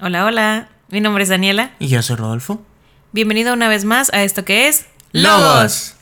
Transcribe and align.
Hola, 0.00 0.24
hola. 0.26 0.68
Mi 0.90 1.00
nombre 1.00 1.24
es 1.24 1.28
Daniela. 1.28 1.72
Y 1.80 1.88
yo 1.88 2.00
soy 2.02 2.14
Rodolfo. 2.14 2.64
Bienvenido 3.10 3.52
una 3.52 3.68
vez 3.68 3.84
más 3.84 4.12
a 4.12 4.22
esto 4.22 4.44
que 4.44 4.68
es 4.68 4.86
Logos. 5.10 5.96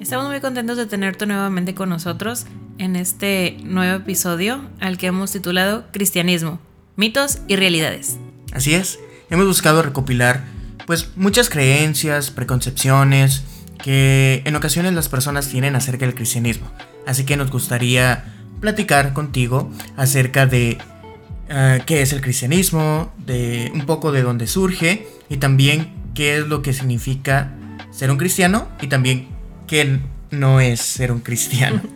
Estamos 0.00 0.28
muy 0.28 0.40
contentos 0.40 0.76
de 0.76 0.86
tenerte 0.86 1.26
nuevamente 1.26 1.74
con 1.74 1.88
nosotros 1.88 2.46
en 2.78 2.94
este 2.94 3.56
nuevo 3.64 3.96
episodio 3.96 4.60
al 4.78 4.98
que 4.98 5.08
hemos 5.08 5.32
titulado 5.32 5.86
Cristianismo, 5.90 6.60
mitos 6.94 7.38
y 7.48 7.56
realidades. 7.56 8.16
Así 8.52 8.74
es, 8.74 9.00
hemos 9.28 9.46
buscado 9.46 9.82
recopilar 9.82 10.44
pues 10.86 11.08
muchas 11.16 11.50
creencias, 11.50 12.30
preconcepciones 12.30 13.42
que 13.82 14.42
en 14.44 14.56
ocasiones 14.56 14.92
las 14.92 15.08
personas 15.08 15.48
tienen 15.48 15.76
acerca 15.76 16.06
del 16.06 16.14
cristianismo. 16.14 16.70
Así 17.06 17.24
que 17.24 17.36
nos 17.36 17.50
gustaría 17.50 18.24
platicar 18.60 19.12
contigo 19.12 19.70
acerca 19.96 20.46
de 20.46 20.78
eh, 21.48 21.82
qué 21.86 22.02
es 22.02 22.12
el 22.12 22.20
cristianismo, 22.20 23.12
de 23.18 23.70
un 23.74 23.86
poco 23.86 24.12
de 24.12 24.22
dónde 24.22 24.46
surge 24.46 25.06
y 25.28 25.36
también 25.36 25.94
qué 26.14 26.38
es 26.38 26.46
lo 26.46 26.62
que 26.62 26.72
significa 26.72 27.52
ser 27.90 28.10
un 28.10 28.16
cristiano 28.16 28.68
y 28.80 28.88
también 28.88 29.28
qué 29.66 30.00
no 30.30 30.60
es 30.60 30.80
ser 30.80 31.12
un 31.12 31.20
cristiano. 31.20 31.82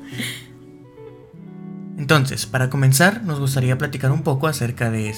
Entonces, 1.99 2.47
para 2.47 2.71
comenzar, 2.71 3.25
nos 3.25 3.39
gustaría 3.39 3.77
platicar 3.77 4.11
un 4.11 4.23
poco 4.23 4.47
acerca 4.47 4.91
de, 4.91 5.15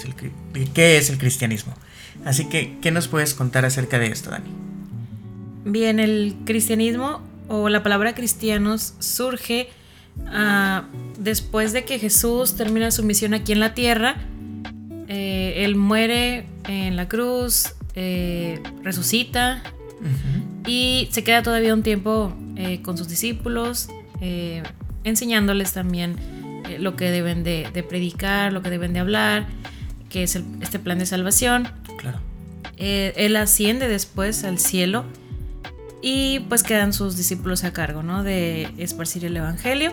qué 0.75 0.99
es 0.99 1.11
el 1.11 1.19
cristianismo. 1.19 1.75
Así 2.25 2.47
que, 2.47 2.79
¿qué 2.81 2.91
nos 2.91 3.07
puedes 3.07 3.35
contar 3.35 3.65
acerca 3.65 4.01
de 4.01 4.09
esto, 4.09 4.31
Dani? 4.31 4.72
Bien, 5.65 6.01
el 6.01 6.35
cristianismo 6.45 7.21
o 7.49 7.69
la 7.69 7.83
palabra 7.83 8.15
cristianos 8.15 8.95
surge 8.99 9.69
ah, 10.27 10.85
después 11.19 11.73
de 11.73 11.85
que 11.85 11.99
Jesús 11.99 12.57
termina 12.57 12.91
su 12.91 13.05
misión 13.05 13.35
aquí 13.35 13.53
en 13.53 13.61
la 13.61 13.75
tierra. 13.75 14.17
Eh, 15.09 15.65
él 15.65 15.77
muere 15.77 16.47
en 16.67 16.97
la 16.97 17.09
cruz, 17.09 17.75
eh, 17.95 18.61
resucita 18.83 19.63
y 20.67 21.09
se 21.13 21.23
queda 21.23 21.43
todavía 21.43 21.75
un 21.75 21.83
tiempo 21.83 22.33
eh, 22.57 22.83
con 22.83 22.99
sus 22.99 23.09
discípulos, 23.09 23.89
enseñándoles 25.05 25.73
también 25.73 26.17
lo 26.79 26.97
que 26.97 27.11
deben 27.11 27.45
de, 27.45 27.85
predicar, 27.89 28.53
lo 28.53 28.63
que 28.63 28.71
deben 28.71 28.93
de 28.93 29.01
hablar, 29.01 29.47
que 30.09 30.25
es 30.25 30.41
este 30.61 30.79
plan 30.79 30.99
de 30.99 31.07
salvación. 31.07 31.69
Claro. 31.99 32.19
él 32.79 33.37
asciende 33.37 33.87
después 33.87 34.43
al 34.43 34.59
cielo 34.59 35.05
y 36.03 36.41
pues 36.49 36.65
quedan 36.65 36.93
sus 36.93 37.17
discípulos 37.17 37.65
a 37.65 37.73
cargo, 37.73 38.03
¿no? 38.03 38.25
De 38.25 38.69
esparcir 38.77 39.25
el 39.25 39.37
Evangelio. 39.37 39.93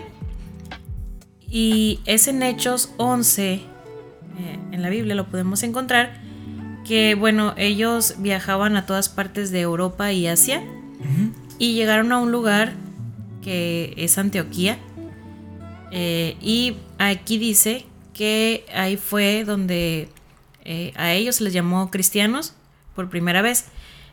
Y 1.47 1.99
es 2.05 2.27
en 2.27 2.43
Hechos 2.43 2.91
11, 2.97 3.53
eh, 3.53 3.61
en 4.71 4.81
la 4.81 4.89
Biblia 4.89 5.15
lo 5.15 5.27
podemos 5.27 5.63
encontrar, 5.63 6.19
que 6.85 7.15
bueno, 7.15 7.53
ellos 7.57 8.15
viajaban 8.17 8.75
a 8.75 8.85
todas 8.85 9.09
partes 9.09 9.51
de 9.51 9.61
Europa 9.61 10.11
y 10.11 10.27
Asia 10.27 10.63
y 11.59 11.73
llegaron 11.73 12.11
a 12.11 12.17
un 12.17 12.31
lugar 12.31 12.73
que 13.43 13.93
es 13.97 14.17
Antioquía. 14.17 14.77
Eh, 15.91 16.37
y 16.41 16.75
aquí 16.97 17.37
dice 17.37 17.85
que 18.13 18.65
ahí 18.73 18.97
fue 18.97 19.43
donde 19.43 20.09
eh, 20.65 20.93
a 20.95 21.13
ellos 21.13 21.37
se 21.37 21.43
les 21.43 21.53
llamó 21.53 21.89
cristianos 21.89 22.53
por 22.95 23.09
primera 23.09 23.41
vez. 23.41 23.65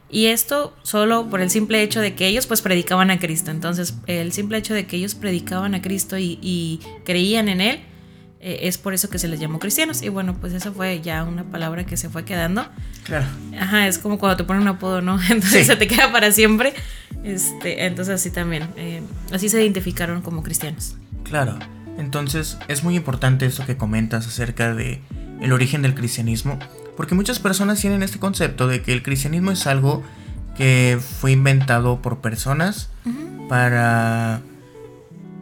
Y 0.08 0.26
esto 0.26 0.76
solo 0.82 1.28
por 1.28 1.40
el 1.40 1.50
simple 1.50 1.82
hecho 1.82 2.00
de 2.00 2.14
que 2.14 2.26
ellos 2.26 2.46
pues 2.46 2.62
predicaban 2.62 3.10
a 3.10 3.18
Cristo. 3.18 3.50
Entonces 3.50 3.94
el 4.06 4.32
simple 4.32 4.58
hecho 4.58 4.74
de 4.74 4.86
que 4.86 4.96
ellos 4.96 5.14
predicaban 5.14 5.74
a 5.74 5.82
Cristo 5.82 6.16
y, 6.18 6.80
creían 7.04 7.48
en 7.48 7.60
Él 7.60 7.80
eh, 8.40 8.60
es 8.62 8.78
por 8.78 8.94
eso 8.94 9.10
que 9.10 9.18
se 9.18 9.26
les 9.26 9.40
llamó 9.40 9.58
cristianos. 9.58 10.02
Y 10.02 10.08
bueno, 10.08 10.36
pues 10.40 10.52
eso 10.52 10.72
fue 10.72 11.00
ya 11.00 11.24
una 11.24 11.44
palabra 11.44 11.84
que 11.84 11.96
se 11.96 12.08
fue 12.08 12.24
quedando. 12.24 12.66
Claro. 13.04 13.26
Ajá, 13.58 13.88
es 13.88 13.98
como 13.98 14.18
cuando 14.18 14.36
te 14.36 14.44
ponen 14.44 14.62
un 14.62 14.68
apodo, 14.68 15.02
¿no? 15.02 15.18
Entonces 15.30 15.66
se 15.66 15.76
te 15.76 15.88
queda 15.88 16.12
para 16.12 16.30
siempre. 16.30 16.72
Este, 17.24 17.86
entonces 17.86 18.14
así 18.14 18.30
también. 18.30 18.68
Eh, 18.76 19.02
así 19.32 19.48
se 19.48 19.60
identificaron 19.60 20.22
como 20.22 20.44
cristianos. 20.44 20.96
Claro. 21.24 21.58
Entonces 21.98 22.58
es 22.68 22.84
muy 22.84 22.94
importante 22.94 23.46
eso 23.46 23.66
que 23.66 23.76
comentas 23.76 24.26
acerca 24.28 24.74
de 24.74 25.00
el 25.40 25.52
origen 25.52 25.82
del 25.82 25.94
cristianismo 25.94 26.58
porque 26.96 27.14
muchas 27.14 27.38
personas 27.38 27.80
tienen 27.80 28.02
este 28.02 28.18
concepto 28.18 28.68
de 28.68 28.82
que 28.82 28.92
el 28.92 29.02
cristianismo 29.02 29.50
es 29.50 29.66
algo 29.66 30.02
que 30.56 30.98
fue 31.20 31.32
inventado 31.32 32.00
por 32.00 32.18
personas 32.18 32.88
para 33.48 34.40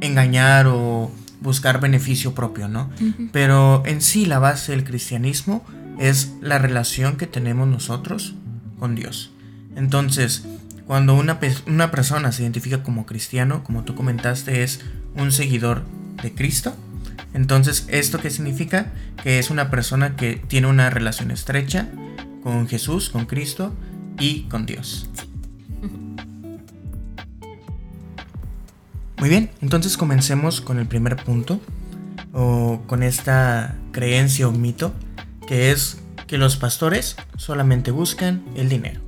engañar 0.00 0.66
o 0.66 1.10
buscar 1.40 1.80
beneficio 1.80 2.34
propio, 2.34 2.68
¿no? 2.68 2.90
Pero 3.32 3.82
en 3.86 4.00
sí 4.00 4.26
la 4.26 4.38
base 4.38 4.72
del 4.72 4.84
cristianismo 4.84 5.64
es 5.98 6.32
la 6.40 6.58
relación 6.58 7.16
que 7.16 7.26
tenemos 7.26 7.68
nosotros 7.68 8.34
con 8.78 8.94
Dios. 8.94 9.30
Entonces, 9.76 10.44
cuando 10.86 11.14
una, 11.14 11.38
una 11.66 11.90
persona 11.90 12.32
se 12.32 12.42
identifica 12.42 12.82
como 12.82 13.06
cristiano, 13.06 13.62
como 13.62 13.84
tú 13.84 13.94
comentaste, 13.94 14.62
es 14.62 14.80
un 15.16 15.32
seguidor 15.32 15.84
de 16.22 16.34
Cristo, 16.34 16.74
entonces, 17.32 17.86
¿esto 17.88 18.18
qué 18.18 18.30
significa? 18.30 18.92
Que 19.22 19.38
es 19.38 19.50
una 19.50 19.70
persona 19.70 20.16
que 20.16 20.36
tiene 20.36 20.66
una 20.66 20.90
relación 20.90 21.30
estrecha 21.30 21.88
con 22.42 22.68
Jesús, 22.68 23.10
con 23.10 23.26
Cristo 23.26 23.74
y 24.18 24.42
con 24.42 24.66
Dios. 24.66 25.08
Muy 29.18 29.28
bien, 29.28 29.50
entonces 29.62 29.96
comencemos 29.96 30.60
con 30.60 30.78
el 30.78 30.86
primer 30.86 31.16
punto, 31.16 31.60
o 32.34 32.82
con 32.86 33.02
esta 33.02 33.76
creencia 33.92 34.48
o 34.48 34.52
mito, 34.52 34.92
que 35.46 35.70
es 35.70 35.98
que 36.26 36.36
los 36.36 36.56
pastores 36.56 37.16
solamente 37.36 37.90
buscan 37.90 38.44
el 38.56 38.68
dinero. 38.68 39.00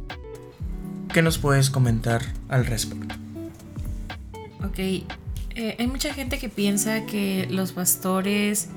¿Qué 1.12 1.22
nos 1.22 1.38
puedes 1.38 1.70
comentar 1.70 2.22
al 2.48 2.66
respecto? 2.66 3.14
Ok, 4.64 4.78
eh, 5.56 5.74
hay 5.78 5.86
mucha 5.86 6.12
gente 6.12 6.38
que 6.38 6.50
piensa 6.50 7.06
que 7.06 7.46
los 7.50 7.72
pastores, 7.72 8.68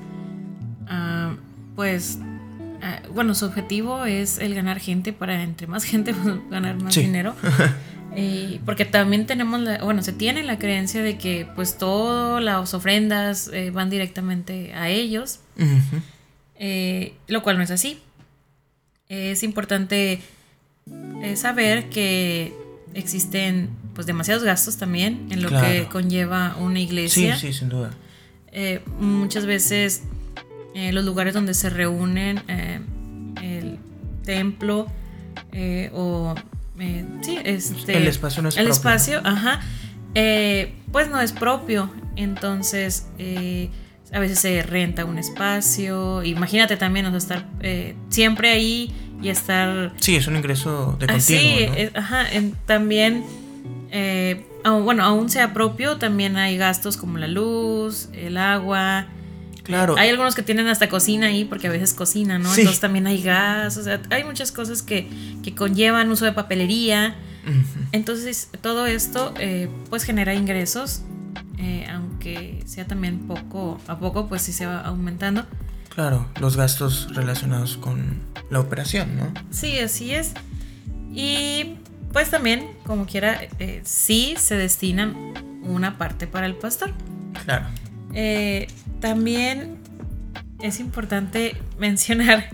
ah, 0.88 1.36
pues, 1.76 2.18
ah, 2.80 3.02
bueno, 3.12 3.34
su 3.34 3.44
objetivo 3.44 4.06
es 4.06 4.38
el 4.38 4.54
ganar 4.54 4.80
gente 4.80 5.12
para 5.12 5.42
entre 5.42 5.66
más 5.66 5.84
gente 5.84 6.14
ganar 6.50 6.80
más 6.82 6.94
dinero. 6.94 7.34
Eh, 8.16 8.60
porque 8.66 8.84
también 8.84 9.24
tenemos, 9.24 9.60
la, 9.60 9.84
bueno, 9.84 10.02
se 10.02 10.12
tiene 10.12 10.42
la 10.42 10.58
creencia 10.58 11.00
de 11.00 11.16
que 11.16 11.46
pues 11.54 11.78
todas 11.78 12.42
las 12.42 12.74
ofrendas 12.74 13.48
eh, 13.52 13.70
van 13.70 13.88
directamente 13.88 14.74
a 14.74 14.88
ellos, 14.88 15.38
lo 17.28 17.42
cual 17.44 17.56
no 17.56 17.62
es 17.62 17.70
así. 17.70 18.00
Es 19.08 19.44
importante 19.44 20.20
saber 21.36 21.88
que 21.88 22.52
existen 22.92 23.70
pues 23.94 24.06
demasiados 24.06 24.44
gastos 24.44 24.76
también 24.76 25.26
en 25.30 25.42
lo 25.42 25.48
que 25.48 25.88
conlleva 25.90 26.56
una 26.58 26.80
iglesia. 26.80 27.36
Sí, 27.36 27.48
sí, 27.48 27.58
sin 27.58 27.68
duda. 27.68 27.90
Eh, 28.52 28.82
muchas 28.98 29.46
veces 29.46 30.02
eh, 30.74 30.92
los 30.92 31.04
lugares 31.04 31.34
donde 31.34 31.54
se 31.54 31.70
reúnen 31.70 32.42
eh, 32.48 32.80
el 33.42 33.78
templo 34.24 34.86
o 35.92 36.34
sí, 37.22 37.38
este, 37.44 37.96
el 37.96 38.06
espacio 38.06 38.42
no 38.42 38.48
es 38.48 38.56
el 38.56 38.66
espacio, 38.68 39.20
ajá, 39.24 39.60
pues 40.92 41.08
no 41.10 41.20
es 41.20 41.32
propio. 41.32 41.92
Entonces 42.16 43.06
a 44.12 44.18
veces 44.18 44.38
se 44.38 44.62
renta 44.62 45.04
un 45.04 45.18
espacio. 45.18 46.22
Imagínate 46.24 46.76
también, 46.76 47.06
o 47.06 47.16
estar 47.16 47.46
siempre 48.08 48.50
ahí 48.50 48.92
y 49.22 49.28
estar... 49.28 49.92
Sí, 50.00 50.16
es 50.16 50.26
un 50.26 50.36
ingreso 50.36 50.96
de 50.98 51.06
continuo. 51.06 51.74
Sí, 51.74 51.90
ajá, 51.94 52.26
también 52.66 53.24
eh, 53.90 54.46
bueno, 54.64 55.04
aún 55.04 55.30
sea 55.30 55.52
propio, 55.52 55.96
también 55.96 56.36
hay 56.36 56.56
gastos 56.56 56.96
como 56.96 57.18
la 57.18 57.28
luz, 57.28 58.08
el 58.12 58.36
agua. 58.36 59.06
Claro. 59.62 59.96
Hay 59.98 60.08
algunos 60.08 60.34
que 60.34 60.42
tienen 60.42 60.68
hasta 60.68 60.88
cocina 60.88 61.26
ahí 61.26 61.44
porque 61.44 61.68
a 61.68 61.70
veces 61.70 61.94
cocina, 61.94 62.38
¿no? 62.38 62.50
Entonces 62.50 62.80
también 62.80 63.06
hay 63.06 63.22
gas, 63.22 63.76
o 63.76 63.82
sea, 63.82 64.00
hay 64.10 64.24
muchas 64.24 64.52
cosas 64.52 64.82
que, 64.82 65.08
conllevan 65.56 66.10
uso 66.10 66.24
de 66.24 66.32
papelería. 66.32 67.16
Entonces, 67.92 68.48
todo 68.60 68.86
esto 68.86 69.34
eh, 69.40 69.68
pues 69.88 70.04
genera 70.04 70.34
ingresos, 70.34 71.02
eh, 71.58 71.86
aunque 71.90 72.62
sea 72.66 72.86
también 72.86 73.20
poco 73.20 73.80
a 73.88 73.98
poco, 73.98 74.28
pues 74.28 74.42
sí 74.42 74.52
se 74.52 74.66
va 74.66 74.80
aumentando. 74.80 75.46
Claro, 75.88 76.28
los 76.40 76.56
gastos 76.56 77.08
relacionados 77.14 77.76
con 77.76 78.20
la 78.50 78.60
operación, 78.60 79.16
¿no? 79.16 79.32
Sí, 79.50 79.78
así 79.78 80.14
es. 80.14 80.32
Y 81.12 81.76
pues 82.12 82.30
también, 82.30 82.68
como 82.84 83.06
quiera, 83.06 83.40
eh, 83.58 83.80
sí 83.84 84.34
se 84.38 84.56
destina 84.56 85.14
una 85.62 85.98
parte 85.98 86.26
para 86.26 86.46
el 86.46 86.56
pastor. 86.56 86.92
Claro. 87.44 87.66
Eh, 88.14 88.66
también 89.00 89.78
es 90.60 90.80
importante 90.80 91.56
mencionar 91.78 92.48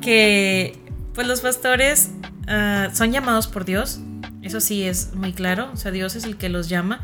que 0.00 0.78
pues 1.14 1.26
los 1.26 1.40
pastores 1.40 2.10
ah, 2.48 2.88
son 2.92 3.12
llamados 3.12 3.46
por 3.46 3.64
Dios. 3.64 4.00
Eso 4.42 4.60
sí 4.60 4.84
es 4.84 5.14
muy 5.14 5.32
claro. 5.32 5.70
O 5.72 5.76
sea, 5.76 5.90
Dios 5.90 6.16
es 6.16 6.24
el 6.24 6.36
que 6.36 6.48
los 6.48 6.68
llama. 6.68 7.00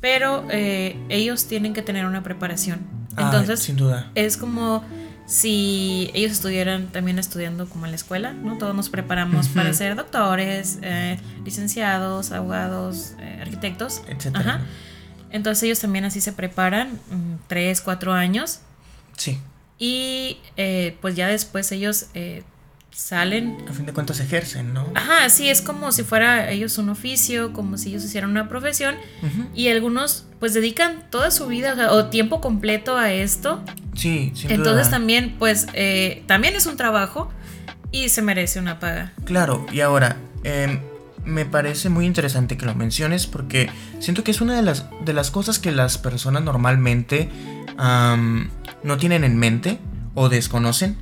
pero 0.00 0.46
eh, 0.50 0.96
ellos 1.10 1.46
tienen 1.46 1.74
que 1.74 1.82
tener 1.82 2.06
una 2.06 2.22
preparación. 2.22 2.80
Ah, 3.16 3.24
Entonces, 3.26 3.60
sin 3.60 3.76
duda. 3.76 4.10
es 4.14 4.36
como 4.38 4.82
si 5.30 6.10
ellos 6.12 6.32
estuvieran 6.32 6.88
también 6.88 7.20
estudiando 7.20 7.68
como 7.68 7.84
en 7.84 7.92
la 7.92 7.96
escuela, 7.96 8.32
¿no? 8.32 8.58
Todos 8.58 8.74
nos 8.74 8.88
preparamos 8.88 9.46
para 9.48 9.72
ser 9.72 9.94
doctores, 9.94 10.80
eh, 10.82 11.20
licenciados, 11.44 12.32
abogados, 12.32 13.12
eh, 13.20 13.38
arquitectos. 13.40 14.02
Etcétera. 14.08 14.40
Ajá. 14.56 14.60
Entonces 15.30 15.62
ellos 15.62 15.78
también 15.78 16.04
así 16.04 16.20
se 16.20 16.32
preparan, 16.32 16.94
mm, 17.10 17.34
tres, 17.46 17.80
cuatro 17.80 18.12
años, 18.12 18.58
Sí. 19.16 19.38
y 19.78 20.38
eh, 20.56 20.96
pues 21.00 21.14
ya 21.14 21.28
después 21.28 21.70
ellos 21.70 22.06
eh, 22.14 22.42
salen 22.90 23.56
A 23.68 23.72
fin 23.72 23.86
de 23.86 23.92
cuentas 23.92 24.20
ejercen, 24.20 24.74
¿no? 24.74 24.86
Ajá, 24.94 25.28
sí, 25.30 25.48
es 25.48 25.62
como 25.62 25.92
si 25.92 26.02
fuera 26.02 26.50
ellos 26.50 26.78
un 26.78 26.90
oficio, 26.90 27.52
como 27.52 27.78
si 27.78 27.90
ellos 27.90 28.04
hicieran 28.04 28.30
una 28.30 28.48
profesión 28.48 28.96
y 29.54 29.68
algunos 29.68 30.26
pues 30.38 30.54
dedican 30.54 31.04
toda 31.10 31.30
su 31.30 31.46
vida 31.46 31.72
o, 31.72 31.76
sea, 31.76 31.92
o 31.92 32.06
tiempo 32.06 32.40
completo 32.40 32.96
a 32.96 33.12
esto. 33.12 33.62
Sí, 33.94 34.32
sin 34.34 34.50
Entonces 34.50 34.86
duda. 34.86 34.90
también 34.90 35.36
pues 35.38 35.66
eh, 35.74 36.22
también 36.26 36.54
es 36.56 36.66
un 36.66 36.76
trabajo 36.76 37.30
y 37.92 38.08
se 38.08 38.22
merece 38.22 38.58
una 38.60 38.78
paga. 38.78 39.12
Claro, 39.24 39.66
y 39.72 39.80
ahora, 39.80 40.16
em, 40.44 40.80
me 41.24 41.44
parece 41.44 41.88
muy 41.90 42.06
interesante 42.06 42.56
que 42.56 42.64
lo 42.66 42.74
menciones 42.74 43.26
porque 43.26 43.70
siento 43.98 44.24
que 44.24 44.30
es 44.30 44.40
una 44.40 44.56
de 44.56 44.62
las, 44.62 44.86
de 45.04 45.12
las 45.12 45.30
cosas 45.30 45.58
que 45.58 45.70
las 45.70 45.98
personas 45.98 46.42
normalmente 46.42 47.28
no 47.76 48.96
tienen 48.98 49.24
en 49.24 49.38
mente 49.38 49.78
o 50.14 50.28
desconocen. 50.28 50.96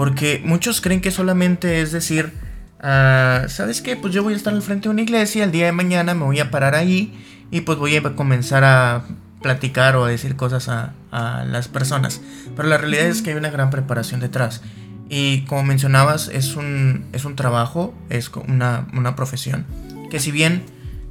Porque 0.00 0.40
muchos 0.42 0.80
creen 0.80 1.02
que 1.02 1.10
solamente 1.10 1.82
es 1.82 1.92
decir, 1.92 2.32
ah, 2.80 3.44
¿sabes 3.48 3.82
qué? 3.82 3.96
Pues 3.96 4.14
yo 4.14 4.22
voy 4.22 4.32
a 4.32 4.36
estar 4.38 4.54
al 4.54 4.62
frente 4.62 4.84
de 4.84 4.94
una 4.94 5.02
iglesia, 5.02 5.44
el 5.44 5.52
día 5.52 5.66
de 5.66 5.72
mañana 5.72 6.14
me 6.14 6.24
voy 6.24 6.40
a 6.40 6.50
parar 6.50 6.74
ahí 6.74 7.12
y 7.50 7.60
pues 7.60 7.76
voy 7.76 7.94
a 7.94 8.02
comenzar 8.16 8.64
a 8.64 9.04
platicar 9.42 9.96
o 9.96 10.06
a 10.06 10.08
decir 10.08 10.36
cosas 10.36 10.70
a, 10.70 10.94
a 11.10 11.44
las 11.44 11.68
personas. 11.68 12.22
Pero 12.56 12.66
la 12.66 12.78
realidad 12.78 13.04
es 13.08 13.20
que 13.20 13.32
hay 13.32 13.36
una 13.36 13.50
gran 13.50 13.68
preparación 13.68 14.20
detrás. 14.20 14.62
Y 15.10 15.42
como 15.42 15.64
mencionabas, 15.64 16.28
es 16.28 16.56
un, 16.56 17.04
es 17.12 17.26
un 17.26 17.36
trabajo, 17.36 17.92
es 18.08 18.30
una, 18.48 18.86
una 18.94 19.14
profesión. 19.16 19.66
Que 20.10 20.18
si 20.18 20.30
bien 20.30 20.62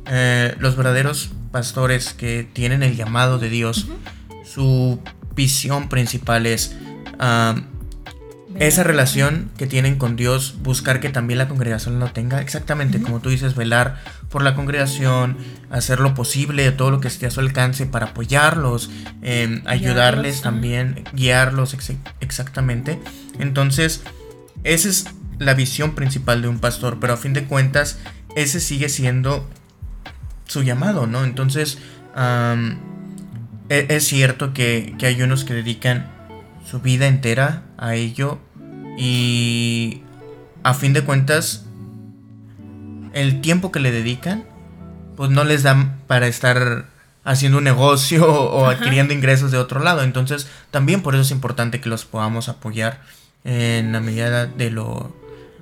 eh, 0.08 0.56
los 0.58 0.76
verdaderos 0.76 1.30
pastores 1.52 2.16
que 2.16 2.44
tienen 2.54 2.82
el 2.82 2.96
llamado 2.96 3.38
de 3.38 3.50
Dios, 3.50 3.88
su 4.44 5.00
visión 5.36 5.90
principal 5.90 6.48
es 6.48 6.76
ah, 7.20 7.56
esa 8.58 8.84
relación 8.84 9.52
que 9.58 9.68
tienen 9.68 9.98
con 9.98 10.16
Dios, 10.16 10.56
buscar 10.64 11.00
que 11.00 11.10
también 11.10 11.38
la 11.38 11.48
congregación 11.48 12.00
lo 12.00 12.08
tenga, 12.12 12.42
exactamente 12.42 13.00
como 13.02 13.20
tú 13.20 13.30
dices, 13.30 13.56
velar 13.56 14.02
por 14.30 14.42
la 14.44 14.56
congregación, 14.56 15.38
hacer 15.70 16.00
lo 16.00 16.16
posible, 16.16 16.72
todo 16.72 16.90
lo 16.90 17.00
que 17.00 17.08
esté 17.08 17.28
a 17.28 17.32
su 17.32 17.40
alcance 17.42 17.86
para 17.86 18.08
apoyarlos, 18.08 18.90
eh, 19.22 19.62
ayudarles 19.66 20.42
también, 20.42 21.04
guiarlos 21.14 21.74
ex- 21.76 21.94
exactamente. 22.22 23.00
Entonces, 23.38 24.02
esa 24.64 24.90
es 24.90 25.06
la 25.38 25.54
visión 25.54 25.94
principal 25.96 26.42
de 26.42 26.48
un 26.48 26.60
pastor, 26.60 26.98
pero 27.00 27.14
a 27.14 27.18
fin 27.18 27.34
de 27.34 27.46
cuentas, 27.46 28.00
ese 28.36 28.60
sigue 28.60 28.90
siendo 28.90 29.48
su 30.48 30.64
llamado, 30.64 31.06
¿no? 31.08 31.24
Entonces, 31.24 31.78
e- 33.70 33.86
es 33.90 34.08
cierto 34.08 34.54
que, 34.54 34.96
que 34.98 35.06
hay 35.06 35.22
unos 35.22 35.44
que 35.44 35.54
dedican 35.54 36.12
su 36.70 36.80
vida 36.80 37.08
entera 37.08 37.64
a 37.78 37.96
ello 37.96 38.38
y 38.98 40.04
a 40.64 40.74
fin 40.74 40.94
de 40.94 41.04
cuentas 41.04 41.66
el 43.14 43.42
tiempo 43.42 43.72
que 43.72 43.80
le 43.80 43.92
dedican 43.92 44.44
pues 45.16 45.32
no 45.32 45.44
les 45.44 45.64
dan 45.64 46.00
para 46.06 46.28
estar 46.28 46.86
haciendo 47.24 47.58
un 47.58 47.64
negocio 47.64 48.28
o 48.52 48.66
Ajá. 48.66 48.78
adquiriendo 48.78 49.14
ingresos 49.14 49.52
de 49.52 49.58
otro 49.58 49.82
lado 49.82 50.04
entonces 50.04 50.48
también 50.70 51.02
por 51.02 51.16
eso 51.16 51.24
es 51.24 51.32
importante 51.32 51.82
que 51.82 51.90
los 51.90 52.06
podamos 52.06 52.50
apoyar 52.50 53.02
en 53.44 53.92
la 53.92 54.00
medida 54.00 54.46
de 54.46 54.70
lo 54.70 55.16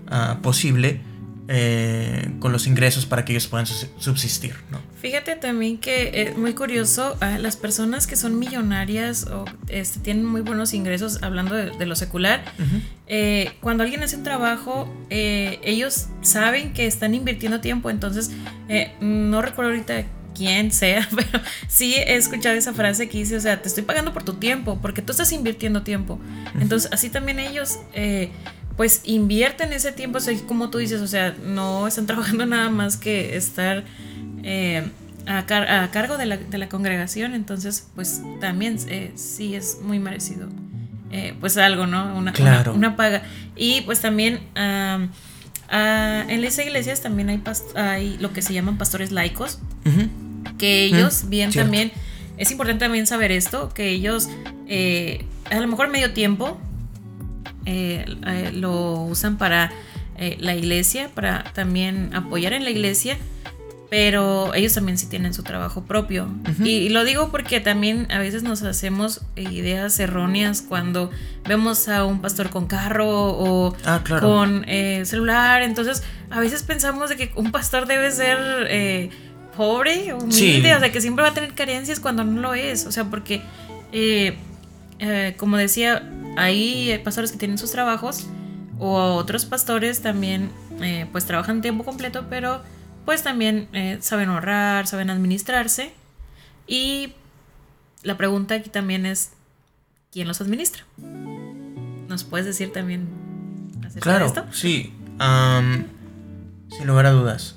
ah, 0.10 0.40
posible 0.42 1.02
eh, 1.50 2.30
con 2.40 2.52
los 2.52 2.68
ingresos 2.68 3.06
para 3.06 3.24
que 3.24 3.32
ellos 3.34 3.48
puedan 3.48 3.66
subsistir 3.66 4.56
¿no? 4.70 4.82
Fíjate 5.02 5.36
también 5.36 5.78
que 5.78 6.12
es 6.24 6.38
muy 6.38 6.54
curioso, 6.54 7.18
ah, 7.22 7.38
las 7.38 7.56
personas 7.56 8.06
que 8.08 8.16
son 8.16 8.38
millonarias 8.40 9.28
o 9.28 9.46
este, 9.70 10.00
tienen 10.00 10.26
muy 10.26 10.42
buenos 10.42 10.74
ingresos, 10.74 11.20
hablando 11.22 11.56
de, 11.56 11.72
de 11.72 11.86
lo 11.86 11.96
secular, 11.96 12.44
Ujú. 12.60 12.82
eh, 13.08 13.52
cuando 13.62 13.84
alguien 13.84 14.04
hace 14.04 14.16
un 14.18 14.24
trabajo, 14.24 14.92
eh, 15.10 15.60
ellos 15.64 16.08
saben 16.22 16.74
que 16.74 16.86
están 16.88 17.14
invirtiendo 17.14 17.62
tiempo, 17.62 17.90
entonces 17.90 18.32
eh, 18.70 18.92
no 19.00 19.42
recuerdo 19.42 19.72
ahorita 19.72 20.04
quién 20.36 20.72
sea, 20.72 21.08
pero 21.16 21.44
sí 21.68 21.96
he 21.96 22.16
escuchado 22.16 22.56
esa 22.56 22.74
frase 22.74 23.08
que 23.08 23.20
dice, 23.20 23.38
o 23.38 23.42
sea, 23.42 23.62
te 23.62 23.68
estoy 23.68 23.84
pagando 23.84 24.14
por 24.14 24.24
tu 24.24 24.34
tiempo, 24.34 24.80
porque 24.82 25.02
tú 25.02 25.12
estás 25.12 25.32
invirtiendo 25.32 25.84
tiempo. 25.84 26.20
Entonces, 26.60 26.92
así 26.92 27.10
también 27.10 27.40
ellos... 27.40 27.80
eh, 27.94 28.32
pues 28.78 29.02
invierten 29.06 29.74
ese 29.74 29.92
tiempo, 29.92 30.20
o 30.20 30.22
sea, 30.22 30.34
como 30.48 30.70
tú 30.70 30.78
dices, 30.78 31.02
o 31.02 31.08
sea, 31.08 31.36
no 31.44 31.88
están 31.88 32.06
trabajando 32.08 32.46
nada 32.46 32.70
más 32.70 32.96
que 32.96 33.36
estar 33.36 33.84
eh, 34.44 34.88
a, 35.26 35.46
car- 35.46 35.68
a 35.70 35.92
cargo 35.92 36.18
de 36.18 36.26
la, 36.28 36.38
de 36.38 36.58
la 36.58 36.70
congregación, 36.70 37.34
entonces 37.34 37.88
pues 37.96 38.22
también 38.40 38.78
eh, 38.88 39.12
sí 39.16 39.56
es 39.56 39.80
muy 39.82 40.00
merecido. 40.00 40.48
eh, 41.12 41.34
pues 41.40 41.58
algo, 41.58 41.88
¿no? 41.88 42.16
Una, 42.18 42.32
Claro. 42.34 42.72
una, 42.74 42.90
una 42.90 42.96
paga. 42.98 43.24
Y 43.56 43.82
pues 43.82 44.00
también 44.02 44.40
am, 44.56 45.10
en 46.30 46.42
las 46.42 46.58
iglesias 46.60 47.02
también 47.02 47.30
hay, 47.30 47.38
past- 47.40 47.76
hay 47.76 48.18
lo 48.20 48.32
que 48.34 48.42
se 48.42 48.54
llaman 48.54 48.78
pastores 48.78 49.12
laicos, 49.12 49.60
que 50.58 50.84
ellos 50.86 51.24
Mm, 51.26 51.30
bien 51.30 51.52
cierto. 51.52 51.66
también, 51.66 51.92
es 52.38 52.52
importante 52.52 52.86
también 52.86 53.08
saber 53.08 53.32
esto, 53.32 53.70
que 53.74 53.90
ellos 53.90 54.30
eh, 54.68 55.26
a 55.50 55.60
lo 55.60 55.68
mejor 55.68 55.90
medio 55.90 56.14
tiempo 56.14 56.60
eh, 57.68 58.06
eh, 58.26 58.52
lo 58.54 59.02
usan 59.04 59.38
para 59.38 59.72
eh, 60.18 60.36
la 60.40 60.56
iglesia, 60.56 61.10
para 61.14 61.44
también 61.54 62.16
apoyar 62.16 62.54
en 62.54 62.64
la 62.64 62.72
iglesia, 62.72 63.18
pero 63.90 64.54
ellos 64.54 64.74
también 64.74 64.98
sí 64.98 65.08
tienen 65.08 65.34
su 65.34 65.44
trabajo 65.44 65.84
propio. 65.84 66.28
Ujú. 66.50 66.66
y, 66.66 66.70
y 66.72 66.90
lo 66.90 67.06
digo 67.06 67.30
porque 67.32 67.60
también 67.62 68.08
a 68.12 68.20
veces 68.20 68.44
nos 68.44 68.62
hacemos 68.64 69.22
ideas 69.38 69.98
erróneas 70.00 70.62
cuando 70.62 71.10
vemos 71.48 71.88
a 71.88 72.04
un 72.04 72.20
pastor 72.20 72.50
con 72.50 72.68
carro 72.68 73.08
o 73.10 73.76
Ah, 73.86 74.02
claro. 74.04 74.28
con 74.28 74.66
eh, 74.68 75.04
celular. 75.06 75.62
Entonces, 75.62 76.04
a 76.30 76.40
veces 76.42 76.64
pensamos 76.64 77.10
de 77.10 77.16
que 77.16 77.32
un 77.36 77.52
pastor 77.52 77.86
debe 77.88 78.12
ser 78.12 78.38
eh, 78.70 79.10
pobre, 79.56 80.14
humilde, 80.14 80.34
Sí. 80.36 80.60
o 80.76 80.80
sea, 80.80 80.92
que 80.92 81.00
siempre 81.00 81.24
va 81.24 81.30
a 81.30 81.34
tener 81.34 81.54
carencias 81.54 82.00
cuando 82.02 82.24
no 82.26 82.42
lo 82.42 82.54
es. 82.56 82.86
O 82.88 82.92
sea, 82.92 83.06
porque, 83.06 83.42
eh, 83.94 84.36
eh, 85.00 85.36
como 85.38 85.58
decía, 85.58 86.10
hay 86.38 87.00
pastores 87.04 87.32
que 87.32 87.38
tienen 87.38 87.58
sus 87.58 87.72
trabajos 87.72 88.28
o 88.80 89.16
otros 89.16 89.46
pastores 89.46 90.02
también, 90.02 90.52
eh, 90.82 91.08
pues 91.12 91.26
trabajan 91.26 91.62
tiempo 91.62 91.84
completo, 91.84 92.26
pero 92.30 92.62
pues 93.06 93.24
también 93.24 93.68
eh, 93.74 93.98
saben 94.02 94.30
ahorrar, 94.30 94.88
saben 94.88 95.10
administrarse. 95.10 95.94
Y 96.68 97.14
la 98.04 98.18
pregunta 98.18 98.56
aquí 98.56 98.70
también 98.70 99.06
es, 99.06 99.32
¿quién 100.12 100.28
los 100.28 100.42
administra? 100.42 100.84
¿Nos 102.08 102.24
puedes 102.24 102.46
decir 102.46 102.72
también 102.72 103.08
acerca 103.86 104.02
Claro, 104.02 104.20
de 104.26 104.28
esto? 104.28 104.46
sí. 104.52 104.94
sin 106.70 106.88
lugar 106.88 107.06
a 107.06 107.12
dudas. 107.12 107.56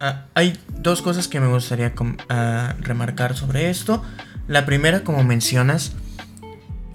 Ah, 0.00 0.26
hay 0.34 0.56
dos 0.78 1.02
cosas 1.02 1.26
que 1.26 1.40
me 1.40 1.48
gustaría 1.48 1.92
ah, 2.28 2.74
remarcar 2.80 3.36
sobre 3.36 3.68
esto. 3.68 4.02
La 4.46 4.64
primera, 4.64 5.02
como 5.02 5.24
mencionas, 5.24 5.92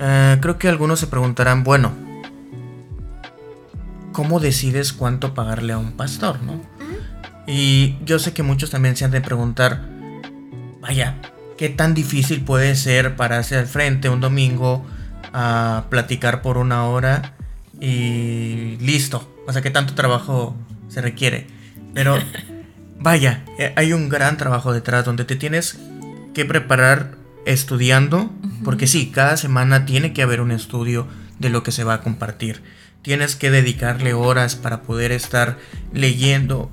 ah, 0.03 0.37
creo 0.41 0.57
que 0.57 0.67
algunos 0.67 0.99
se 0.99 1.07
preguntarán, 1.07 1.63
bueno, 1.63 1.91
¿cómo 4.11 4.39
decides 4.39 4.93
cuánto 4.93 5.33
pagarle 5.33 5.73
a 5.73 5.77
un 5.77 5.93
pastor, 5.93 6.41
no? 6.43 6.61
Y 7.45 7.97
yo 8.05 8.19
sé 8.19 8.33
que 8.33 8.43
muchos 8.43 8.69
también 8.69 8.95
se 8.95 9.05
han 9.05 9.11
de 9.11 9.21
preguntar, 9.21 9.81
vaya, 10.81 11.17
¿qué 11.57 11.69
tan 11.69 11.93
difícil 11.93 12.43
puede 12.43 12.75
ser 12.75 13.15
pararse 13.15 13.57
al 13.57 13.67
frente 13.67 14.09
un 14.09 14.21
domingo 14.21 14.85
a 15.33 15.85
platicar 15.89 16.41
por 16.41 16.57
una 16.57 16.85
hora 16.85 17.33
y 17.79 18.77
listo? 18.79 19.29
O 19.47 19.51
sea, 19.51 19.61
¿qué 19.61 19.71
tanto 19.71 19.93
trabajo 19.93 20.55
se 20.87 21.01
requiere? 21.01 21.47
Pero, 21.93 22.17
vaya, 22.99 23.43
eh, 23.57 23.73
hay 23.75 23.91
un 23.91 24.07
gran 24.07 24.37
trabajo 24.37 24.71
detrás 24.71 25.03
donde 25.03 25.25
te 25.25 25.35
tienes 25.35 25.79
que 26.33 26.45
preparar 26.45 27.22
estudiando, 27.45 28.31
porque 28.63 28.87
sí, 28.87 29.11
cada 29.13 29.37
semana 29.37 29.85
tiene 29.85 30.13
que 30.13 30.21
haber 30.23 30.41
un 30.41 30.51
estudio 30.51 31.07
de 31.39 31.49
lo 31.49 31.63
que 31.63 31.71
se 31.71 31.83
va 31.83 31.95
a 31.95 32.01
compartir. 32.01 32.61
Tienes 33.01 33.35
que 33.35 33.51
dedicarle 33.51 34.13
horas 34.13 34.55
para 34.55 34.81
poder 34.83 35.11
estar 35.11 35.57
leyendo, 35.93 36.69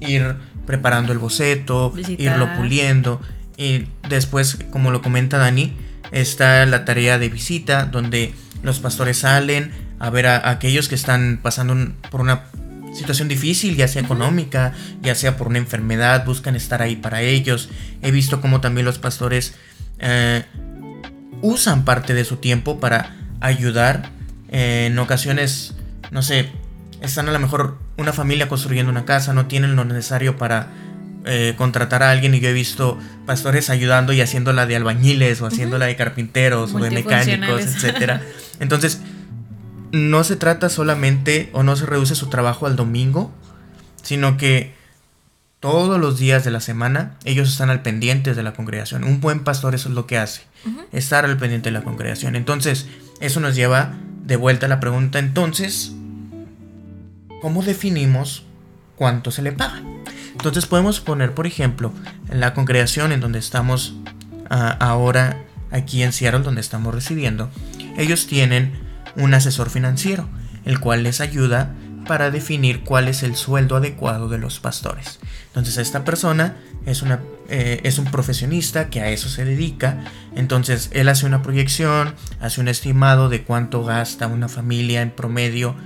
ir 0.00 0.36
preparando 0.66 1.12
el 1.12 1.18
boceto, 1.18 1.90
Visitar. 1.90 2.34
irlo 2.36 2.48
puliendo. 2.56 3.20
Y 3.56 3.86
después, 4.08 4.58
como 4.70 4.90
lo 4.90 5.02
comenta 5.02 5.36
Dani, 5.38 5.74
está 6.10 6.64
la 6.66 6.84
tarea 6.84 7.18
de 7.18 7.28
visita, 7.28 7.84
donde 7.84 8.34
los 8.62 8.78
pastores 8.80 9.18
salen 9.18 9.72
a 9.98 10.10
ver 10.10 10.26
a, 10.26 10.36
a 10.36 10.50
aquellos 10.50 10.88
que 10.88 10.94
están 10.94 11.38
pasando 11.42 11.72
un- 11.74 11.94
por 12.10 12.20
una 12.22 12.44
situación 12.94 13.28
difícil, 13.28 13.76
ya 13.76 13.88
sea 13.88 14.02
económica, 14.02 14.72
ya 15.02 15.14
sea 15.14 15.36
por 15.36 15.48
una 15.48 15.58
enfermedad, 15.58 16.24
buscan 16.24 16.56
estar 16.56 16.80
ahí 16.80 16.96
para 16.96 17.20
ellos. 17.22 17.68
He 18.02 18.10
visto 18.10 18.40
como 18.40 18.60
también 18.60 18.84
los 18.86 18.98
pastores 18.98 19.54
eh, 19.98 20.44
usan 21.42 21.84
parte 21.84 22.14
de 22.14 22.24
su 22.24 22.36
tiempo 22.36 22.80
para 22.80 23.16
ayudar. 23.40 24.10
Eh, 24.48 24.86
en 24.86 24.98
ocasiones, 24.98 25.74
no 26.10 26.22
sé, 26.22 26.50
están 27.00 27.28
a 27.28 27.32
lo 27.32 27.38
mejor 27.38 27.78
una 27.96 28.12
familia 28.12 28.48
construyendo 28.48 28.90
una 28.90 29.04
casa, 29.04 29.34
no 29.34 29.46
tienen 29.46 29.76
lo 29.76 29.84
necesario 29.84 30.36
para 30.36 30.68
eh, 31.26 31.54
contratar 31.56 32.02
a 32.02 32.10
alguien 32.10 32.34
y 32.34 32.40
yo 32.40 32.48
he 32.48 32.52
visto 32.52 32.98
pastores 33.26 33.70
ayudando 33.70 34.12
y 34.12 34.20
haciéndola 34.20 34.66
de 34.66 34.76
albañiles 34.76 35.40
o 35.40 35.46
haciéndola 35.46 35.86
de 35.86 35.96
carpinteros 35.96 36.74
o 36.74 36.78
de 36.78 36.90
mecánicos, 36.90 37.62
etcétera. 37.66 38.20
Entonces, 38.60 39.00
no 39.92 40.24
se 40.24 40.36
trata 40.36 40.68
solamente 40.68 41.50
o 41.52 41.62
no 41.62 41.76
se 41.76 41.86
reduce 41.86 42.14
su 42.14 42.28
trabajo 42.28 42.66
al 42.66 42.76
domingo, 42.76 43.32
sino 44.02 44.36
que 44.36 44.74
todos 45.64 45.98
los 45.98 46.18
días 46.18 46.44
de 46.44 46.50
la 46.50 46.60
semana 46.60 47.14
ellos 47.24 47.48
están 47.48 47.70
al 47.70 47.80
pendiente 47.80 48.34
de 48.34 48.42
la 48.42 48.52
congregación. 48.52 49.02
Un 49.02 49.22
buen 49.22 49.44
pastor 49.44 49.74
eso 49.74 49.88
es 49.88 49.94
lo 49.94 50.06
que 50.06 50.18
hace, 50.18 50.42
estar 50.92 51.24
al 51.24 51.38
pendiente 51.38 51.70
de 51.70 51.72
la 51.72 51.82
congregación. 51.82 52.36
Entonces, 52.36 52.86
eso 53.18 53.40
nos 53.40 53.56
lleva 53.56 53.94
de 54.26 54.36
vuelta 54.36 54.66
a 54.66 54.68
la 54.68 54.78
pregunta 54.78 55.18
entonces, 55.18 55.92
¿cómo 57.40 57.62
definimos 57.62 58.44
cuánto 58.96 59.30
se 59.30 59.40
le 59.40 59.52
paga? 59.52 59.82
Entonces 60.32 60.66
podemos 60.66 61.00
poner, 61.00 61.32
por 61.32 61.46
ejemplo, 61.46 61.94
en 62.28 62.40
la 62.40 62.52
congregación 62.52 63.10
en 63.10 63.20
donde 63.20 63.38
estamos 63.38 63.94
ah, 64.50 64.76
ahora, 64.80 65.44
aquí 65.70 66.02
en 66.02 66.12
Seattle, 66.12 66.42
donde 66.42 66.60
estamos 66.60 66.94
residiendo, 66.94 67.48
ellos 67.96 68.26
tienen 68.26 68.74
un 69.16 69.32
asesor 69.32 69.70
financiero, 69.70 70.28
el 70.66 70.78
cual 70.78 71.04
les 71.04 71.22
ayuda 71.22 71.72
para 72.04 72.30
definir 72.30 72.84
cuál 72.84 73.08
es 73.08 73.22
el 73.22 73.36
sueldo 73.36 73.76
adecuado 73.76 74.28
de 74.28 74.38
los 74.38 74.60
pastores. 74.60 75.18
Entonces 75.48 75.78
esta 75.78 76.04
persona 76.04 76.56
es, 76.86 77.02
una, 77.02 77.20
eh, 77.48 77.80
es 77.84 77.98
un 77.98 78.06
profesionista 78.06 78.90
que 78.90 79.00
a 79.00 79.10
eso 79.10 79.28
se 79.28 79.44
dedica. 79.44 80.04
Entonces 80.34 80.90
él 80.92 81.08
hace 81.08 81.26
una 81.26 81.42
proyección, 81.42 82.14
hace 82.40 82.60
un 82.60 82.68
estimado 82.68 83.28
de 83.28 83.44
cuánto 83.44 83.84
gasta 83.84 84.26
una 84.26 84.48
familia 84.48 85.02
en 85.02 85.10
promedio 85.10 85.76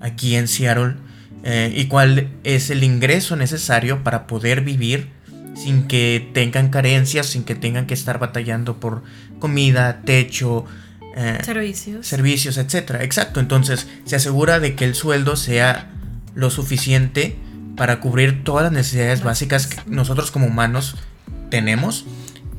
aquí 0.00 0.36
en 0.36 0.48
Seattle 0.48 0.96
eh, 1.42 1.72
y 1.74 1.86
cuál 1.86 2.30
es 2.44 2.70
el 2.70 2.84
ingreso 2.84 3.36
necesario 3.36 4.02
para 4.02 4.26
poder 4.26 4.62
vivir 4.62 5.10
sin 5.54 5.88
que 5.88 6.30
tengan 6.34 6.68
carencias, 6.68 7.26
sin 7.26 7.44
que 7.44 7.54
tengan 7.54 7.86
que 7.86 7.94
estar 7.94 8.18
batallando 8.18 8.78
por 8.78 9.02
comida, 9.38 10.02
techo, 10.02 10.66
eh, 11.16 11.38
servicios. 11.42 12.06
servicios, 12.06 12.58
etcétera. 12.58 13.02
Exacto, 13.02 13.40
entonces 13.40 13.86
se 14.04 14.16
asegura 14.16 14.60
de 14.60 14.74
que 14.76 14.84
el 14.84 14.94
sueldo 14.94 15.36
sea 15.36 15.90
lo 16.34 16.50
suficiente 16.50 17.36
para 17.76 18.00
cubrir 18.00 18.44
todas 18.44 18.64
las 18.64 18.72
necesidades 18.72 19.22
básicas 19.22 19.66
que 19.66 19.78
nosotros 19.86 20.30
como 20.30 20.46
humanos 20.46 20.96
tenemos 21.50 22.04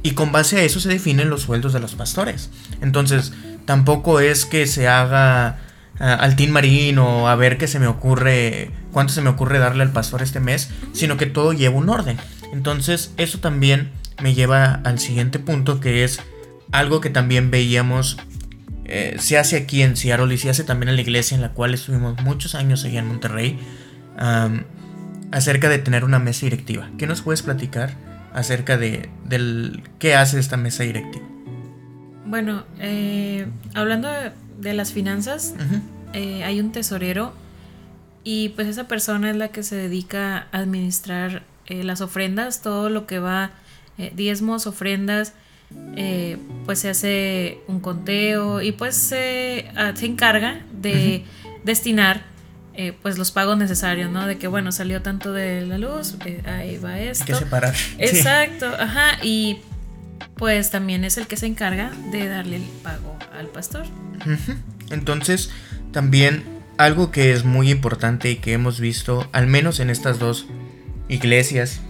y 0.03 0.11
con 0.11 0.31
base 0.31 0.57
a 0.57 0.63
eso 0.63 0.79
se 0.79 0.89
definen 0.89 1.29
los 1.29 1.43
sueldos 1.43 1.73
de 1.73 1.79
los 1.79 1.95
pastores. 1.95 2.49
Entonces, 2.81 3.33
tampoco 3.65 4.19
es 4.19 4.45
que 4.45 4.67
se 4.67 4.87
haga 4.87 5.59
al 5.99 6.35
Team 6.35 6.51
Marino 6.51 7.27
a 7.27 7.35
ver 7.35 7.57
qué 7.57 7.67
se 7.67 7.79
me 7.79 7.87
ocurre, 7.87 8.71
cuánto 8.91 9.13
se 9.13 9.21
me 9.21 9.29
ocurre 9.29 9.59
darle 9.59 9.83
al 9.83 9.91
pastor 9.91 10.21
este 10.21 10.39
mes, 10.39 10.69
sino 10.93 11.17
que 11.17 11.25
todo 11.25 11.53
lleva 11.53 11.75
un 11.75 11.89
orden. 11.89 12.17
Entonces, 12.53 13.11
eso 13.17 13.39
también 13.39 13.91
me 14.21 14.33
lleva 14.33 14.81
al 14.83 14.99
siguiente 14.99 15.39
punto, 15.39 15.79
que 15.79 16.03
es 16.03 16.19
algo 16.71 17.01
que 17.01 17.09
también 17.09 17.51
veíamos, 17.51 18.17
eh, 18.87 19.17
se 19.19 19.37
hace 19.37 19.57
aquí 19.57 19.81
en 19.81 19.95
Seattle 19.95 20.33
y 20.33 20.37
se 20.37 20.49
hace 20.49 20.63
también 20.63 20.89
en 20.89 20.95
la 20.95 21.01
iglesia 21.01 21.35
en 21.35 21.41
la 21.41 21.53
cual 21.53 21.73
estuvimos 21.73 22.21
muchos 22.21 22.55
años 22.55 22.83
allá 22.85 22.99
en 22.99 23.07
Monterrey, 23.07 23.59
acerca 25.31 25.69
de 25.69 25.77
tener 25.77 26.03
una 26.03 26.19
mesa 26.19 26.45
directiva. 26.45 26.89
¿Qué 26.97 27.05
nos 27.05 27.21
puedes 27.21 27.41
platicar 27.41 27.95
acerca 28.33 28.77
de 28.77 29.09
del, 29.25 29.83
qué 29.99 30.15
hace 30.15 30.39
esta 30.39 30.57
mesa 30.57 30.83
directiva? 30.83 31.25
Bueno, 32.25 32.65
eh, 32.79 33.47
hablando 33.73 34.09
de 34.09 34.31
de 34.57 34.73
las 34.73 34.91
finanzas, 34.91 35.53
eh, 36.13 36.43
hay 36.43 36.59
un 36.59 36.71
tesorero 36.71 37.33
y 38.23 38.49
pues 38.49 38.67
esa 38.67 38.87
persona 38.87 39.29
es 39.29 39.35
la 39.35 39.49
que 39.49 39.63
se 39.63 39.75
dedica 39.75 40.47
a 40.51 40.57
administrar 40.57 41.43
eh, 41.67 41.83
las 41.83 42.01
ofrendas, 42.01 42.61
todo 42.61 42.89
lo 42.89 43.05
que 43.05 43.19
va, 43.19 43.51
diezmos, 44.15 44.67
ofrendas, 44.67 45.33
pues 46.65 46.79
se 46.79 46.89
hace 46.89 47.59
un 47.67 47.79
conteo 47.79 48.61
y 48.61 48.71
pues 48.71 48.95
se, 48.95 49.69
ah, 49.75 49.93
se 49.95 50.05
encarga 50.05 50.61
de 50.71 51.23
destinar 51.63 52.23
pues 53.01 53.17
los 53.17 53.31
pagos 53.31 53.57
necesarios, 53.57 54.11
¿no? 54.11 54.27
De 54.27 54.37
que 54.37 54.47
bueno, 54.47 54.71
salió 54.71 55.01
tanto 55.01 55.33
de 55.33 55.65
la 55.65 55.79
luz, 55.79 56.15
ahí 56.45 56.77
va 56.77 56.99
esto. 56.99 57.23
Hay 57.23 57.27
que 57.27 57.35
separar. 57.35 57.73
Exacto, 57.97 58.67
ajá, 58.67 59.17
y 59.23 59.61
pues 60.35 60.69
también 60.69 61.03
es 61.03 61.17
el 61.17 61.25
que 61.25 61.37
se 61.37 61.47
encarga 61.47 61.91
de 62.11 62.27
darle 62.27 62.57
el 62.57 62.63
pago 62.83 63.17
al 63.35 63.47
pastor. 63.47 63.85
Entonces, 64.91 65.49
también 65.91 66.43
algo 66.77 67.09
que 67.09 67.33
es 67.33 67.43
muy 67.43 67.71
importante 67.71 68.29
y 68.29 68.35
que 68.35 68.53
hemos 68.53 68.79
visto, 68.79 69.27
al 69.31 69.47
menos 69.47 69.79
en 69.79 69.89
estas 69.89 70.19
dos 70.19 70.45
iglesias 71.09 71.81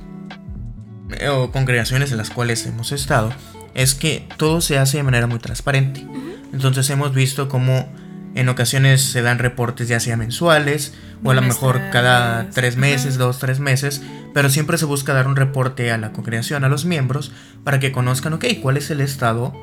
eh, 1.19 1.27
o 1.27 1.51
congregaciones 1.51 2.11
en 2.11 2.17
las 2.17 2.29
cuales 2.29 2.65
hemos 2.65 2.93
estado, 2.93 3.33
es 3.77 3.93
que 3.93 4.27
todo 4.37 4.59
se 4.59 4.79
hace 4.79 4.97
de 4.97 5.03
manera 5.03 5.27
muy 5.27 5.37
transparente. 5.37 6.05
Entonces 6.51 6.89
hemos 6.89 7.13
visto 7.13 7.47
cómo 7.47 7.87
en 8.33 8.49
ocasiones 8.49 9.01
se 9.03 9.21
dan 9.21 9.37
reportes 9.37 9.87
ya 9.87 9.99
sea 9.99 10.17
mensuales 10.17 10.93
o 11.23 11.29
a 11.29 11.35
lo 11.35 11.43
mejor 11.43 11.79
cada 11.91 12.49
tres 12.49 12.75
meses, 12.75 13.17
dos, 13.17 13.37
tres 13.37 13.59
meses, 13.59 14.01
pero 14.33 14.49
siempre 14.49 14.79
se 14.79 14.85
busca 14.85 15.13
dar 15.13 15.27
un 15.27 15.35
reporte 15.35 15.91
a 15.91 15.97
la 15.99 16.11
congregación, 16.11 16.63
a 16.63 16.69
los 16.69 16.85
miembros, 16.85 17.31
para 17.63 17.79
que 17.79 17.91
conozcan, 17.91 18.33
ok, 18.33 18.45
cuál 18.61 18.77
es 18.77 18.89
el 18.89 18.99
estado 18.99 19.53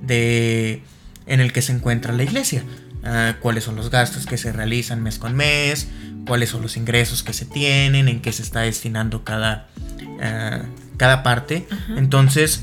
de 0.00 0.82
en 1.26 1.40
el 1.40 1.52
que 1.52 1.60
se 1.60 1.72
encuentra 1.72 2.12
la 2.12 2.22
iglesia. 2.22 2.62
Ah, 3.02 3.34
cuáles 3.40 3.64
son 3.64 3.74
los 3.74 3.90
gastos 3.90 4.24
que 4.24 4.38
se 4.38 4.52
realizan 4.52 5.02
mes 5.02 5.18
con 5.18 5.34
mes, 5.34 5.88
cuáles 6.26 6.48
son 6.48 6.62
los 6.62 6.76
ingresos 6.76 7.24
que 7.24 7.32
se 7.32 7.44
tienen, 7.44 8.06
en 8.06 8.22
qué 8.22 8.32
se 8.32 8.42
está 8.42 8.60
destinando 8.60 9.24
cada, 9.24 9.66
ah, 10.22 10.62
cada 10.96 11.24
parte. 11.24 11.66
Entonces, 11.96 12.62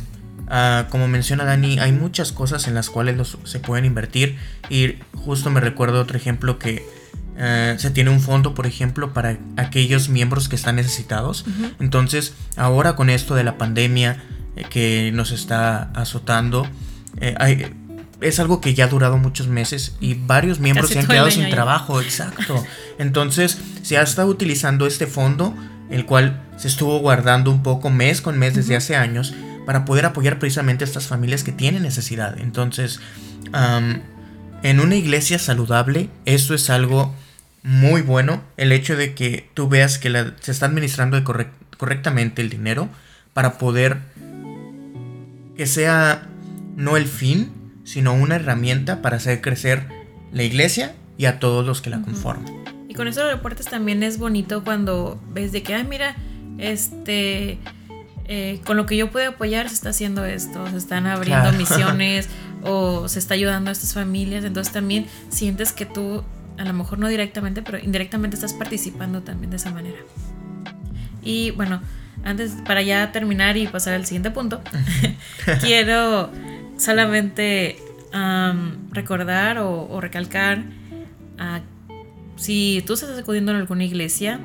ah, 0.52 0.86
como 0.90 1.08
menciona 1.08 1.46
Dani, 1.46 1.80
hay 1.80 1.92
muchas 1.92 2.32
cosas 2.32 2.68
en 2.68 2.76
las 2.76 2.92
cuales 2.92 3.36
se 3.44 3.60
pueden 3.60 3.86
invertir. 3.86 4.38
Y 4.70 4.98
justo 5.16 5.50
me 5.50 5.60
recuerdo 5.60 6.00
otro 6.00 6.18
ejemplo 6.18 6.60
que 6.60 6.86
se 7.78 7.90
tiene 7.90 8.12
un 8.12 8.22
fondo, 8.22 8.54
por 8.54 8.68
ejemplo, 8.68 9.14
para 9.14 9.40
aquellos 9.58 10.10
miembros 10.10 10.48
que 10.48 10.56
están 10.56 10.76
necesitados. 10.76 11.46
Entonces, 11.80 12.36
ahora 12.56 12.96
con 12.96 13.10
esto 13.10 13.34
de 13.34 13.44
la 13.44 13.58
pandemia 13.58 14.22
eh, 14.56 14.66
que 14.70 15.12
nos 15.12 15.32
está 15.32 15.92
azotando, 15.96 16.68
eh, 17.20 17.34
hay, 17.40 17.74
es 18.22 18.40
algo 18.40 18.62
que 18.62 18.74
ya 18.74 18.86
ha 18.86 18.88
durado 18.88 19.18
muchos 19.18 19.48
meses 19.48 19.96
y 20.00 20.14
varios 20.14 20.60
miembros 20.60 20.90
se 20.90 21.00
han 21.00 21.08
quedado 21.08 21.32
sin 21.32 21.50
trabajo, 21.50 22.02
exacto. 22.02 22.64
Entonces 23.00 23.60
se 23.82 23.98
ha 23.98 24.04
estado 24.04 24.28
utilizando 24.28 24.86
este 24.86 25.08
fondo, 25.08 25.56
el 25.90 26.06
cual 26.06 26.44
se 26.58 26.68
estuvo 26.68 27.00
guardando 27.00 27.50
un 27.50 27.64
poco 27.64 27.90
mes 27.90 28.22
con 28.22 28.38
mes 28.38 28.54
desde 28.54 28.76
hace 28.76 28.96
años, 28.96 29.34
para 29.66 29.86
poder 29.86 30.06
apoyar 30.06 30.40
precisamente 30.40 30.84
a 30.84 30.88
estas 30.88 31.08
familias 31.08 31.44
que 31.44 31.52
tienen 31.52 31.84
necesidad. 31.84 32.40
Entonces, 32.40 33.00
en 34.64 34.80
una 34.80 34.96
iglesia 34.96 35.40
saludable, 35.40 36.10
esto 36.26 36.54
es 36.54 36.70
algo 36.70 37.14
muy 37.64 38.02
bueno, 38.02 38.42
el 38.58 38.72
hecho 38.72 38.96
de 38.96 39.14
que 39.14 39.50
tú 39.54 39.70
veas 39.70 39.98
que 40.00 40.12
se 40.40 40.52
está 40.52 40.66
administrando 40.66 41.24
correctamente 41.78 42.42
el 42.42 42.50
dinero 42.50 42.90
para 43.34 43.58
poder 43.58 44.00
que 45.56 45.68
sea 45.68 46.28
no 46.76 46.98
el 46.98 47.06
fin, 47.06 47.52
sino 47.84 48.14
una 48.14 48.38
herramienta 48.38 49.02
para 49.02 49.18
hacer 49.18 49.42
crecer 49.42 49.88
la 50.32 50.44
iglesia 50.44 50.96
y 51.18 51.26
a 51.26 51.40
todos 51.40 51.66
los 51.66 51.82
que 51.82 51.90
la 51.90 52.02
conforman. 52.02 52.64
Y 52.90 52.94
con 52.94 53.08
eso 53.08 53.24
de 53.24 53.32
reportes 53.34 53.68
también 53.68 54.02
es 54.04 54.18
bonito 54.18 54.64
cuando 54.64 55.22
ves 55.30 55.52
de 55.52 55.62
que, 55.64 55.76
ay, 55.76 55.84
mira, 55.84 56.16
este, 56.58 57.58
eh, 58.34 58.62
con 58.64 58.78
lo 58.78 58.86
que 58.86 58.96
yo 58.96 59.12
puedo 59.12 59.32
apoyar 59.32 59.68
se 59.68 59.76
está 59.76 59.90
haciendo 59.90 60.24
esto, 60.24 60.66
se 60.70 60.78
están 60.78 61.06
abriendo 61.06 61.52
misiones 61.52 62.30
o 62.64 63.10
se 63.10 63.20
está 63.20 63.34
ayudando 63.34 63.72
a 63.72 63.74
estas 63.74 63.94
familias, 63.94 64.46
entonces 64.46 64.72
también 64.72 65.06
sientes 65.28 65.74
que 65.74 65.86
tú, 65.86 66.24
a 66.58 66.64
lo 66.64 66.72
mejor 66.72 66.98
no 66.98 67.10
directamente, 67.10 67.62
pero 67.62 67.78
indirectamente 67.78 68.36
estás 68.36 68.54
participando 68.54 69.22
también 69.22 69.50
de 69.50 69.58
esa 69.58 69.72
manera. 69.72 69.98
Y 71.22 71.52
bueno, 71.52 71.82
antes, 72.24 72.54
para 72.66 72.82
ya 72.82 73.12
terminar 73.12 73.58
y 73.58 73.68
pasar 73.68 73.96
al 73.96 74.06
siguiente 74.06 74.32
punto, 74.32 74.62
quiero 75.60 76.32
solamente 76.78 77.80
recordar 78.94 79.58
o, 79.58 80.00
recalcar, 80.00 80.64
si 82.38 82.82
tú 82.88 82.94
estás 82.94 83.20
acudiendo 83.20 83.52
a 83.52 83.58
alguna 83.58 83.84
iglesia, 83.84 84.40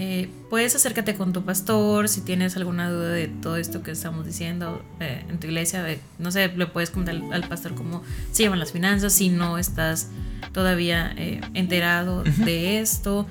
eh, 0.00 0.28
puedes 0.48 0.76
acércate 0.76 1.16
con 1.16 1.32
tu 1.32 1.44
pastor 1.44 2.08
si 2.08 2.20
tienes 2.20 2.56
alguna 2.56 2.88
duda 2.88 3.08
de 3.08 3.26
todo 3.26 3.56
esto 3.56 3.82
que 3.82 3.90
estamos 3.90 4.24
diciendo 4.24 4.80
eh, 5.00 5.24
en 5.28 5.40
tu 5.40 5.48
iglesia. 5.48 5.84
no 6.20 6.30
sé, 6.30 6.52
le 6.54 6.66
puedes 6.66 6.90
comentar 6.90 7.20
al, 7.32 7.48
pastor 7.48 7.74
cómo 7.74 8.04
se 8.30 8.44
llevan 8.44 8.60
las 8.60 8.70
finanzas 8.70 9.12
si 9.12 9.28
no 9.28 9.58
estás 9.58 10.10
todavía 10.52 11.12
eh, 11.16 11.40
enterado 11.54 12.22
de 12.22 12.78
esto. 12.78 13.26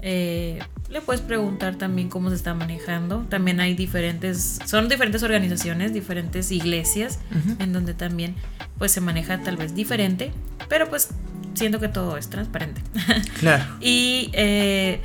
eh, 0.00 0.58
le 0.88 1.02
puedes 1.02 1.20
preguntar 1.20 1.76
también 1.76 2.08
cómo 2.08 2.30
se 2.30 2.36
está 2.36 2.54
manejando. 2.54 3.26
También 3.28 3.60
hay 3.60 3.74
diferentes, 3.74 4.58
son 4.64 4.88
diferentes 4.88 5.22
organizaciones, 5.22 5.92
diferentes 5.92 6.50
iglesias, 6.50 7.18
en 7.58 7.74
donde 7.74 7.92
también 7.92 8.34
pues 8.78 8.92
se 8.92 9.02
maneja 9.02 9.42
tal 9.42 9.58
vez 9.58 9.74
diferente, 9.74 10.32
pero 10.70 10.88
pues 10.88 11.10
siento 11.52 11.78
que 11.78 11.88
todo 11.88 12.16
es 12.16 12.30
transparente. 12.30 12.80
Claro. 13.38 13.64
y 13.80 14.30
eh, 14.32 15.00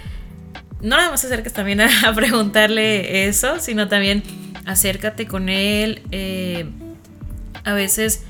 no 0.81 0.97
nada 0.97 1.11
más 1.11 1.23
acercas 1.23 1.53
también 1.53 1.81
a, 1.81 2.13
preguntarle 2.15 3.27
eso, 3.27 3.59
sino 3.59 3.87
también 3.87 4.23
acércate 4.65 5.27
con 5.27 5.49
él. 5.49 6.01
Eh, 6.11 6.65
a 7.63 7.73
veces 7.73 8.23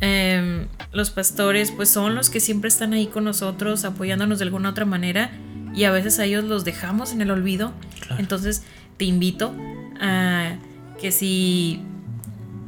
em, 0.00 0.66
los 0.92 1.10
pastores 1.10 1.72
pues 1.72 1.88
son 1.88 2.14
los 2.14 2.30
que 2.30 2.40
siempre 2.40 2.68
están 2.68 2.92
ahí 2.92 3.06
con 3.06 3.24
nosotros 3.24 3.84
apoyándonos 3.84 4.38
de 4.38 4.44
alguna 4.44 4.70
otra 4.70 4.84
manera 4.84 5.32
y 5.74 5.84
a 5.84 5.90
veces 5.90 6.18
a 6.18 6.24
ellos 6.24 6.44
los 6.44 6.64
dejamos 6.64 7.12
en 7.12 7.20
el 7.20 7.30
olvido. 7.30 7.72
Entonces 8.18 8.62
te 8.96 9.04
invito 9.04 9.54
a 10.00 10.56
que 11.00 11.12
si 11.12 11.82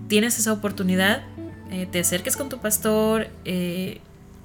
tienes 0.09 0.38
esa 0.38 0.52
oportunidad, 0.52 1.23
eh, 1.71 1.87
te 1.90 2.00
acerques 2.00 2.37
con 2.37 2.49
tu 2.49 2.59
pastor, 2.59 3.28
eh, 3.45 4.00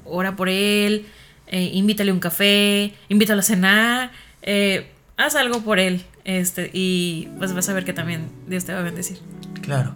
ora 0.06 0.36
por 0.36 0.50
él, 0.50 1.06
invítale 1.52 2.12
un 2.12 2.20
café, 2.20 2.94
invítalo 3.10 3.42
a 3.42 3.44
cenar, 3.44 4.12
haz 5.18 5.36
algo 5.36 5.62
por 5.62 5.80
él 5.80 6.04
este, 6.26 6.70
y 6.74 7.30
pues 7.38 7.54
vas 7.54 7.70
a 7.70 7.74
ver 7.74 7.86
que 7.86 7.94
también 7.94 8.28
Dios 8.48 8.66
te 8.66 8.74
va 8.74 8.80
a 8.80 8.84
bendecir. 8.84 9.20
Claro. 9.62 9.94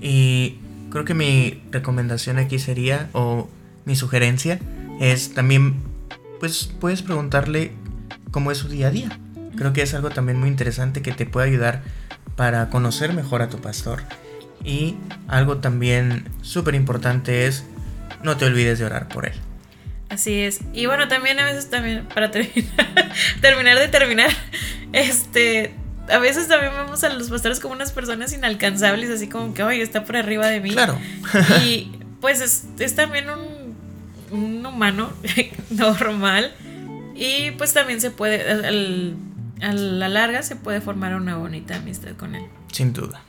Y 0.00 0.58
creo 0.90 1.04
que 1.04 1.14
mi 1.14 1.62
recomendación 1.70 2.38
aquí 2.38 2.58
sería, 2.58 3.08
o 3.12 3.48
mi 3.84 3.96
sugerencia, 3.96 4.58
es 5.00 5.34
también, 5.34 5.76
pues 6.40 6.72
puedes 6.80 7.02
preguntarle 7.02 7.72
cómo 8.30 8.50
es 8.50 8.58
su 8.58 8.68
día 8.68 8.88
a 8.88 8.90
día. 8.90 9.18
Creo 9.56 9.72
que 9.72 9.82
es 9.82 9.94
algo 9.94 10.10
también 10.10 10.38
muy 10.38 10.48
interesante 10.48 11.02
que 11.02 11.12
te 11.12 11.26
puede 11.26 11.48
ayudar 11.48 11.82
para 12.36 12.70
conocer 12.70 13.12
mejor 13.12 13.42
a 13.42 13.48
tu 13.48 13.58
pastor. 13.58 14.02
Y 14.64 14.96
algo 15.28 15.58
también 15.58 16.24
súper 16.42 16.74
importante 16.74 17.46
es 17.46 17.64
no 18.22 18.36
te 18.36 18.46
olvides 18.46 18.78
de 18.78 18.86
orar 18.86 19.08
por 19.08 19.26
él. 19.26 19.34
Así 20.08 20.40
es. 20.40 20.60
Y 20.72 20.86
bueno, 20.86 21.08
también 21.08 21.38
a 21.40 21.44
veces 21.44 21.70
también, 21.70 22.06
para 22.06 22.30
terminar, 22.30 23.12
terminar 23.40 23.78
de 23.78 23.88
terminar, 23.88 24.30
este, 24.92 25.74
a 26.08 26.18
veces 26.18 26.48
también 26.48 26.72
vemos 26.72 27.02
a 27.04 27.08
los 27.08 27.30
pastores 27.30 27.60
como 27.60 27.74
unas 27.74 27.92
personas 27.92 28.32
inalcanzables, 28.32 29.10
así 29.10 29.28
como 29.28 29.54
que, 29.54 29.62
oye, 29.62 29.82
está 29.82 30.04
por 30.04 30.16
arriba 30.16 30.46
de 30.46 30.60
mí. 30.60 30.70
Claro. 30.70 30.98
y 31.64 31.92
pues 32.20 32.40
es, 32.40 32.64
es 32.78 32.94
también 32.94 33.26
un, 33.30 33.74
un 34.30 34.66
humano 34.66 35.12
normal 35.70 36.52
y 37.14 37.52
pues 37.52 37.72
también 37.72 38.00
se 38.00 38.10
puede, 38.10 38.50
a 38.50 39.72
la 39.72 40.08
larga 40.08 40.42
se 40.42 40.56
puede 40.56 40.80
formar 40.80 41.14
una 41.14 41.36
bonita 41.36 41.76
amistad 41.76 42.12
con 42.16 42.34
él. 42.34 42.44
Sin 42.72 42.92
duda. 42.92 43.22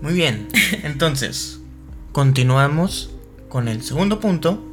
Muy 0.00 0.14
bien, 0.14 0.48
entonces 0.82 1.60
continuamos 2.12 3.10
con 3.48 3.68
el 3.68 3.82
segundo 3.82 4.20
punto 4.20 4.64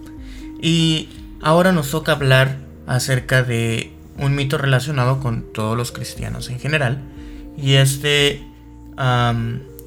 y 0.62 1.10
ahora 1.42 1.72
nos 1.72 1.92
toca 1.92 2.14
hablar 2.14 2.58
acerca 2.88 3.44
de 3.44 3.92
un 4.18 4.36
mito 4.36 4.58
relacionado 4.58 5.20
con 5.20 5.52
todos 5.54 5.78
los 5.78 5.92
cristianos 5.92 6.50
en 6.50 6.60
general 6.60 7.02
y 7.58 7.74
este 7.74 8.42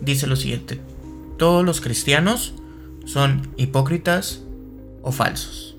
dice 0.00 0.26
lo 0.26 0.37
siguiente, 0.37 0.80
todos 1.38 1.64
los 1.64 1.80
cristianos 1.80 2.54
son 3.04 3.48
hipócritas 3.56 4.42
o 5.02 5.12
falsos. 5.12 5.76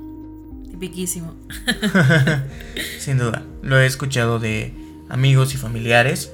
Piquísimo. 0.79 1.35
Sin 2.99 3.17
duda. 3.17 3.43
Lo 3.61 3.79
he 3.79 3.85
escuchado 3.85 4.39
de 4.39 4.73
amigos 5.09 5.53
y 5.53 5.57
familiares, 5.57 6.31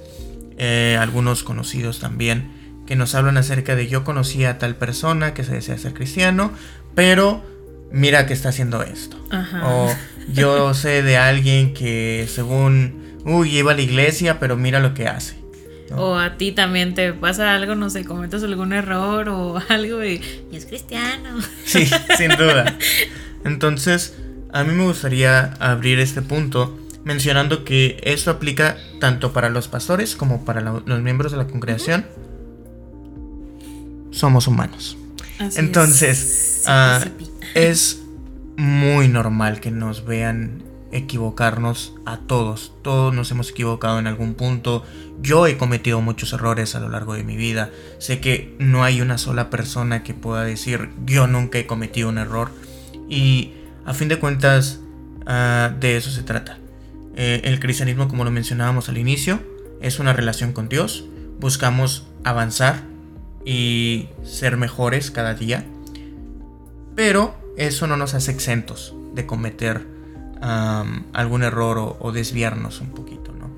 eh, 0.58 0.98
algunos 1.00 1.44
conocidos 1.44 2.00
también, 2.00 2.52
que 2.86 2.96
nos 2.96 3.16
hablan 3.16 3.38
acerca 3.38 3.76
de 3.76 3.88
yo 3.88 4.04
conocí 4.04 4.46
a 4.46 4.60
tal 4.60 4.76
persona 4.76 5.34
que 5.34 5.44
se 5.44 5.54
desea 5.54 5.78
ser 5.78 5.94
cristiano, 5.94 6.52
pero 6.94 7.44
mira 7.96 8.26
que 8.28 8.34
está 8.34 8.50
haciendo 8.50 8.84
esto. 8.84 9.18
O 9.64 9.90
yo 10.32 10.74
sé 10.74 11.02
de 11.02 11.18
alguien 11.18 11.74
que 11.74 12.28
según, 12.30 13.20
uy, 13.26 13.58
iba 13.58 13.72
a 13.72 13.76
la 13.76 13.82
iglesia, 13.82 14.40
pero 14.40 14.58
mira 14.58 14.80
lo 14.80 14.94
que 14.94 15.08
hace. 15.08 15.38
O 15.96 16.16
a 16.16 16.38
ti 16.38 16.52
también 16.52 16.94
te 16.94 17.14
pasa 17.14 17.56
algo, 17.56 17.76
no 17.76 17.90
sé, 17.90 18.04
cometes 18.04 18.44
algún 18.44 18.74
error 18.74 19.30
o 19.30 19.62
algo 19.70 20.04
y, 20.04 20.22
y 20.52 20.56
es 20.56 20.66
cristiano. 20.66 21.40
Sí, 21.64 21.88
sin 22.18 22.30
duda. 22.32 22.78
Entonces, 23.46 24.16
a 24.52 24.64
mí 24.64 24.74
me 24.74 24.84
gustaría 24.84 25.54
abrir 25.60 26.00
este 26.00 26.22
punto 26.22 26.78
mencionando 27.06 27.64
que 27.64 28.02
esto 28.04 28.32
aplica 28.32 28.78
tanto 29.00 29.32
para 29.32 29.50
los 29.50 29.68
pastores 29.68 30.16
como 30.16 30.44
para 30.44 30.62
los 30.62 31.02
miembros 31.02 31.32
de 31.32 31.38
la 31.38 31.48
congregación. 31.48 32.06
Somos 34.12 34.48
humanos. 34.48 34.98
Entonces, 35.56 36.64
ah, 36.66 37.04
es. 37.56 38.02
muy 38.58 39.08
normal 39.08 39.60
que 39.60 39.72
nos 39.72 40.06
vean 40.06 40.64
equivocarnos 40.92 41.94
a 42.06 42.18
todos. 42.18 42.74
Todos 42.82 43.14
nos 43.14 43.32
hemos 43.32 43.52
equivocado 43.52 44.00
en 44.00 44.08
algún 44.08 44.34
punto. 44.36 44.84
Yo 45.22 45.48
he 45.48 45.58
cometido 45.58 46.02
muchos 46.02 46.32
errores 46.34 46.76
a 46.76 46.80
lo 46.80 46.90
largo 46.90 47.14
de 47.16 47.24
mi 47.24 47.36
vida. 47.36 47.70
Sé 48.00 48.20
que 48.20 48.56
no 48.60 48.84
hay 48.84 49.02
una 49.02 49.18
sola 49.18 49.50
persona 49.50 50.04
que 50.04 50.14
pueda 50.14 50.44
decir 50.44 50.90
yo 51.06 51.28
nunca 51.28 51.60
he 51.60 51.66
cometido 51.66 52.10
un 52.10 52.18
error. 52.18 52.52
Y 53.10 53.52
a 53.86 53.94
fin 53.94 54.08
de 54.08 54.20
cuentas, 54.20 54.80
ah, 55.26 55.74
de 55.80 55.98
eso 55.98 56.12
se 56.12 56.24
trata. 56.24 56.60
Eh, 57.18 57.42
el 57.44 57.60
cristianismo, 57.60 58.08
como 58.08 58.24
lo 58.24 58.32
mencionábamos 58.32 58.90
al 58.90 58.98
inicio, 58.98 59.40
es 59.82 60.00
una 60.00 60.14
relación 60.14 60.54
con 60.54 60.70
Dios. 60.70 61.06
Buscamos 61.40 62.08
avanzar 62.24 62.84
y 63.44 64.08
ser 64.24 64.56
mejores 64.58 65.12
cada 65.12 65.34
día. 65.34 65.66
Pero 66.96 67.45
eso 67.58 67.88
no 67.88 67.98
nos 67.98 68.14
hace 68.14 68.32
exentos 68.32 68.96
de 69.14 69.26
cometer 69.26 69.96
algún 70.42 71.42
error 71.42 71.80
o, 71.80 71.98
o, 72.00 72.12
desviarnos 72.12 72.80
un 72.80 72.90
poquito, 72.90 73.32
¿no? 73.34 73.50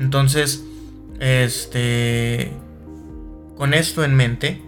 Entonces, 0.00 0.62
este, 1.18 2.52
con 3.56 3.74
esto 3.74 4.04
en 4.04 4.14
mente, 4.14 4.62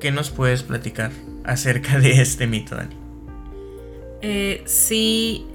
¿qué 0.00 0.10
nos 0.10 0.30
puedes 0.30 0.62
platicar 0.62 1.12
acerca 1.44 1.98
de 1.98 2.22
este 2.22 2.46
mito, 2.46 2.74
Dani? 2.74 2.96
Eh, 4.22 4.62
sí, 4.66 5.46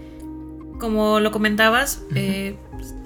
como 0.79 1.19
lo 1.19 1.31
comentabas, 1.31 2.03
eh, 2.15 2.55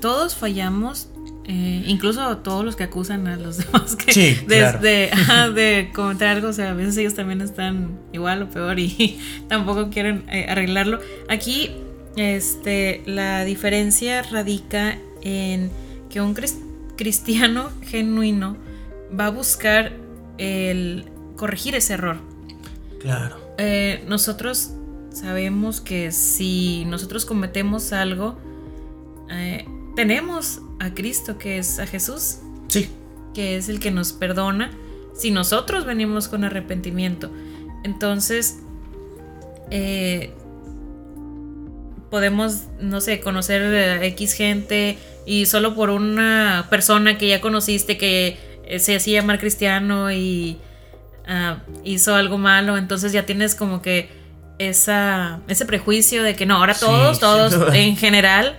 todos 0.01 0.35
fallamos, 0.35 1.09
eh, 1.47 1.83
incluso 1.85 2.37
todos 2.37 2.65
los 2.65 2.75
que 2.75 2.83
acusan 2.83 3.27
a 3.27 3.37
los 3.37 3.57
demás 3.65 3.95
que 3.95 4.13
sí, 4.13 4.37
de, 4.47 5.11
de, 5.53 5.91
comentar 5.93 6.29
algo, 6.29 6.49
o 6.49 6.53
sea, 6.53 6.71
a 6.71 6.73
veces 6.73 6.97
ellos 6.97 7.13
también 7.13 7.41
están 7.41 7.99
igual 8.13 8.43
o 8.43 8.49
peor 8.49 8.79
y 8.79 9.19
tampoco 9.47 9.89
quieren 9.89 10.25
arreglarlo. 10.49 10.99
Aquí, 11.29 11.71
este, 12.15 13.03
la 13.05 13.43
diferencia 13.43 14.21
radica 14.23 14.97
en 15.21 15.69
que 16.09 16.21
un 16.21 16.35
cristiano 16.95 17.69
genuino 17.83 18.57
va 19.17 19.27
a 19.27 19.29
buscar 19.29 19.93
el 20.37 21.05
corregir 21.35 21.75
ese 21.75 21.93
error. 21.93 22.17
Claro. 22.99 23.37
nosotros 24.07 24.71
Sabemos 25.15 25.79
que 25.79 26.11
si 26.11 26.83
nosotros 26.87 27.25
cometemos 27.25 27.93
algo, 27.93 28.37
eh, 29.31 29.65
tenemos 29.95 30.61
a 30.79 30.93
Cristo, 30.93 31.37
que 31.37 31.57
es 31.57 31.79
a 31.79 31.87
Jesús. 31.87 32.37
Sí. 32.67 32.89
Que 33.33 33.57
es 33.57 33.69
el 33.69 33.79
que 33.79 33.91
nos 33.91 34.13
perdona 34.13 34.71
si 35.13 35.31
nosotros 35.31 35.85
venimos 35.85 36.27
con 36.27 36.43
arrepentimiento. 36.43 37.31
Entonces, 37.83 38.59
eh, 39.71 40.33
podemos, 42.09 42.63
no 42.79 43.01
sé, 43.01 43.19
conocer 43.19 43.61
a 43.63 44.05
X 44.05 44.33
gente 44.33 44.97
y 45.25 45.45
solo 45.45 45.75
por 45.75 45.89
una 45.89 46.67
persona 46.69 47.17
que 47.17 47.27
ya 47.29 47.41
conociste 47.41 47.97
que 47.97 48.37
eh, 48.65 48.79
se 48.79 48.95
hacía 48.95 49.21
llamar 49.21 49.39
cristiano 49.39 50.11
y 50.11 50.57
ah, 51.27 51.59
hizo 51.83 52.15
algo 52.15 52.37
malo, 52.37 52.77
entonces 52.77 53.11
ya 53.11 53.25
tienes 53.25 53.55
como 53.55 53.81
que 53.81 54.09
esa, 54.59 55.41
ese 55.47 55.65
prejuicio 55.65 56.23
de 56.23 56.35
que 56.35 56.45
no, 56.45 56.57
ahora 56.57 56.75
todos, 56.75 57.19
todos 57.19 57.73
en 57.73 57.97
general 57.97 58.57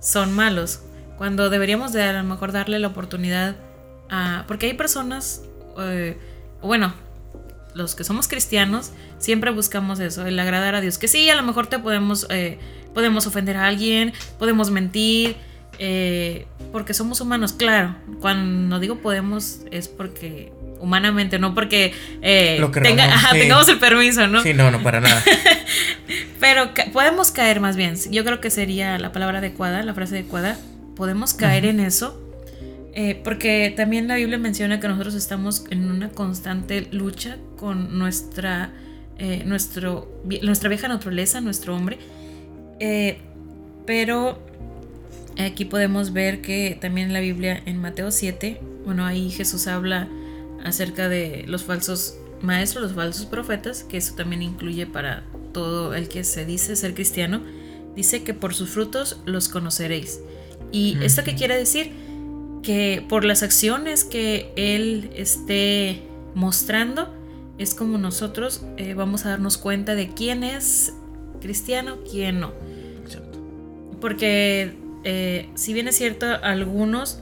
son 0.00 0.32
malos. 0.34 0.80
Cuando 1.18 1.50
deberíamos 1.50 1.92
de 1.92 2.02
a 2.02 2.12
lo 2.12 2.24
mejor 2.24 2.52
darle 2.52 2.78
la 2.78 2.88
oportunidad 2.88 3.56
a... 4.10 4.44
Porque 4.46 4.66
hay 4.66 4.74
personas, 4.74 5.42
eh, 5.78 6.18
bueno, 6.62 6.94
los 7.74 7.94
que 7.94 8.04
somos 8.04 8.28
cristianos, 8.28 8.92
siempre 9.18 9.50
buscamos 9.50 10.00
eso, 10.00 10.26
el 10.26 10.38
agradar 10.38 10.74
a 10.74 10.80
Dios. 10.80 10.98
Que 10.98 11.08
sí, 11.08 11.28
a 11.30 11.36
lo 11.36 11.42
mejor 11.42 11.66
te 11.66 11.78
podemos, 11.78 12.26
eh, 12.30 12.58
podemos 12.94 13.26
ofender 13.26 13.56
a 13.56 13.66
alguien, 13.66 14.12
podemos 14.38 14.70
mentir, 14.70 15.36
eh, 15.78 16.46
porque 16.72 16.94
somos 16.94 17.20
humanos, 17.20 17.52
claro. 17.52 17.94
Cuando 18.20 18.78
digo 18.80 18.96
podemos 18.96 19.60
es 19.70 19.88
porque 19.88 20.52
humanamente, 20.80 21.38
no 21.38 21.54
porque 21.54 21.92
eh, 22.22 22.64
tengamos 22.82 23.68
el 23.68 23.78
permiso, 23.78 24.26
¿no? 24.26 24.42
Sí, 24.42 24.54
no, 24.54 24.70
no, 24.70 24.82
para 24.82 25.00
nada. 25.00 25.22
Pero 26.40 26.70
podemos 26.92 27.30
caer 27.30 27.60
más 27.60 27.76
bien. 27.76 27.94
Yo 28.10 28.24
creo 28.24 28.40
que 28.40 28.50
sería 28.50 28.98
la 28.98 29.12
palabra 29.12 29.38
adecuada, 29.38 29.82
la 29.82 29.94
frase 29.94 30.16
adecuada. 30.16 30.58
Podemos 30.94 31.34
caer 31.34 31.64
en 31.64 31.80
eso. 31.80 32.22
Eh, 32.98 33.20
porque 33.22 33.74
también 33.76 34.08
la 34.08 34.16
Biblia 34.16 34.38
menciona 34.38 34.80
que 34.80 34.88
nosotros 34.88 35.14
estamos 35.14 35.64
en 35.70 35.90
una 35.90 36.08
constante 36.08 36.88
lucha 36.92 37.36
con 37.58 37.98
nuestra, 37.98 38.70
eh, 39.18 39.42
nuestro, 39.44 40.22
nuestra 40.40 40.70
vieja 40.70 40.88
naturaleza, 40.88 41.42
nuestro 41.42 41.76
hombre. 41.76 41.98
Pero 43.86 44.42
aquí 45.38 45.64
podemos 45.66 46.12
ver 46.12 46.40
que 46.40 46.78
también 46.80 47.12
la 47.12 47.20
Biblia, 47.20 47.62
en 47.66 47.78
Mateo 47.78 48.10
7, 48.10 48.60
bueno, 48.86 49.04
ahí 49.04 49.30
Jesús 49.30 49.66
habla 49.66 50.08
acerca 50.66 51.08
de 51.08 51.44
los 51.46 51.64
falsos 51.64 52.16
maestros, 52.42 52.84
los 52.84 52.92
falsos 52.94 53.26
profetas, 53.26 53.84
que 53.84 53.96
eso 53.96 54.14
también 54.14 54.42
incluye 54.42 54.86
para 54.86 55.24
todo 55.52 55.94
el 55.94 56.08
que 56.08 56.24
se 56.24 56.44
dice 56.44 56.76
ser 56.76 56.94
cristiano, 56.94 57.40
dice 57.94 58.22
que 58.22 58.34
por 58.34 58.54
sus 58.54 58.70
frutos 58.70 59.20
los 59.24 59.48
conoceréis. 59.48 60.20
¿Y 60.72 60.98
esto 61.02 61.24
qué 61.24 61.34
quiere 61.34 61.56
decir? 61.56 61.92
Que 62.62 63.04
por 63.08 63.24
las 63.24 63.42
acciones 63.42 64.04
que 64.04 64.52
Él 64.56 65.10
esté 65.14 66.02
mostrando, 66.34 67.14
es 67.58 67.74
como 67.74 67.96
nosotros 67.96 68.62
eh, 68.76 68.94
vamos 68.94 69.24
a 69.24 69.30
darnos 69.30 69.56
cuenta 69.56 69.94
de 69.94 70.10
quién 70.10 70.44
es 70.44 70.92
cristiano, 71.40 71.98
quién 72.10 72.40
no. 72.40 72.52
Porque 74.00 74.76
eh, 75.04 75.48
si 75.54 75.72
bien 75.72 75.88
es 75.88 75.96
cierto, 75.96 76.26
algunos, 76.42 77.20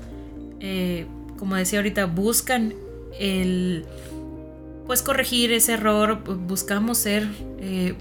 eh, 0.58 1.06
como 1.38 1.54
decía 1.54 1.78
ahorita, 1.78 2.06
buscan 2.06 2.74
el 3.18 3.84
pues 4.86 5.02
corregir 5.02 5.52
ese 5.52 5.72
error, 5.72 6.22
buscamos 6.24 6.98
ser 6.98 7.26
eh, 7.58 7.94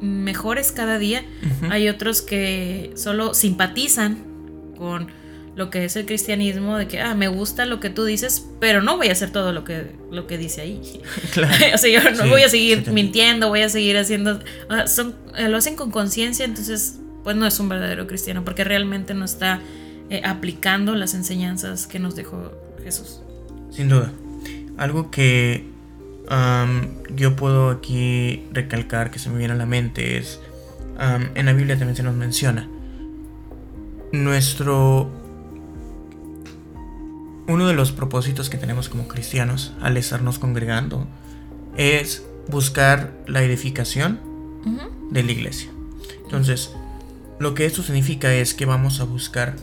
mejores 0.00 0.72
cada 0.72 0.98
día. 0.98 1.24
Hay 1.70 1.88
otros 1.88 2.22
que 2.22 2.92
solo 2.94 3.34
simpatizan 3.34 4.24
con 4.76 5.08
lo 5.54 5.68
que 5.68 5.84
es 5.84 5.96
el 5.96 6.06
cristianismo, 6.06 6.78
de 6.78 6.88
que, 6.88 7.00
ah, 7.00 7.14
me 7.14 7.28
gusta 7.28 7.66
lo 7.66 7.78
que 7.78 7.90
tú 7.90 8.04
dices, 8.04 8.46
pero 8.58 8.80
no 8.80 8.96
voy 8.96 9.08
a 9.08 9.12
hacer 9.12 9.30
todo 9.30 9.52
lo 9.52 9.64
que, 9.64 9.92
lo 10.10 10.26
que 10.26 10.38
dice 10.38 10.62
ahí. 10.62 10.80
o 11.74 11.78
sea, 11.78 12.02
yo 12.02 12.10
no 12.12 12.28
voy 12.28 12.42
a 12.42 12.48
seguir 12.48 12.90
mintiendo, 12.90 13.48
voy 13.48 13.62
a 13.62 13.68
seguir 13.68 13.98
haciendo... 13.98 14.40
son, 14.86 15.14
eh, 15.36 15.48
lo 15.48 15.58
hacen 15.58 15.76
con 15.76 15.90
conciencia, 15.90 16.44
entonces, 16.44 17.00
pues 17.22 17.36
no 17.36 17.46
es 17.46 17.58
un 17.60 17.68
verdadero 17.68 18.06
cristiano, 18.06 18.44
porque 18.44 18.64
realmente 18.64 19.12
no 19.12 19.24
está 19.24 19.60
eh, 20.08 20.22
aplicando 20.24 20.94
las 20.94 21.14
enseñanzas 21.14 21.86
que 21.86 21.98
nos 21.98 22.16
dejó 22.16 22.52
Jesús. 22.82 23.20
Sin 23.70 23.88
duda. 23.88 24.10
Algo 24.76 25.10
que 25.10 25.70
yo 27.14 27.36
puedo 27.36 27.70
aquí 27.70 28.44
recalcar 28.52 29.10
que 29.10 29.18
se 29.18 29.28
me 29.28 29.38
viene 29.38 29.54
a 29.54 29.56
la 29.56 29.66
mente 29.66 30.18
es, 30.18 30.40
en 31.34 31.46
la 31.46 31.52
Biblia 31.52 31.76
también 31.76 31.96
se 31.96 32.02
nos 32.02 32.14
menciona, 32.14 32.68
nuestro... 34.12 35.10
Uno 37.48 37.66
de 37.66 37.74
los 37.74 37.90
propósitos 37.90 38.48
que 38.50 38.56
tenemos 38.56 38.88
como 38.88 39.08
cristianos 39.08 39.74
al 39.80 39.96
estarnos 39.96 40.38
congregando 40.38 41.08
es 41.76 42.24
buscar 42.48 43.12
la 43.26 43.42
edificación 43.42 44.20
de 45.10 45.22
la 45.24 45.32
iglesia. 45.32 45.68
Entonces, 46.24 46.72
lo 47.40 47.54
que 47.54 47.66
esto 47.66 47.82
significa 47.82 48.32
es 48.32 48.54
que 48.54 48.64
vamos 48.64 49.00
a 49.00 49.04
buscar 49.04 49.56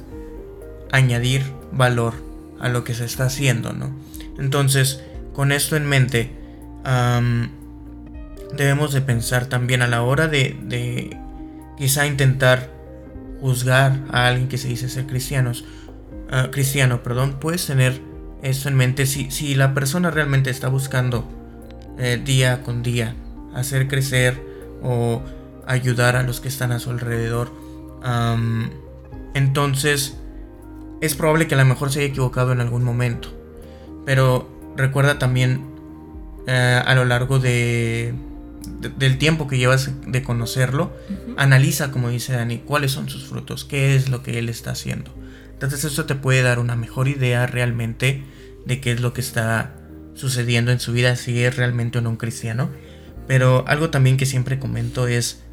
añadir 0.91 1.41
valor 1.71 2.13
a 2.59 2.67
lo 2.67 2.83
que 2.83 2.93
se 2.93 3.05
está 3.05 3.25
haciendo, 3.25 3.71
¿no? 3.71 3.91
Entonces, 4.39 5.03
con 5.33 5.51
esto 5.51 5.75
en 5.75 5.85
mente, 5.87 6.31
debemos 8.55 8.93
de 8.93 9.01
pensar 9.01 9.45
también 9.45 9.81
a 9.81 9.87
la 9.87 10.01
hora 10.01 10.27
de, 10.27 11.17
quizá 11.77 12.07
intentar 12.07 12.71
juzgar 13.41 14.05
a 14.11 14.27
alguien 14.27 14.49
que 14.49 14.57
se 14.57 14.67
dice 14.67 14.89
ser 14.89 15.05
cristianos, 15.05 15.65
ah, 16.29 16.49
cristiano, 16.51 17.03
perdón, 17.03 17.37
puedes 17.39 17.65
tener 17.65 18.01
esto 18.41 18.69
en 18.69 18.75
mente 18.75 19.05
si, 19.05 19.31
si 19.31 19.55
la 19.55 19.73
persona 19.73 20.11
realmente 20.11 20.49
está 20.49 20.67
buscando 20.67 21.27
eh, 21.97 22.21
día 22.23 22.63
con 22.63 22.83
día 22.83 23.15
hacer 23.53 23.87
crecer 23.87 24.41
o 24.81 25.21
ayudar 25.65 26.15
a 26.15 26.23
los 26.23 26.39
que 26.39 26.47
están 26.47 26.71
a 26.71 26.79
su 26.79 26.89
alrededor. 26.89 27.51
entonces 29.33 30.17
es 31.01 31.15
probable 31.15 31.47
que 31.47 31.55
a 31.55 31.57
lo 31.57 31.65
mejor 31.65 31.91
se 31.91 31.99
haya 31.99 32.09
equivocado 32.09 32.51
en 32.51 32.61
algún 32.61 32.83
momento. 32.83 33.38
Pero 34.05 34.49
recuerda 34.75 35.19
también 35.19 35.61
eh, 36.47 36.81
a 36.85 36.95
lo 36.95 37.05
largo 37.05 37.39
de, 37.39 38.13
del 38.97 39.17
tiempo 39.17 39.47
que 39.47 39.57
llevas 39.57 39.91
de 40.05 40.23
conocerlo, 40.23 40.91
analiza, 41.37 41.91
como 41.91 42.09
dice 42.09 42.33
Dani, 42.33 42.59
cuáles 42.59 42.91
son 42.91 43.09
sus 43.09 43.25
frutos, 43.25 43.65
qué 43.65 43.95
es 43.95 44.09
lo 44.09 44.23
que 44.23 44.39
él 44.39 44.49
está 44.49 44.71
haciendo. 44.71 45.13
Entonces 45.53 45.83
eso 45.83 46.05
te 46.05 46.15
puede 46.15 46.41
dar 46.41 46.59
una 46.59 46.75
mejor 46.75 47.07
idea 47.07 47.45
realmente 47.45 48.23
de 48.65 48.79
qué 48.79 48.91
es 48.91 49.01
lo 49.01 49.13
que 49.13 49.21
está 49.21 49.75
sucediendo 50.13 50.71
en 50.71 50.79
su 50.79 50.93
vida, 50.93 51.15
si 51.15 51.43
es 51.43 51.55
realmente 51.55 51.97
o 51.97 52.01
no 52.01 52.11
un 52.11 52.17
cristiano. 52.17 52.69
Pero 53.27 53.65
algo 53.67 53.89
también 53.89 54.17
que 54.17 54.25
siempre 54.25 54.59
comento 54.59 55.07
es, 55.07 55.43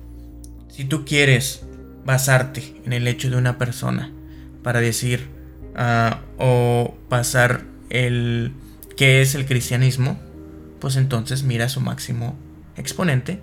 si 0.68 0.84
tú 0.84 1.04
quieres 1.04 1.62
basarte 2.04 2.80
en 2.84 2.92
el 2.92 3.08
hecho 3.08 3.28
de 3.28 3.36
una 3.36 3.58
persona 3.58 4.12
para 4.62 4.80
decir 4.80 5.28
ah, 5.74 6.20
o 6.38 6.96
pasar 7.08 7.64
el 7.90 8.52
qué 8.96 9.20
es 9.20 9.34
el 9.34 9.46
cristianismo, 9.46 10.18
pues 10.80 10.96
entonces 10.96 11.42
mira 11.42 11.68
su 11.68 11.80
máximo 11.80 12.36
exponente, 12.76 13.40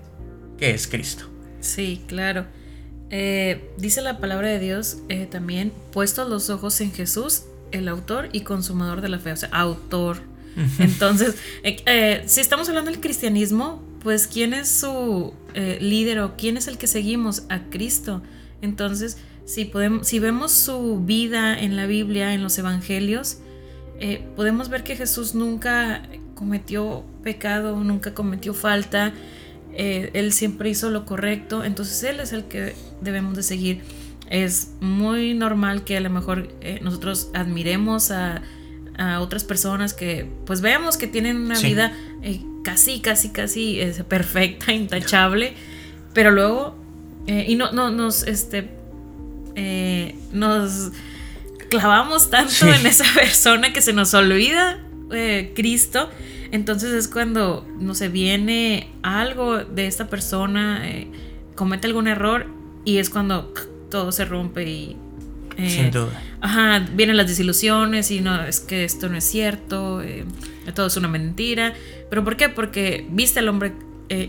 que 0.57 0.71
es 0.71 0.87
Cristo. 0.87 1.25
Sí, 1.61 2.01
claro. 2.07 2.45
Eh, 3.09 3.69
dice 3.77 4.01
la 4.01 4.17
palabra 4.17 4.47
de 4.47 4.59
Dios 4.59 4.97
eh, 5.09 5.27
también, 5.29 5.71
puestos 5.91 6.27
los 6.27 6.49
ojos 6.49 6.81
en 6.81 6.91
Jesús, 6.91 7.43
el 7.71 7.87
autor 7.87 8.29
y 8.31 8.41
consumador 8.41 9.01
de 9.01 9.09
la 9.09 9.19
fe, 9.19 9.31
o 9.31 9.37
sea, 9.37 9.49
autor. 9.51 10.17
Entonces, 10.77 11.35
eh, 11.63 12.23
si 12.27 12.39
estamos 12.39 12.69
hablando 12.69 12.91
del 12.91 12.99
cristianismo, 12.99 13.83
pues 14.01 14.27
¿quién 14.27 14.53
es 14.53 14.67
su 14.67 15.33
líder 15.79 16.19
o 16.19 16.35
quién 16.37 16.57
es 16.57 16.67
el 16.67 16.77
que 16.77 16.85
seguimos? 16.85 17.43
A 17.49 17.69
Cristo. 17.69 18.21
Entonces, 18.61 19.17
si, 19.45 19.65
podemos, 19.65 20.07
si 20.07 20.19
vemos 20.19 20.51
su 20.51 20.99
vida 21.03 21.59
en 21.59 21.75
la 21.75 21.87
Biblia, 21.87 22.33
en 22.33 22.43
los 22.43 22.57
evangelios, 22.59 23.37
podemos 24.35 24.69
ver 24.69 24.83
que 24.83 24.95
Jesús 24.95 25.33
nunca 25.33 26.03
cometió 26.35 27.05
pecado, 27.23 27.75
nunca 27.77 28.13
cometió 28.13 28.53
falta, 28.53 29.13
eh, 29.75 30.11
él 30.13 30.33
siempre 30.33 30.69
hizo 30.69 30.89
lo 30.89 31.05
correcto, 31.05 31.63
entonces 31.63 32.03
él 32.03 32.19
es 32.19 32.33
el 32.33 32.45
que 32.45 32.75
debemos 33.01 33.35
de 33.35 33.43
seguir. 33.43 33.81
Es 34.29 34.71
muy 34.81 35.33
normal 35.33 35.83
que 35.83 35.97
a 35.97 35.99
lo 35.99 36.09
mejor 36.09 36.49
eh, 36.61 36.79
nosotros 36.81 37.29
admiremos 37.33 38.11
a, 38.11 38.41
otras 39.19 39.43
personas 39.43 39.95
que 39.95 40.29
pues 40.45 40.61
vemos 40.61 40.97
que 40.97 41.07
tienen 41.07 41.37
una 41.37 41.59
vida 41.59 41.91
eh, 42.21 42.41
casi, 42.63 42.99
casi, 42.99 43.29
casi 43.29 43.79
perfecta, 44.07 44.71
intachable, 44.83 45.55
pero 46.13 46.29
luego, 46.29 46.75
y 47.25 47.55
no, 47.55 47.71
no 47.71 47.89
nos, 47.89 48.21
este, 48.27 48.69
nos 50.31 50.91
clavamos 51.79 52.29
tanto 52.29 52.67
en 52.67 52.85
esa 52.85 53.05
persona 53.15 53.73
que 53.73 53.81
se 53.81 53.93
nos 53.93 54.13
olvida 54.13 54.79
Cristo 55.55 56.09
entonces 56.53 56.93
es 56.93 57.07
cuando, 57.07 57.67
no 57.79 57.95
sé, 57.95 58.09
viene 58.09 58.87
algo 59.01 59.57
de 59.57 59.87
esta 59.87 60.07
persona, 60.07 60.87
eh, 60.87 61.07
comete 61.55 61.87
algún 61.87 62.07
error 62.07 62.45
y 62.85 62.99
es 62.99 63.09
cuando 63.09 63.51
todo 63.89 64.11
se 64.11 64.23
rompe 64.23 64.69
y... 64.69 64.95
Eh, 65.57 65.67
Sin 65.67 65.89
duda. 65.89 66.21
Ajá, 66.41 66.85
vienen 66.93 67.17
las 67.17 67.27
desilusiones 67.27 68.11
y 68.11 68.21
no, 68.21 68.43
es 68.43 68.59
que 68.59 68.83
esto 68.83 69.09
no 69.09 69.17
es 69.17 69.23
cierto, 69.23 70.03
eh, 70.03 70.25
todo 70.75 70.85
es 70.85 70.95
una 70.95 71.07
mentira. 71.07 71.73
¿Pero 72.11 72.23
por 72.23 72.37
qué? 72.37 72.49
Porque 72.49 73.07
viste 73.09 73.39
al 73.39 73.49
hombre 73.49 73.73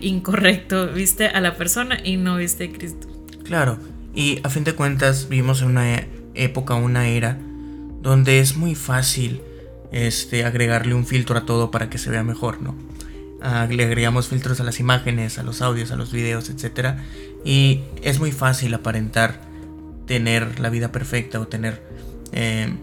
incorrecto, 0.01 0.87
viste 0.87 1.27
a 1.27 1.39
la 1.41 1.55
persona 1.55 1.99
y 2.03 2.17
no 2.17 2.37
viste 2.37 2.63
a 2.63 2.71
Cristo. 2.71 3.07
Claro, 3.43 3.77
y 4.15 4.39
a 4.41 4.49
fin 4.49 4.63
de 4.63 4.73
cuentas 4.73 5.29
vivimos 5.29 5.61
en 5.61 5.67
una 5.67 6.07
época, 6.35 6.75
una 6.75 7.07
era, 7.07 7.37
donde 8.01 8.39
es 8.39 8.55
muy 8.55 8.75
fácil 8.75 9.41
este, 9.91 10.45
agregarle 10.45 10.93
un 10.93 11.05
filtro 11.05 11.37
a 11.37 11.45
todo 11.45 11.71
para 11.71 11.89
que 11.89 11.97
se 11.97 12.09
vea 12.09 12.23
mejor, 12.23 12.61
¿no? 12.61 12.75
Ah, 13.41 13.67
le 13.69 13.83
agregamos 13.83 14.27
filtros 14.27 14.59
a 14.59 14.63
las 14.63 14.79
imágenes, 14.79 15.37
a 15.37 15.43
los 15.43 15.61
audios, 15.61 15.91
a 15.91 15.95
los 15.95 16.11
videos, 16.11 16.49
etc. 16.49 16.97
Y 17.43 17.81
es 18.01 18.19
muy 18.19 18.31
fácil 18.31 18.73
aparentar 18.73 19.41
tener 20.07 20.59
la 20.59 20.69
vida 20.69 20.91
perfecta 20.91 21.39
o 21.39 21.47
tener 21.47 21.81
eh, 22.31 22.73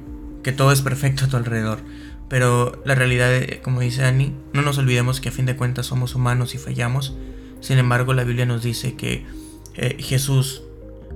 que 0.42 0.52
todo 0.52 0.72
es 0.72 0.82
perfecto 0.82 1.24
a 1.24 1.28
tu 1.28 1.36
alrededor. 1.36 1.80
Pero 2.28 2.80
la 2.84 2.94
realidad, 2.94 3.34
eh, 3.34 3.60
como 3.62 3.80
dice 3.80 4.04
Annie, 4.04 4.32
no 4.52 4.62
nos 4.62 4.78
olvidemos 4.78 5.20
que 5.20 5.28
a 5.28 5.32
fin 5.32 5.46
de 5.46 5.56
cuentas 5.56 5.86
somos 5.86 6.14
humanos 6.14 6.54
y 6.54 6.58
fallamos. 6.58 7.16
Sin 7.60 7.78
embargo, 7.78 8.14
la 8.14 8.24
Biblia 8.24 8.46
nos 8.46 8.62
dice 8.62 8.94
que 8.94 9.26
eh, 9.74 9.96
Jesús 9.98 10.62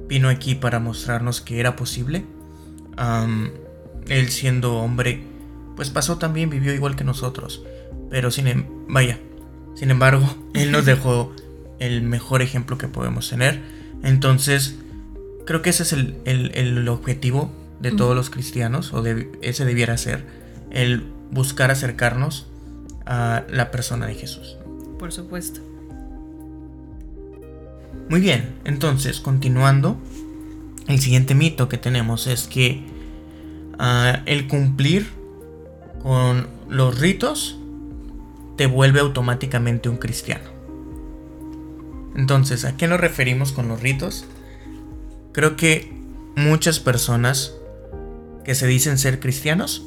vino 0.09 0.29
aquí 0.29 0.55
para 0.55 0.79
mostrarnos 0.79 1.41
que 1.41 1.61
era 1.61 1.77
posible 1.77 2.25
él 4.09 4.29
siendo 4.31 4.77
hombre, 4.77 5.23
pues 5.75 5.91
pasó 5.91 6.19
también, 6.19 6.51
vivió 6.51 6.73
igual 6.75 6.97
que 6.97 7.05
nosotros. 7.05 7.63
Pero 8.11 8.31
sin, 8.31 8.47
em, 8.47 8.67
vaya, 8.89 9.19
sin 9.75 9.91
embargo, 9.91 10.29
él 10.55 10.73
nos 10.73 10.85
dejó 10.85 11.33
el 11.79 12.03
mejor 12.03 12.43
ejemplo 12.43 12.79
que 12.79 12.89
podemos 12.89 13.29
tener. 13.29 13.61
Entonces, 14.03 14.77
creo 15.45 15.63
que 15.63 15.71
ese 15.71 15.83
es 15.83 15.93
el, 15.93 16.89
objetivo 16.89 17.51
de 17.81 17.93
todos 17.93 18.17
los 18.17 18.31
cristianos, 18.31 18.93
o 18.95 19.03
de, 19.03 19.31
ese 19.43 19.65
debiera 19.65 19.97
ser, 19.99 20.25
el 20.71 21.05
buscar 21.31 21.71
acercarnos 21.71 22.47
a 23.05 23.45
la 23.51 23.71
persona 23.71 24.07
de 24.07 24.15
Jesús. 24.15 24.57
Por 24.99 25.13
supuesto. 25.13 25.61
Muy 28.09 28.21
bien, 28.21 28.55
entonces, 28.65 29.21
continuando, 29.21 29.97
el 30.87 31.01
siguiente 31.01 31.35
mito 31.35 31.69
que 31.69 31.79
tenemos 31.79 32.27
es 32.27 32.47
que 32.47 32.85
ah, 33.79 34.23
el 34.27 34.47
cumplir 34.47 35.09
con 36.03 36.47
los 36.69 36.99
ritos 37.01 37.59
te 38.57 38.67
vuelve 38.67 39.01
automáticamente 39.01 39.89
un 39.89 39.97
cristiano. 39.97 40.51
Entonces, 42.15 42.65
¿a 42.65 42.77
qué 42.77 42.87
nos 42.87 43.01
referimos 43.01 43.53
con 43.53 43.69
los 43.69 43.81
ritos? 43.83 44.25
Creo 45.33 45.57
que 45.57 45.93
muchas 46.37 46.81
personas 46.81 47.55
que 48.45 48.55
se 48.55 48.67
dicen 48.67 48.97
ser 48.99 49.21
cristianos 49.21 49.85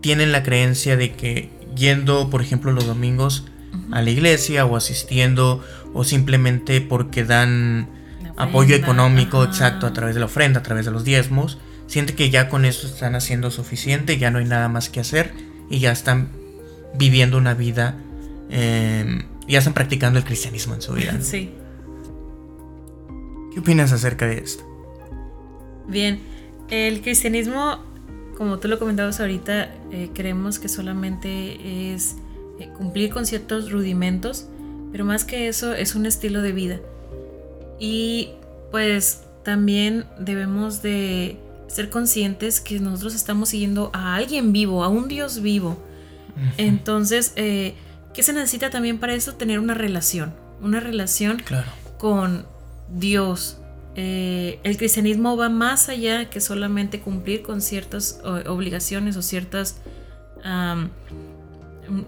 tienen 0.00 0.30
la 0.30 0.42
creencia 0.42 0.96
de 0.96 1.14
que 1.14 1.50
yendo, 1.74 2.28
por 2.30 2.42
ejemplo, 2.42 2.70
los 2.70 2.86
domingos 2.86 3.46
a 3.90 4.02
la 4.02 4.10
iglesia 4.10 4.66
o 4.66 4.76
asistiendo 4.76 5.64
o 5.94 6.04
simplemente 6.04 6.80
porque 6.80 7.24
dan 7.24 7.88
apoyo 8.36 8.74
económico 8.74 9.44
exacto 9.44 9.86
a 9.86 9.92
través 9.92 10.14
de 10.14 10.20
la 10.20 10.26
ofrenda, 10.26 10.60
a 10.60 10.62
través 10.62 10.84
de 10.84 10.90
los 10.90 11.04
diezmos, 11.04 11.58
siente 11.86 12.14
que 12.14 12.30
ya 12.30 12.48
con 12.48 12.64
eso 12.64 12.86
están 12.86 13.14
haciendo 13.14 13.50
suficiente, 13.50 14.18
ya 14.18 14.30
no 14.30 14.38
hay 14.38 14.44
nada 14.44 14.68
más 14.68 14.88
que 14.88 15.00
hacer 15.00 15.32
y 15.70 15.78
ya 15.78 15.92
están 15.92 16.28
viviendo 16.94 17.38
una 17.38 17.54
vida, 17.54 17.96
em, 18.50 19.22
ya 19.48 19.58
están 19.58 19.74
practicando 19.74 20.18
el 20.18 20.24
cristianismo 20.24 20.74
en 20.74 20.82
su 20.82 20.92
vida. 20.94 21.18
Sí. 21.20 21.52
¿Qué 23.52 23.60
opinas 23.60 23.92
acerca 23.92 24.26
de 24.26 24.38
esto? 24.38 24.64
Bien, 25.86 26.18
el 26.70 27.02
cristianismo, 27.02 27.78
como 28.36 28.58
tú 28.58 28.68
lo 28.68 28.78
comentabas 28.78 29.20
ahorita, 29.20 29.72
eh, 29.92 30.10
creemos 30.12 30.58
que 30.58 30.68
solamente 30.68 31.92
es 31.94 32.16
eh, 32.58 32.68
cumplir 32.76 33.10
con 33.10 33.26
ciertos 33.26 33.70
rudimentos, 33.70 34.48
pero 34.94 35.04
más 35.04 35.24
que 35.24 35.48
eso 35.48 35.74
es 35.74 35.96
un 35.96 36.06
estilo 36.06 36.40
de 36.40 36.52
vida. 36.52 36.78
Y 37.80 38.28
pues 38.70 39.24
también 39.42 40.04
debemos 40.20 40.82
de 40.82 41.36
ser 41.66 41.90
conscientes 41.90 42.60
que 42.60 42.78
nosotros 42.78 43.16
estamos 43.16 43.48
siguiendo 43.48 43.90
a 43.92 44.14
alguien 44.14 44.52
vivo, 44.52 44.84
a 44.84 44.88
un 44.88 45.08
Dios 45.08 45.42
vivo. 45.42 45.82
Entonces, 46.58 47.32
eh, 47.34 47.74
¿qué 48.12 48.22
se 48.22 48.32
necesita 48.32 48.70
también 48.70 48.98
para 48.98 49.14
eso? 49.14 49.34
Tener 49.34 49.58
una 49.58 49.74
relación, 49.74 50.32
una 50.62 50.78
relación 50.78 51.42
con 51.98 52.46
Dios. 52.88 53.58
Eh, 53.96 54.60
el 54.62 54.76
cristianismo 54.76 55.36
va 55.36 55.48
más 55.48 55.88
allá 55.88 56.30
que 56.30 56.40
solamente 56.40 57.00
cumplir 57.00 57.42
con 57.42 57.62
ciertas 57.62 58.20
obligaciones 58.46 59.16
o 59.16 59.22
ciertos 59.22 59.74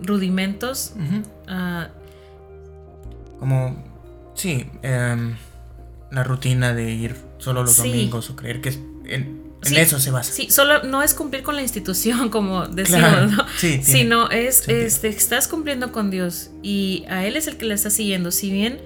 rudimentos. 0.04 0.92
Ah, 1.48 1.88
Como, 3.38 3.76
sí, 4.34 4.66
em, 4.82 5.36
la 6.10 6.24
rutina 6.24 6.74
de 6.74 6.92
ir 6.92 7.16
solo 7.38 7.62
los 7.62 7.76
domingos 7.76 8.30
o 8.30 8.36
creer 8.36 8.60
que 8.60 8.70
en, 9.04 9.46
eso 9.62 9.98
se 9.98 10.10
basa. 10.10 10.32
Sí, 10.32 10.50
solo 10.50 10.84
no 10.84 11.02
es 11.02 11.14
cumplir 11.14 11.42
con 11.42 11.56
la 11.56 11.62
institución, 11.62 12.28
como 12.30 12.66
decimos, 12.66 13.32
¿no? 13.32 13.46
Sí, 13.56 13.80
sino 13.82 14.30
es, 14.30 14.68
este, 14.68 15.08
estás 15.08 15.48
cumpliendo 15.48 15.92
con 15.92 16.10
Dios 16.10 16.50
y 16.62 17.04
a 17.08 17.26
Él 17.26 17.36
es 17.36 17.48
el 17.48 17.56
que 17.56 17.64
le 17.64 17.74
está 17.74 17.90
siguiendo. 17.90 18.30
Si 18.30 18.50
bien 18.50 18.78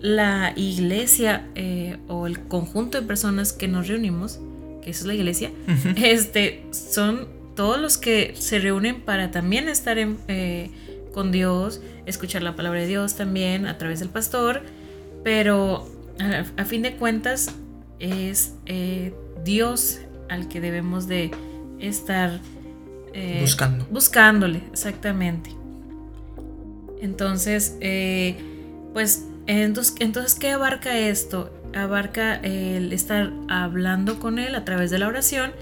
la 0.00 0.52
iglesia 0.56 1.46
eh, 1.54 1.96
o 2.08 2.26
el 2.26 2.40
conjunto 2.40 3.00
de 3.00 3.06
personas 3.06 3.52
que 3.52 3.68
nos 3.68 3.88
reunimos, 3.88 4.40
que 4.82 4.90
eso 4.90 5.02
es 5.02 5.06
la 5.06 5.14
iglesia, 5.14 5.50
este, 5.96 6.64
son 6.72 7.28
todos 7.54 7.80
los 7.80 7.96
que 7.96 8.34
se 8.38 8.58
reúnen 8.58 9.00
para 9.00 9.30
también 9.30 9.68
estar 9.68 9.96
eh, 9.98 10.70
con 11.16 11.32
Dios, 11.32 11.80
escuchar 12.04 12.42
la 12.42 12.56
palabra 12.56 12.80
de 12.80 12.86
Dios 12.86 13.14
también 13.14 13.64
a 13.64 13.78
través 13.78 14.00
del 14.00 14.10
pastor, 14.10 14.60
pero 15.24 15.90
a, 16.58 16.64
fin 16.66 16.82
de 16.82 16.96
cuentas 16.96 17.54
es 17.98 18.52
eh, 18.66 19.14
Dios 19.42 20.00
al 20.28 20.46
que 20.46 20.60
debemos 20.60 21.08
de 21.08 21.30
estar 21.80 22.38
eh, 23.14 23.38
buscando. 23.40 23.86
Buscándole, 23.86 24.60
exactamente. 24.70 25.56
Entonces, 27.00 27.78
eh, 27.80 28.36
pues, 28.92 29.24
entonces, 29.46 29.94
entonces, 30.00 30.34
¿qué 30.34 30.50
abarca 30.50 30.98
esto? 30.98 31.50
Abarca 31.74 32.34
el 32.34 32.92
estar 32.92 33.32
hablando 33.48 34.18
con 34.20 34.38
Él 34.38 34.54
a 34.54 34.66
través 34.66 34.90
de 34.90 34.98
la 34.98 35.08
oración 35.08 35.52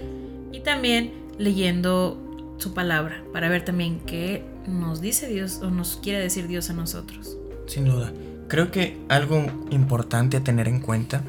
y 0.51 0.59
también 0.59 1.13
leyendo 1.37 2.55
su 2.57 2.73
palabra 2.73 3.23
para 3.31 3.47
ver 3.47 3.63
también 3.63 4.01
qué 4.01 4.53
nos 4.67 5.01
dice 5.01 5.27
Dios 5.27 5.59
o 5.61 5.69
nos 5.69 5.99
quiere 6.01 6.19
decir 6.19 6.47
Dios 6.47 6.69
a 6.69 6.73
nosotros. 6.73 7.37
Sin 7.67 7.85
duda. 7.85 8.11
Creo 8.47 8.71
que 8.71 8.97
algo 9.09 9.45
importante 9.71 10.37
a 10.37 10.43
tener 10.43 10.67
en 10.67 10.79
cuenta 10.79 11.23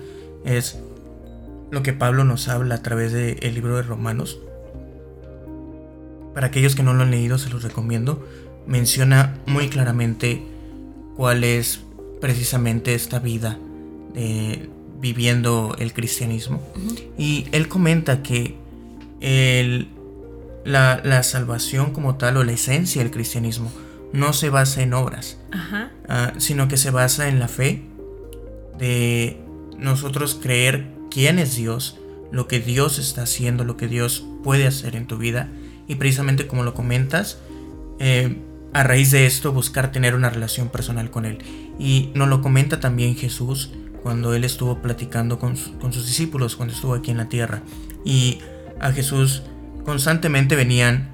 es 0.44 0.79
lo 1.70 1.83
que 1.83 1.92
Pablo 1.92 2.25
nos 2.25 2.49
habla 2.49 2.77
a 2.77 2.83
través 2.83 3.12
del 3.12 3.55
libro 3.55 3.77
de 3.77 3.83
Romanos. 3.83 4.38
Para 6.35 6.49
aquellos 6.49 6.75
que 6.77 6.83
no 6.83 6.92
lo 6.92 7.03
han 7.03 7.11
leído, 7.11 7.38
se 7.38 7.49
los 7.49 7.62
recomiendo. 7.62 8.25
Menciona 8.66 9.38
muy 9.46 9.68
claramente 9.68 10.42
cuál 11.16 11.44
es 11.44 11.81
precisamente 12.20 12.94
esta 12.94 13.18
vida 13.18 13.59
viviendo 15.01 15.75
el 15.79 15.92
cristianismo. 15.92 16.61
Y 17.16 17.46
él 17.53 17.68
comenta 17.68 18.22
que 18.22 18.57
la, 20.66 21.00
la 21.05 21.22
salvación 21.22 21.92
como 21.92 22.16
tal 22.16 22.37
o 22.37 22.44
la 22.44 22.52
esencia 22.52 23.02
del 23.02 23.11
cristianismo 23.11 23.70
no 24.12 24.33
se 24.33 24.50
basa 24.50 24.83
en 24.83 24.94
obras, 24.94 25.38
ah, 26.09 26.33
sino 26.38 26.68
que 26.68 26.76
se 26.76 26.90
basa 26.90 27.29
en 27.29 27.38
la 27.38 27.48
fe 27.48 27.83
de 28.79 29.40
nosotros 29.79 30.38
creer 30.40 30.88
quién 31.11 31.38
es 31.38 31.57
Dios, 31.57 31.98
lo 32.31 32.48
que 32.48 32.61
Dios 32.61 32.98
está 32.98 33.22
haciendo, 33.22 33.64
lo 33.64 33.76
que 33.76 33.88
Dios 33.88 34.24
puede 34.42 34.66
hacer 34.66 34.96
en 34.96 35.07
tu 35.07 35.18
vida. 35.18 35.48
Y 35.87 35.96
precisamente 35.96 36.46
como 36.46 36.64
lo 36.64 36.74
comentas, 36.74 37.38
eh, 37.98 38.37
a 38.72 38.83
raíz 38.83 39.11
de 39.11 39.26
esto 39.26 39.52
buscar 39.52 39.92
tener 39.92 40.14
una 40.14 40.31
relación 40.31 40.68
personal 40.68 41.11
con 41.11 41.24
Él. 41.24 41.38
Y 41.79 42.11
nos 42.14 42.29
lo 42.29 42.42
comenta 42.42 42.81
también 42.81 43.16
Jesús 43.16 43.70
cuando 44.02 44.35
Él 44.35 44.44
estuvo 44.44 44.81
platicando 44.83 45.38
con, 45.38 45.57
sus 45.57 46.07
discípulos, 46.07 46.57
cuando 46.57 46.74
estuvo 46.74 46.94
aquí 46.94 47.11
en 47.11 47.16
la 47.18 47.29
tierra. 47.29 47.62
Y 48.05 48.38
a 48.81 48.92
Jesús 48.92 49.42
constantemente 49.87 50.57
venían 50.57 51.09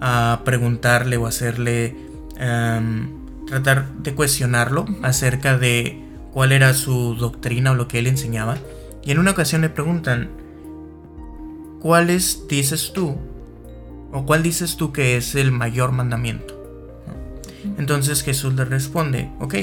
a 0.00 0.42
preguntarle 0.44 1.16
o 1.16 1.26
hacerle 1.26 1.96
Em, 2.38 3.08
tratar 3.46 3.92
de 3.94 4.14
cuestionarlo 4.14 4.86
acerca 5.02 5.58
de 5.58 6.04
cuál 6.32 6.52
era 6.52 6.72
su 6.72 7.16
doctrina 7.16 7.72
o 7.72 7.74
lo 7.74 7.88
que 7.88 7.98
él 7.98 8.06
enseñaba. 8.06 8.58
Y 9.04 9.10
en 9.10 9.18
una 9.18 9.32
ocasión 9.32 9.62
le 9.62 9.70
preguntan, 9.70 10.28
¿cuáles 11.80 12.46
dices 12.48 12.92
tú? 12.92 13.16
¿O 14.12 14.24
cuál 14.24 14.44
dices 14.44 14.76
tú 14.76 14.92
que 14.92 15.16
es 15.16 15.34
el 15.34 15.50
mayor 15.50 15.90
mandamiento? 15.90 16.54
Entonces 17.76 18.22
Jesús 18.22 18.54
le 18.54 18.64
responde, 18.64 19.32
ok, 19.40 19.54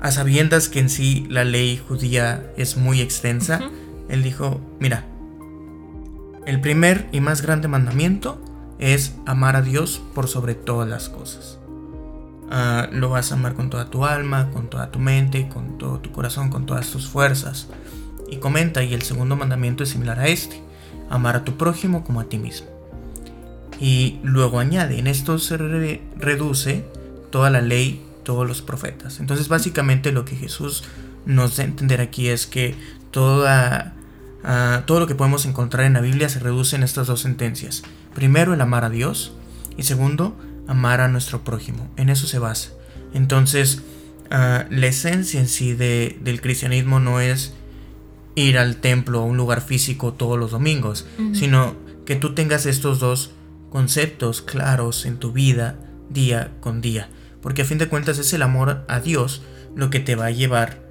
a 0.00 0.10
sabiendas 0.10 0.68
que 0.70 0.78
en 0.78 0.88
sí 0.88 1.26
la 1.28 1.44
ley 1.44 1.76
judía 1.76 2.50
es 2.56 2.76
muy 2.78 3.02
extensa, 3.02 3.60
él 4.08 4.22
dijo, 4.22 4.60
mira, 4.80 5.04
el 6.46 6.60
primer 6.60 7.08
y 7.12 7.20
más 7.20 7.42
grande 7.42 7.68
mandamiento 7.68 8.40
es 8.78 9.16
amar 9.26 9.56
a 9.56 9.62
Dios 9.62 10.00
por 10.14 10.28
sobre 10.28 10.54
todas 10.54 10.88
las 10.88 11.08
cosas. 11.08 11.58
Ah, 12.50 12.88
lo 12.92 13.10
vas 13.10 13.32
a 13.32 13.34
amar 13.34 13.54
con 13.54 13.68
toda 13.68 13.90
tu 13.90 14.04
alma, 14.04 14.50
con 14.52 14.70
toda 14.70 14.90
tu 14.92 15.00
mente, 15.00 15.48
con 15.48 15.78
todo 15.78 15.98
tu 15.98 16.12
corazón, 16.12 16.48
con 16.48 16.64
todas 16.64 16.88
tus 16.90 17.08
fuerzas. 17.08 17.66
Y 18.30 18.36
comenta, 18.36 18.82
y 18.84 18.94
el 18.94 19.02
segundo 19.02 19.36
mandamiento 19.36 19.82
es 19.82 19.90
similar 19.90 20.20
a 20.20 20.28
este, 20.28 20.62
amar 21.10 21.36
a 21.36 21.44
tu 21.44 21.56
prójimo 21.56 22.04
como 22.04 22.20
a 22.20 22.24
ti 22.24 22.38
mismo. 22.38 22.68
Y 23.80 24.20
luego 24.22 24.60
añade, 24.60 24.98
en 24.98 25.08
esto 25.08 25.38
se 25.38 25.56
reduce 25.56 26.84
toda 27.30 27.50
la 27.50 27.60
ley, 27.60 28.02
todos 28.22 28.46
los 28.46 28.62
profetas. 28.62 29.18
Entonces 29.20 29.48
básicamente 29.48 30.12
lo 30.12 30.24
que 30.24 30.36
Jesús 30.36 30.84
nos 31.26 31.56
da 31.56 31.64
a 31.64 31.66
entender 31.66 32.00
aquí 32.00 32.28
es 32.28 32.46
que 32.46 32.76
toda, 33.10 33.95
ah, 34.46 34.84
todo 34.86 35.00
lo 35.00 35.06
que 35.06 35.14
podemos 35.14 35.44
encontrar 35.44 35.84
en 35.84 35.92
la 35.92 36.00
Biblia 36.00 36.30
se 36.30 36.38
reduce 36.38 36.76
en 36.76 36.82
estas 36.82 37.06
dos 37.06 37.20
sentencias. 37.20 37.82
Primero 38.14 38.54
el 38.54 38.60
amar 38.62 38.84
a 38.84 38.90
Dios 38.90 39.34
y 39.76 39.82
segundo 39.82 40.34
amar 40.66 41.02
a 41.02 41.08
nuestro 41.08 41.44
prójimo. 41.44 41.90
En 41.96 42.08
eso 42.08 42.26
se 42.26 42.38
basa. 42.38 42.70
Entonces, 43.12 43.82
ah, 44.30 44.64
la 44.70 44.86
esencia 44.86 45.38
en 45.38 45.48
sí 45.48 45.74
del 45.74 46.40
cristianismo 46.40 47.00
no 47.00 47.20
es 47.20 47.52
ir 48.34 48.58
al 48.58 48.76
templo 48.76 49.22
o 49.22 49.26
un 49.26 49.36
lugar 49.36 49.60
físico 49.60 50.12
todos 50.12 50.38
los 50.38 50.50
domingos, 50.50 51.06
sino 51.32 51.74
que 52.04 52.16
tú 52.16 52.34
tengas 52.34 52.66
estos 52.66 53.00
dos 53.00 53.32
conceptos 53.70 54.42
claros 54.42 55.06
en 55.06 55.18
tu 55.18 55.32
vida 55.32 55.78
día 56.10 56.52
con 56.60 56.80
día. 56.80 57.08
Porque 57.40 57.62
a 57.62 57.64
fin 57.64 57.78
de 57.78 57.88
cuentas 57.88 58.18
es 58.18 58.32
el 58.32 58.42
amor 58.42 58.84
a 58.88 59.00
Dios 59.00 59.42
lo 59.74 59.90
que 59.90 60.00
te 60.00 60.16
va 60.16 60.26
a 60.26 60.30
llevar 60.30 60.82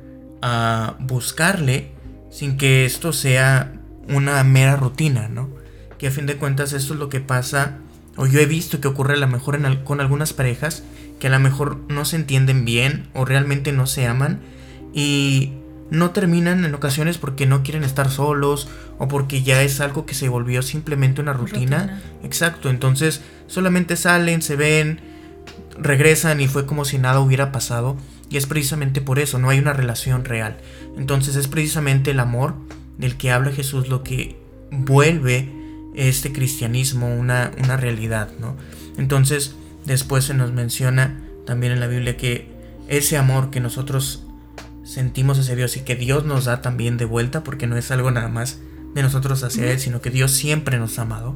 a 0.41 0.95
buscarle 0.99 1.91
sin 2.36 2.58
que 2.58 2.84
esto 2.84 3.13
sea 3.13 3.71
una 4.10 4.43
mera 4.43 4.76
rutina, 4.76 5.30
¿no? 5.30 5.50
Que 5.98 6.08
a 6.08 6.12
fin 6.12 6.26
de 6.26 6.36
cuentas 6.36 6.74
esto 6.74 6.93
es 6.93 7.00
lo 7.00 7.08
que 7.08 7.21
pasa, 7.21 7.78
o 8.17 8.26
yo 8.28 8.41
he 8.41 8.45
visto 8.45 8.82
que 8.82 8.89
ocurre 8.89 9.13
a 9.13 9.17
lo 9.17 9.28
mejor 9.30 9.58
con 9.86 10.02
algunas 10.02 10.34
parejas 10.34 10.84
que 11.17 11.28
a 11.28 11.30
lo 11.30 11.39
mejor 11.39 11.78
no 11.88 12.04
se 12.04 12.17
entienden 12.17 12.65
bien 12.65 13.08
o 13.13 13.24
realmente 13.24 13.71
no 13.71 13.88
se 13.88 14.06
aman 14.06 14.41
y 14.93 15.54
no 15.89 16.12
terminan 16.12 16.65
en 16.65 16.76
ocasiones 16.76 17.17
porque 17.17 17.45
no 17.45 17.63
quieren 17.63 17.86
estar 17.86 18.12
solos 18.12 18.67
o 18.98 19.08
porque 19.08 19.41
ya 19.41 19.62
es 19.62 19.80
algo 19.80 20.06
que 20.06 20.13
se 20.13 20.28
volvió 20.28 20.62
simplemente 20.62 21.21
una 21.21 21.32
rutina. 21.32 22.02
Exacto, 22.21 22.69
entonces 22.69 23.21
solamente 23.48 23.95
salen, 23.95 24.41
se 24.41 24.58
ven, 24.58 25.00
regresan 25.80 26.41
y 26.41 26.50
fue 26.50 26.65
como 26.65 26.84
si 26.84 26.98
nada 26.98 27.21
hubiera 27.21 27.54
pasado. 27.54 27.95
Y 28.29 28.38
es 28.38 28.47
precisamente 28.47 29.01
por 29.01 29.19
eso, 29.19 29.39
no 29.39 29.49
hay 29.49 29.59
una 29.59 29.73
relación 29.73 30.25
real. 30.25 30.57
Entonces 30.97 31.35
es 31.35 31.47
precisamente 31.47 32.11
el 32.11 32.19
amor 32.19 32.55
del 32.97 33.17
que 33.17 33.31
habla 33.31 33.51
Jesús 33.51 33.88
lo 33.88 34.03
que 34.03 34.38
vuelve 34.71 35.51
este 35.95 36.31
cristianismo 36.31 37.13
una, 37.15 37.51
una 37.63 37.77
realidad, 37.77 38.29
¿no? 38.39 38.55
Entonces 38.97 39.55
después 39.85 40.25
se 40.25 40.33
nos 40.33 40.51
menciona 40.51 41.21
también 41.45 41.71
en 41.71 41.79
la 41.79 41.88
Biblia 41.88 42.17
que 42.17 42.49
ese 42.88 43.17
amor 43.17 43.51
que 43.51 43.59
nosotros 43.59 44.23
sentimos 44.83 45.39
hacia 45.39 45.55
Dios 45.55 45.77
y 45.77 45.81
que 45.81 45.95
Dios 45.95 46.25
nos 46.25 46.45
da 46.45 46.61
también 46.61 46.97
de 46.97 47.05
vuelta, 47.05 47.43
porque 47.43 47.67
no 47.67 47.77
es 47.77 47.91
algo 47.91 48.11
nada 48.11 48.29
más 48.29 48.59
de 48.93 49.03
nosotros 49.03 49.43
hacia 49.43 49.71
Él, 49.71 49.79
sino 49.79 50.01
que 50.01 50.09
Dios 50.09 50.31
siempre 50.31 50.77
nos 50.77 50.99
ha 50.99 51.03
amado, 51.03 51.35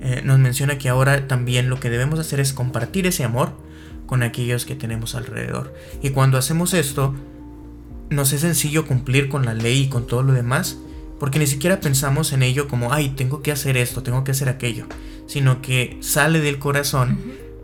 eh, 0.00 0.22
nos 0.24 0.38
menciona 0.38 0.78
que 0.78 0.88
ahora 0.88 1.28
también 1.28 1.68
lo 1.68 1.78
que 1.78 1.90
debemos 1.90 2.18
hacer 2.18 2.40
es 2.40 2.52
compartir 2.52 3.06
ese 3.06 3.24
amor 3.24 3.52
con 4.12 4.22
aquellos 4.22 4.66
que 4.66 4.74
tenemos 4.74 5.14
alrededor. 5.14 5.72
Y 6.02 6.10
cuando 6.10 6.36
hacemos 6.36 6.74
esto, 6.74 7.14
nos 8.10 8.34
es 8.34 8.42
sencillo 8.42 8.86
cumplir 8.86 9.30
con 9.30 9.46
la 9.46 9.54
ley 9.54 9.84
y 9.84 9.88
con 9.88 10.06
todo 10.06 10.22
lo 10.22 10.34
demás, 10.34 10.76
porque 11.18 11.38
ni 11.38 11.46
siquiera 11.46 11.80
pensamos 11.80 12.34
en 12.34 12.42
ello 12.42 12.68
como, 12.68 12.92
ay, 12.92 13.14
tengo 13.16 13.40
que 13.40 13.52
hacer 13.52 13.78
esto, 13.78 14.02
tengo 14.02 14.22
que 14.22 14.32
hacer 14.32 14.50
aquello, 14.50 14.84
sino 15.26 15.62
que 15.62 15.96
sale 16.00 16.40
del 16.40 16.58
corazón 16.58 17.18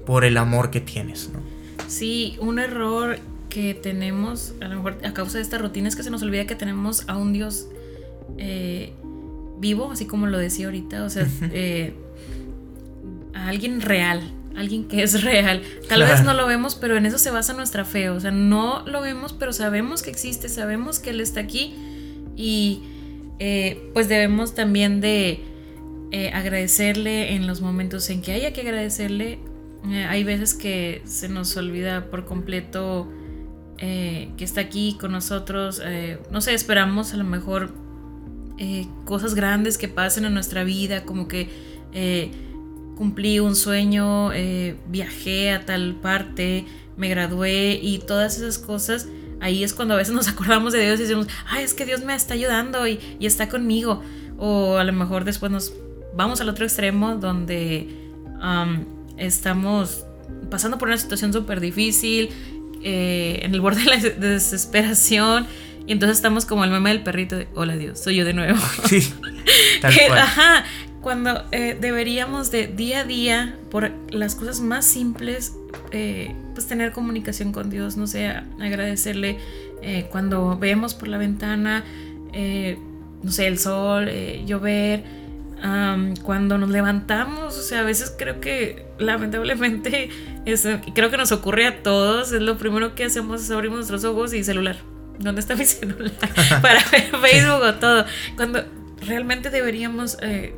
por 0.07 0.25
el 0.25 0.39
amor 0.39 0.71
que 0.71 0.81
tienes. 0.81 1.29
¿no? 1.35 1.41
Sí, 1.87 2.39
un 2.41 2.59
error 2.59 3.19
que 3.51 3.75
tenemos, 3.75 4.55
a 4.63 4.69
lo 4.69 4.77
mejor 4.77 4.97
a 5.05 5.13
causa 5.13 5.37
de 5.37 5.43
esta 5.43 5.59
rutina, 5.59 5.87
es 5.87 5.97
que 5.97 6.03
se 6.03 6.09
nos 6.11 6.23
olvida 6.23 6.47
que 6.47 6.55
tenemos 6.55 7.07
a 7.09 7.19
un 7.19 7.35
Dios 7.35 7.67
eh, 8.39 8.95
vivo, 9.61 9.93
así 9.93 10.07
como 10.07 10.27
lo 10.27 10.39
decía 10.39 10.65
ahorita, 10.65 11.05
o 11.05 11.11
sea, 11.11 11.29
eh, 11.53 11.93
a 13.35 13.49
alguien 13.49 13.83
real, 13.83 14.33
alguien 14.57 14.89
que 14.89 15.03
es 15.03 15.23
real. 15.23 15.63
Tal 15.89 16.03
vez 16.03 16.25
no 16.25 16.35
lo 16.35 16.47
vemos, 16.47 16.75
pero 16.75 16.97
en 16.97 17.07
eso 17.07 17.19
se 17.19 17.31
basa 17.31 17.53
nuestra 17.53 17.85
fe, 17.85 18.11
o 18.11 18.21
sea, 18.21 18.31
no 18.31 18.85
lo 18.87 19.01
vemos, 19.01 19.33
pero 19.33 19.53
sabemos 19.53 20.03
que 20.03 20.11
existe, 20.11 20.49
sabemos 20.49 20.99
que 20.99 21.11
Él 21.11 21.21
está 21.21 21.41
aquí 21.41 21.75
y 22.37 22.83
eh, 23.39 23.91
pues 23.95 24.09
debemos 24.09 24.55
también 24.55 25.01
de 25.01 25.45
agradecerle 26.33 27.35
en 27.35 27.47
los 27.47 27.61
momentos 27.61 28.09
en 28.09 28.23
que 28.23 28.33
haya 28.33 28.53
que 28.53 28.63
agradecerle. 28.63 29.39
hay 30.09 30.25
veces 30.25 30.55
que 30.55 31.03
se 31.05 31.29
nos 31.29 31.57
olvida 31.57 32.11
por 32.11 32.25
completo 32.25 33.09
eh, 33.81 34.33
que 34.37 34.45
está 34.45 34.61
aquí 34.61 34.97
con 35.01 35.13
nosotros. 35.13 35.81
Eh, 35.85 36.19
no 36.33 36.41
sé, 36.41 36.53
esperamos 36.53 37.15
a 37.15 37.17
lo 37.17 37.23
mejor 37.23 37.73
eh, 38.59 38.87
cosas 39.05 39.35
grandes 39.35 39.79
que 39.79 39.87
pasen 39.87 40.25
en 40.25 40.35
nuestra 40.35 40.65
vida, 40.65 41.05
como 41.05 41.29
que 41.29 41.49
cumplí 42.99 43.39
un 43.39 43.55
sueño, 43.55 44.31
viajé 44.89 45.53
a 45.53 45.65
tal 45.65 45.95
parte, 45.95 46.67
me 46.97 47.09
gradué 47.09 47.79
y 47.81 48.01
todas 48.01 48.37
esas 48.37 48.59
cosas. 48.59 49.07
Ahí 49.41 49.63
es 49.63 49.73
cuando 49.73 49.95
a 49.95 49.97
veces 49.97 50.13
nos 50.15 50.29
acordamos 50.29 50.73
de 50.73 50.85
Dios 50.85 50.99
y 50.99 51.05
decimos, 51.05 51.29
ay, 51.47 51.65
es 51.65 51.73
que 51.73 51.87
Dios 51.87 52.03
me 52.03 52.15
está 52.15 52.35
ayudando 52.35 52.87
y, 52.87 52.99
está 53.21 53.49
conmigo. 53.49 54.03
O 54.37 54.77
a 54.77 54.85
lo 54.85 54.93
mejor 54.93 55.25
después 55.25 55.51
nos 55.51 55.73
vamos 56.15 56.41
al 56.41 56.49
otro 56.49 56.65
extremo 56.65 57.17
donde 57.17 57.89
estamos 59.17 60.05
pasando 60.51 60.79
por 60.79 60.89
una 60.89 60.99
situación 60.99 61.33
súper 61.33 61.61
difícil 61.61 62.31
eh, 62.83 63.41
en 63.43 63.55
el 63.55 63.61
borde 63.61 63.83
de 63.83 63.87
la 63.87 63.97
desesperación. 64.29 65.47
Y 65.87 65.93
entonces 65.93 66.19
estamos 66.19 66.45
como 66.45 66.65
el 66.65 66.71
meme 66.71 66.91
del 66.91 67.03
perrito 67.03 67.37
de, 67.37 67.49
hola 67.55 67.75
Dios, 67.77 67.99
soy 67.99 68.17
yo 68.17 68.25
de 68.25 68.35
nuevo. 68.35 68.59
Sí, 68.85 69.13
tal 69.81 69.95
cual. 70.07 70.19
Ajá, 70.19 70.65
cuando 71.09 71.43
eh, 71.53 71.75
deberíamos 71.81 72.51
de 72.51 72.67
día 72.67 72.99
a 72.99 73.05
día, 73.05 73.57
por 73.71 73.91
las 74.11 74.35
cosas 74.35 74.61
más 74.61 74.85
simples, 74.85 75.57
eh, 75.91 76.37
pues 76.53 76.67
tener 76.67 76.93
comunicación 76.93 77.51
con 77.51 77.71
Dios, 77.71 77.97
no 77.97 78.07
sé, 78.07 78.29
agradecerle 78.29 79.39
cuando 80.11 80.59
vemos 80.59 80.93
por 80.93 81.09
la 81.09 81.17
ventana, 81.17 81.83
no 83.23 83.33
sé, 83.33 83.47
el 83.47 83.59
sol, 83.59 84.11
llover, 84.45 85.03
cuando 86.23 86.59
nos 86.59 86.69
levantamos, 86.69 87.57
o 87.57 87.63
sea, 87.63 87.81
a 87.81 87.85
veces 87.85 88.15
creo 88.19 88.41
que 88.43 88.85
lamentablemente, 88.99 90.11
eso, 90.45 90.79
creo 90.95 91.11
que 91.11 91.17
nos 91.17 91.33
ocurre 91.33 91.67
a 91.69 91.83
todos, 91.83 92.33
es 92.33 92.43
lo 92.43 92.59
primero 92.59 92.95
que 92.95 93.05
hacemos 93.05 93.41
es 93.41 93.51
abrimos 93.51 93.79
nuestros 93.79 94.05
ojos 94.05 94.35
y 94.35 94.45
celular. 94.45 94.77
¿Dónde 95.19 95.41
está 95.41 95.57
mi 95.57 95.65
celular? 95.65 96.13
Para 96.61 96.85
ver 96.93 97.17
Facebook 97.17 97.63
o 97.63 97.75
todo. 97.77 98.05
Cuando 98.37 98.63
realmente 99.07 99.49
deberíamos 99.49 100.19
eh, 100.21 100.55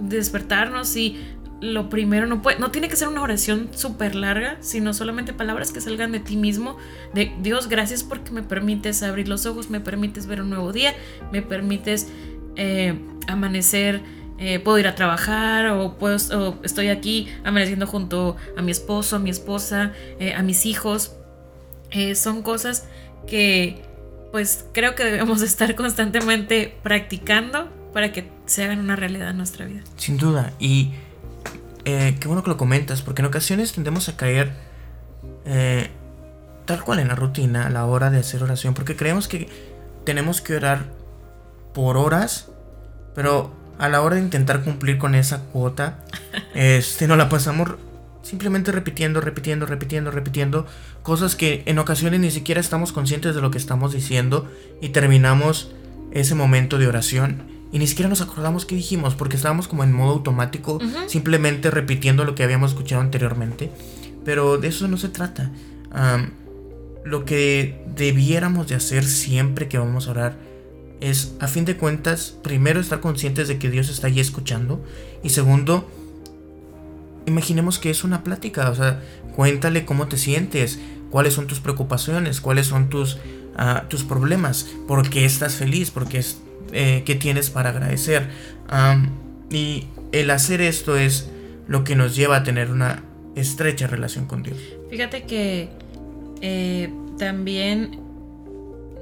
despertarnos 0.00 0.96
y 0.96 1.16
lo 1.62 1.88
primero 1.88 2.26
no 2.26 2.42
puede, 2.42 2.58
no 2.58 2.72
tiene 2.72 2.88
que 2.88 2.96
ser 2.96 3.06
una 3.06 3.22
oración 3.22 3.68
súper 3.72 4.16
larga, 4.16 4.56
sino 4.60 4.92
solamente 4.92 5.32
palabras 5.32 5.72
que 5.72 5.80
salgan 5.80 6.10
de 6.10 6.18
ti 6.18 6.36
mismo, 6.36 6.76
de 7.14 7.32
Dios, 7.40 7.68
gracias 7.68 8.02
porque 8.02 8.32
me 8.32 8.42
permites 8.42 9.02
abrir 9.04 9.28
los 9.28 9.46
ojos, 9.46 9.70
me 9.70 9.78
permites 9.78 10.26
ver 10.26 10.42
un 10.42 10.50
nuevo 10.50 10.72
día, 10.72 10.92
me 11.30 11.40
permites 11.40 12.08
eh, 12.56 12.98
amanecer 13.28 14.02
eh, 14.38 14.58
puedo 14.58 14.76
ir 14.76 14.88
a 14.88 14.96
trabajar 14.96 15.68
o, 15.68 15.98
puedo, 15.98 16.16
estoy 16.64 16.88
aquí 16.88 17.28
amaneciendo 17.44 17.86
junto 17.86 18.36
a 18.56 18.62
mi 18.62 18.72
esposo, 18.72 19.14
a 19.14 19.18
mi 19.20 19.30
esposa, 19.30 19.92
eh, 20.18 20.34
a 20.34 20.42
mis 20.42 20.66
hijos. 20.66 21.14
Son 22.14 22.42
cosas 22.42 22.88
que 23.26 23.82
pues 24.32 24.64
creo 24.72 24.94
que 24.94 25.04
debemos 25.04 25.42
estar 25.42 25.76
constantemente 25.76 26.74
practicando 26.82 27.68
para 27.92 28.12
que 28.12 28.30
se 28.46 28.64
hagan 28.64 28.80
una 28.80 28.96
realidad 28.96 29.30
en 29.30 29.36
nuestra 29.36 29.66
vida. 29.66 29.82
Sin 29.96 30.16
duda, 30.16 30.52
y 30.58 30.92
qué 31.84 32.22
bueno 32.26 32.42
que 32.42 32.50
lo 32.50 32.56
comentas, 32.56 33.02
porque 33.02 33.22
en 33.22 33.26
ocasiones 33.26 33.72
tendemos 33.72 34.08
a 34.08 34.16
caer 34.16 34.52
tal 36.64 36.84
cual 36.84 37.00
en 37.00 37.08
la 37.08 37.14
rutina 37.14 37.66
a 37.66 37.70
la 37.70 37.84
hora 37.86 38.10
de 38.10 38.18
hacer 38.18 38.42
oración, 38.42 38.74
porque 38.74 38.96
creemos 38.96 39.28
que 39.28 39.48
tenemos 40.04 40.40
que 40.40 40.56
orar 40.56 40.86
por 41.74 41.96
horas, 41.96 42.48
pero 43.14 43.52
a 43.78 43.88
la 43.88 44.00
hora 44.02 44.16
de 44.16 44.22
intentar 44.22 44.62
cumplir 44.62 44.98
con 44.98 45.14
esa 45.14 45.44
cuota, 45.44 46.04
este, 46.54 47.06
nos 47.06 47.18
la 47.18 47.28
pasamos 47.28 47.76
simplemente 48.22 48.70
repitiendo, 48.70 49.20
repitiendo, 49.20 49.66
repitiendo, 49.66 50.10
repitiendo 50.10 50.66
cosas 51.02 51.34
que 51.34 51.62
en 51.66 51.78
ocasiones 51.78 52.20
ni 52.20 52.30
siquiera 52.30 52.60
estamos 52.60 52.92
conscientes 52.92 53.34
de 53.34 53.40
lo 53.40 53.50
que 53.50 53.58
estamos 53.58 53.92
diciendo 53.92 54.48
y 54.80 54.90
terminamos 54.90 55.72
ese 56.12 56.34
momento 56.34 56.78
de 56.78 56.86
oración 56.86 57.51
y 57.72 57.78
ni 57.78 57.86
siquiera 57.86 58.08
nos 58.08 58.20
acordamos 58.20 58.66
qué 58.66 58.74
dijimos 58.74 59.14
porque 59.14 59.36
estábamos 59.36 59.66
como 59.66 59.82
en 59.82 59.92
modo 59.92 60.12
automático, 60.12 60.78
simplemente 61.06 61.70
repitiendo 61.70 62.24
lo 62.24 62.34
que 62.34 62.44
habíamos 62.44 62.72
escuchado 62.72 63.00
anteriormente. 63.00 63.70
Pero 64.24 64.58
de 64.58 64.68
eso 64.68 64.86
no 64.88 64.98
se 64.98 65.08
trata. 65.08 65.50
lo 67.04 67.24
que 67.24 67.82
debiéramos 67.96 68.68
de 68.68 68.76
hacer 68.76 69.04
siempre 69.04 69.68
que 69.68 69.78
vamos 69.78 70.06
a 70.06 70.12
orar 70.12 70.36
es, 71.00 71.34
a 71.40 71.48
fin 71.48 71.64
de 71.64 71.76
cuentas, 71.76 72.36
primero 72.42 72.78
estar 72.78 73.00
conscientes 73.00 73.48
de 73.48 73.58
que 73.58 73.70
Dios 73.70 73.88
está 73.88 74.06
allí 74.06 74.20
escuchando. 74.20 74.84
Y 75.24 75.30
segundo, 75.30 75.90
imaginemos 77.26 77.78
que 77.78 77.90
es 77.90 78.04
una 78.04 78.22
plática. 78.22 78.70
O 78.70 78.74
sea, 78.74 79.02
cuéntale 79.34 79.84
cómo 79.84 80.08
te 80.08 80.18
sientes, 80.18 80.78
cuáles 81.10 81.34
son 81.34 81.46
tus 81.46 81.60
preocupaciones, 81.60 82.40
cuáles 82.40 82.66
son 82.66 82.88
tus, 82.88 83.14
uh, 83.14 83.86
tus 83.88 84.04
problemas, 84.04 84.68
por 84.86 85.08
qué 85.08 85.24
estás 85.24 85.54
feliz, 85.54 85.90
por 85.90 86.06
qué, 86.06 86.22
eh, 86.72 87.02
qué 87.04 87.14
tienes 87.14 87.50
para 87.50 87.70
agradecer. 87.70 88.28
y 89.50 89.86
el 90.12 90.30
hacer 90.30 90.60
esto 90.60 90.96
es 90.96 91.30
lo 91.66 91.84
que 91.84 91.96
nos 91.96 92.16
lleva 92.16 92.36
a 92.36 92.42
tener 92.42 92.70
una 92.70 93.02
estrecha 93.34 93.86
relación 93.86 94.26
con 94.26 94.42
Dios. 94.42 94.58
Fíjate 94.90 95.24
que 95.24 95.70
eh, 96.40 96.90
también 97.18 97.98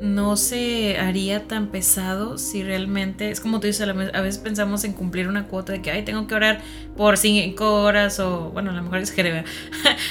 no 0.00 0.36
se 0.36 0.96
haría 0.98 1.46
tan 1.46 1.66
pesado 1.68 2.38
si 2.38 2.62
realmente, 2.62 3.30
es 3.30 3.40
como 3.40 3.60
tú 3.60 3.66
dices, 3.66 3.86
a 3.86 4.20
veces 4.22 4.38
pensamos 4.38 4.84
en 4.84 4.94
cumplir 4.94 5.28
una 5.28 5.46
cuota 5.46 5.72
de 5.72 5.82
que, 5.82 5.90
ay, 5.90 6.04
tengo 6.04 6.26
que 6.26 6.34
orar 6.34 6.62
por 6.96 7.18
cinco 7.18 7.82
horas 7.82 8.18
o, 8.18 8.50
bueno, 8.50 8.70
a 8.70 8.74
lo 8.74 8.82
mejor 8.82 9.00
es 9.00 9.12
que 9.12 9.22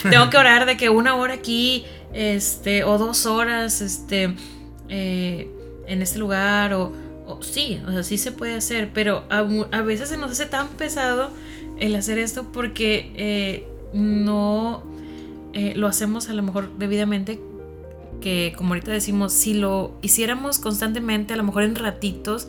tengo 0.09 0.29
que 0.29 0.37
orar 0.37 0.65
de 0.67 0.77
que 0.77 0.89
una 0.89 1.15
hora 1.15 1.33
aquí, 1.33 1.85
este, 2.13 2.83
o 2.83 2.97
dos 2.99 3.25
horas, 3.25 3.81
este, 3.81 4.35
eh, 4.89 5.49
en 5.87 6.01
este 6.03 6.19
lugar, 6.19 6.73
o, 6.73 6.93
sí, 7.41 7.79
o 7.87 7.91
sea, 7.91 8.03
sí 8.03 8.17
se 8.17 8.31
puede 8.31 8.55
hacer, 8.55 8.91
pero 8.93 9.23
a, 9.29 9.43
veces 9.81 10.09
se 10.09 10.17
nos 10.17 10.31
hace 10.31 10.45
tan 10.45 10.67
pesado 10.69 11.29
el 11.79 11.95
hacer 11.95 12.17
esto 12.17 12.51
porque 12.51 13.11
eh, 13.15 13.67
no 13.93 14.83
eh, 15.53 15.73
lo 15.75 15.87
hacemos 15.87 16.29
a 16.29 16.33
lo 16.33 16.43
mejor 16.43 16.69
debidamente 16.77 17.39
que 18.19 18.53
como 18.57 18.69
ahorita 18.69 18.91
decimos, 18.91 19.33
si 19.33 19.53
lo 19.53 19.97
hiciéramos 20.01 20.59
constantemente, 20.59 21.33
a 21.33 21.37
lo 21.37 21.43
mejor 21.43 21.63
en 21.63 21.75
ratitos, 21.75 22.47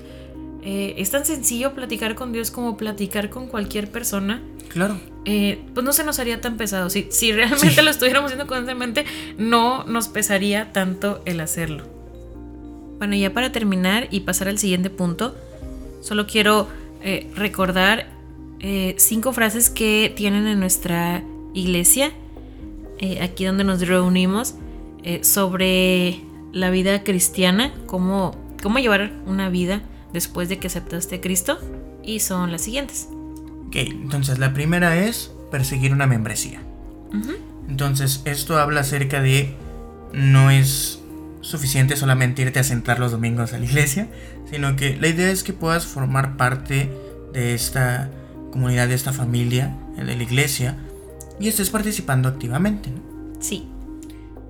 eh, 0.63 0.95
es 0.99 1.11
tan 1.11 1.25
sencillo 1.25 1.75
platicar 1.75 2.15
con 2.15 2.33
Dios 2.33 2.51
como 2.51 2.77
platicar 2.77 3.31
con 3.31 3.47
cualquier 3.47 3.91
persona. 3.91 4.43
Claro. 4.69 5.01
Eh, 5.25 5.63
pues 5.75 5.85
no 5.85 5.93
se 5.93 6.05
nos 6.05 6.19
haría 6.19 6.41
tan 6.41 6.57
pesado. 6.57 6.91
Si, 6.91 7.07
si 7.11 7.33
realmente 7.33 7.83
lo 7.83 7.91
estuviéramos 7.91 8.31
haciendo 8.31 8.47
constantemente, 8.47 9.05
no 9.39 9.85
nos 9.85 10.09
pesaría 10.09 10.73
tanto 10.73 11.23
el 11.25 11.41
hacerlo. 11.41 12.00
Bueno, 13.01 13.17
ya 13.17 13.35
para 13.35 13.51
terminar 13.51 14.07
y 14.13 14.21
pasar 14.21 14.47
al 14.47 14.59
siguiente 14.59 14.91
punto, 14.91 15.35
solo 16.01 16.29
quiero 16.29 16.69
eh, 17.03 17.29
recordar 17.35 18.07
cinco 18.99 19.33
frases 19.33 19.71
que 19.71 20.13
tienen 20.15 20.47
en 20.47 20.61
nuestra 20.61 21.25
iglesia, 21.55 22.13
aquí 23.23 23.47
donde 23.47 23.65
nos 23.65 23.81
reunimos, 23.89 24.55
sobre 25.23 26.21
la 26.53 26.69
vida 26.69 27.03
cristiana, 27.03 27.73
cómo, 27.87 28.37
cómo 28.63 28.79
llevar 28.79 29.13
una 29.27 29.49
vida 29.49 29.81
después 30.13 30.51
de 30.51 30.59
que 30.59 30.67
aceptaste 30.67 31.17
a 31.17 31.21
Cristo 31.23 31.59
y 32.05 32.21
son 32.21 32.53
las 32.53 32.61
siguientes. 32.61 33.09
Ok, 33.67 33.77
entonces 33.77 34.39
la 34.39 34.53
primera 34.53 35.03
es 35.07 35.33
perseguir 35.51 35.93
una 35.93 36.07
membresía. 36.07 36.61
Entonces 37.69 38.23
esto 38.25 38.59
habla 38.59 38.81
acerca 38.81 39.23
de 39.23 39.55
no 40.13 40.51
es 40.51 41.00
suficiente 41.41 41.97
solamente 41.97 42.43
irte 42.43 42.59
a 42.59 42.65
sentar 42.65 42.99
los 42.99 43.13
domingos 43.13 43.53
a 43.53 43.59
la 43.59 43.65
iglesia, 43.65 44.09
sino 44.51 44.77
que 44.77 44.97
la 44.97 45.09
idea 45.09 45.31
es 45.31 45.43
que 45.43 45.53
puedas 45.53 45.87
formar 45.87 46.37
parte 46.37 46.91
de 47.33 47.55
esta 47.55 48.11
comunidad, 48.51 48.89
de 48.89 48.95
esta 48.95 49.13
familia, 49.13 49.77
de 49.97 50.05
la 50.17 50.23
iglesia, 50.23 50.77
y 51.39 51.49
estés 51.49 51.71
participando 51.71 52.29
activamente. 52.29 52.91
Sí. 53.39 53.67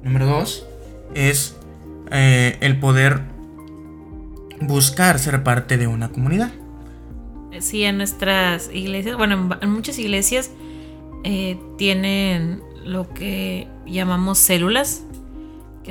Número 0.03 0.27
dos 0.27 0.67
es 1.15 1.57
eh, 2.11 2.57
el 2.61 2.79
poder 2.79 3.21
buscar 4.61 5.19
ser 5.19 5.43
parte 5.43 5.77
de 5.77 5.87
una 5.87 6.11
comunidad. 6.11 6.51
Sí, 7.61 7.85
en 7.85 7.99
nuestras 7.99 8.71
iglesias, 8.73 9.17
bueno, 9.17 9.59
en, 9.61 9.71
muchas 9.71 9.99
iglesias 9.99 10.51
eh, 11.25 11.59
tienen 11.77 12.63
lo 12.85 13.13
que 13.13 13.69
llamamos 13.87 14.39
células, 14.39 15.05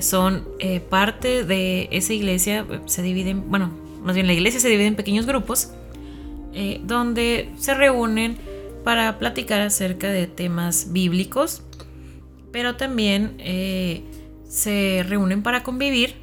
son 0.01 0.47
eh, 0.59 0.79
parte 0.79 1.43
de 1.43 1.89
esa 1.91 2.13
iglesia, 2.13 2.65
se 2.85 3.01
dividen, 3.01 3.49
bueno, 3.49 3.71
más 4.03 4.15
bien 4.15 4.27
la 4.27 4.33
iglesia 4.33 4.59
se 4.59 4.69
divide 4.69 4.87
en 4.87 4.95
pequeños 4.95 5.25
grupos, 5.25 5.71
eh, 6.53 6.81
donde 6.83 7.49
se 7.57 7.73
reúnen 7.73 8.37
para 8.83 9.19
platicar 9.19 9.61
acerca 9.61 10.09
de 10.09 10.27
temas 10.27 10.91
bíblicos, 10.91 11.63
pero 12.51 12.75
también 12.75 13.37
se 14.47 15.05
reúnen 15.07 15.43
para 15.43 15.61
convivir 15.61 16.15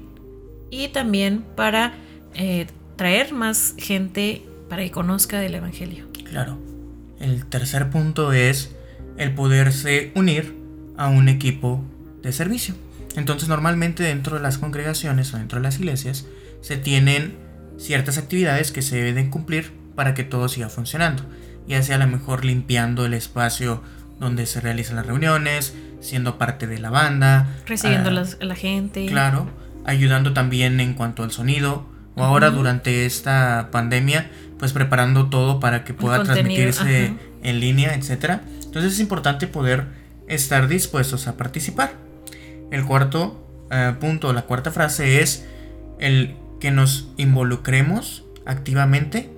y 0.70 0.88
también 0.88 1.44
para 1.54 1.94
eh, 2.34 2.66
traer 2.96 3.32
más 3.32 3.74
gente 3.78 4.42
para 4.68 4.82
que 4.82 4.90
conozca 4.90 5.38
del 5.38 5.54
Evangelio. 5.54 6.06
Claro. 6.24 6.58
El 7.20 7.46
tercer 7.46 7.88
punto 7.90 8.32
es 8.32 8.74
el 9.16 9.32
poderse 9.34 10.12
unir 10.14 10.54
a 10.96 11.08
un 11.08 11.28
equipo 11.28 11.82
de 12.22 12.32
servicio. 12.32 12.74
Entonces 13.16 13.48
normalmente 13.48 14.02
dentro 14.02 14.36
de 14.36 14.42
las 14.42 14.58
congregaciones 14.58 15.32
o 15.34 15.38
dentro 15.38 15.58
de 15.58 15.64
las 15.64 15.78
iglesias 15.78 16.26
se 16.60 16.76
tienen 16.76 17.36
ciertas 17.78 18.18
actividades 18.18 18.72
que 18.72 18.82
se 18.82 19.02
deben 19.02 19.30
cumplir 19.30 19.72
para 19.94 20.14
que 20.14 20.24
todo 20.24 20.48
siga 20.48 20.68
funcionando. 20.68 21.24
Ya 21.66 21.82
sea 21.82 21.96
a 21.96 21.98
lo 21.98 22.06
mejor 22.06 22.44
limpiando 22.44 23.06
el 23.06 23.14
espacio 23.14 23.82
donde 24.20 24.46
se 24.46 24.60
realizan 24.60 24.96
las 24.96 25.06
reuniones, 25.06 25.74
siendo 26.00 26.38
parte 26.38 26.66
de 26.66 26.78
la 26.78 26.90
banda. 26.90 27.48
Recibiendo 27.66 28.10
ah, 28.10 28.24
a 28.40 28.44
la 28.44 28.54
gente. 28.54 29.06
Claro, 29.06 29.48
ayudando 29.84 30.32
también 30.32 30.80
en 30.80 30.94
cuanto 30.94 31.22
al 31.22 31.32
sonido, 31.32 31.86
o 32.14 32.22
ahora 32.22 32.50
durante 32.50 33.04
esta 33.04 33.68
pandemia, 33.70 34.30
pues 34.58 34.72
preparando 34.72 35.28
todo 35.28 35.60
para 35.60 35.84
que 35.84 35.92
pueda 35.92 36.22
transmitirse 36.22 37.14
en 37.42 37.60
línea, 37.60 37.94
etc. 37.94 38.40
Entonces 38.64 38.94
es 38.94 39.00
importante 39.00 39.46
poder 39.46 39.86
estar 40.28 40.66
dispuestos 40.68 41.26
a 41.26 41.36
participar. 41.36 42.05
El 42.70 42.84
cuarto 42.84 43.46
eh, 43.70 43.94
punto, 44.00 44.32
la 44.32 44.42
cuarta 44.42 44.70
frase 44.70 45.22
es 45.22 45.46
el 45.98 46.36
que 46.60 46.70
nos 46.70 47.08
involucremos 47.16 48.24
activamente 48.44 49.30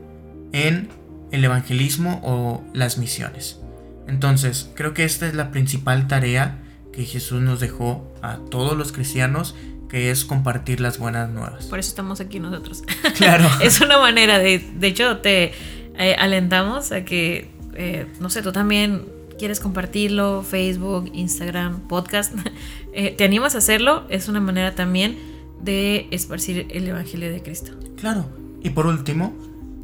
en 0.53 0.89
el 1.31 1.45
evangelismo 1.45 2.20
o 2.24 2.62
las 2.72 2.99
misiones. 2.99 3.61
Entonces, 4.07 4.70
creo 4.74 4.95
que 4.95 5.05
esta 5.05 5.26
es 5.26 5.35
la 5.35 5.51
principal 5.51 6.09
tarea 6.09 6.59
que 6.93 7.05
Jesús 7.05 7.43
nos 7.43 7.61
dejó 7.61 8.11
a 8.22 8.39
todos 8.51 8.76
los 8.76 8.93
cristianos 8.93 9.55
que 9.89 10.11
es 10.11 10.24
compartir 10.24 10.81
las 10.81 10.99
buenas 10.99 11.31
nuevas. 11.31 11.66
Por 11.66 11.79
eso 11.79 11.89
estamos 11.89 12.20
aquí 12.20 12.41
nosotros. 12.41 12.83
Claro. 13.16 13.49
es 13.62 13.81
una 13.81 13.99
manera 13.99 14.39
de, 14.39 14.59
de 14.59 14.87
hecho, 14.87 15.18
te 15.18 15.53
eh, 15.99 16.14
alentamos 16.18 16.93
a 16.93 17.05
que, 17.05 17.51
eh, 17.74 18.07
no 18.20 18.31
sé, 18.31 18.43
tú 18.43 18.53
también 18.53 19.07
quieres 19.39 19.61
compartirlo, 19.61 20.43
Facebook, 20.43 21.11
Instagram, 21.14 21.80
podcast, 21.89 22.34
eh, 22.93 23.14
te 23.16 23.24
animas 23.24 23.55
a 23.55 23.59
hacerlo, 23.59 24.05
es 24.09 24.28
una 24.28 24.41
manera 24.41 24.74
también 24.74 25.18
de 25.61 26.09
esparcir 26.11 26.66
el 26.70 26.86
Evangelio 26.86 27.32
de 27.32 27.43
Cristo. 27.43 27.72
Claro. 27.97 28.28
Y 28.62 28.70
por 28.70 28.86
último, 28.86 29.34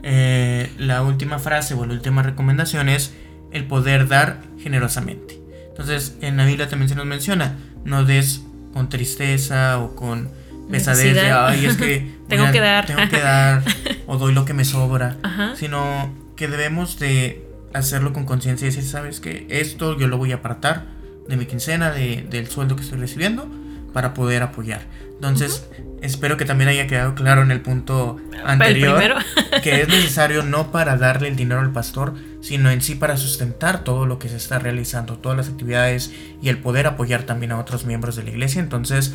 la 0.03 1.03
última 1.03 1.39
frase 1.39 1.75
o 1.75 1.87
la 1.87 1.95
última 1.95 2.23
recomendación 2.23 2.89
es 2.89 3.15
el 3.53 3.65
poder 3.65 4.09
dar 4.09 4.43
generosamente. 4.59 5.41
Entonces, 5.69 6.17
en 6.21 6.37
la 6.37 6.45
Biblia 6.45 6.69
también 6.69 6.89
se 6.89 6.95
nos 6.95 7.07
menciona, 7.07 7.57
no 7.85 8.05
des 8.05 8.43
con 8.73 8.89
tristeza 8.89 9.79
o 9.79 9.95
con 9.95 10.29
pesadez 10.71 11.15
de, 11.15 11.31
ay, 11.31 11.67
es 11.67 11.77
que 11.77 12.15
tengo 12.29 12.51
que 12.51 12.61
dar. 12.61 12.87
Tengo 12.87 13.09
que 13.09 13.21
dar 13.21 13.63
o 14.07 14.19
doy 14.19 14.35
lo 14.35 14.45
que 14.45 14.55
me 14.55 14.65
sobra, 14.65 15.17
sino 15.57 16.13
que 16.37 16.49
debemos 16.49 16.99
de 16.99 17.44
hacerlo 17.75 18.12
con 18.12 18.25
conciencia 18.25 18.66
y 18.66 18.70
decir, 18.70 18.85
sabes 18.85 19.20
que 19.20 19.47
esto 19.51 19.99
yo 19.99 20.09
lo 20.09 20.16
voy 20.16 20.33
a 20.33 20.37
apartar 20.37 20.87
de 21.29 21.37
mi 21.37 21.47
quincena, 21.47 21.91
de, 21.91 22.27
del 22.31 22.49
sueldo 22.49 22.77
que 22.77 22.83
estoy 22.83 22.99
recibiendo, 22.99 23.49
para 23.93 24.14
poder 24.14 24.43
apoyar. 24.43 24.83
Entonces, 25.14 25.68
espero 26.03 26.37
que 26.37 26.45
también 26.45 26.68
haya 26.68 26.87
quedado 26.87 27.14
claro 27.14 27.43
en 27.43 27.51
el 27.51 27.61
punto 27.61 28.18
anterior 28.45 29.14
que 29.62 29.83
es 29.83 29.89
necesario 29.89 30.43
no 30.43 30.70
para 30.72 30.97
darle 30.97 31.29
el 31.29 31.37
dinero 31.37 31.61
al 31.61 31.72
pastor, 31.72 32.14
sino 32.41 32.70
en 32.70 32.83
sí 32.83 32.95
para 32.95 33.16
sustentar 33.16 33.85
todo 33.85 34.05
lo 34.07 34.18
que 34.18 34.29
se 34.29 34.37
está 34.37 34.59
realizando, 34.59 35.18
todas 35.18 35.39
las 35.39 35.49
actividades 35.49 36.12
y 36.43 36.49
el 36.49 36.59
poder 36.59 36.87
apoyar 36.87 37.22
también 37.22 37.53
a 37.53 37.59
otros 37.59 37.87
miembros 37.87 38.16
de 38.16 38.25
la 38.25 38.31
iglesia. 38.31 38.61
Entonces, 38.61 39.14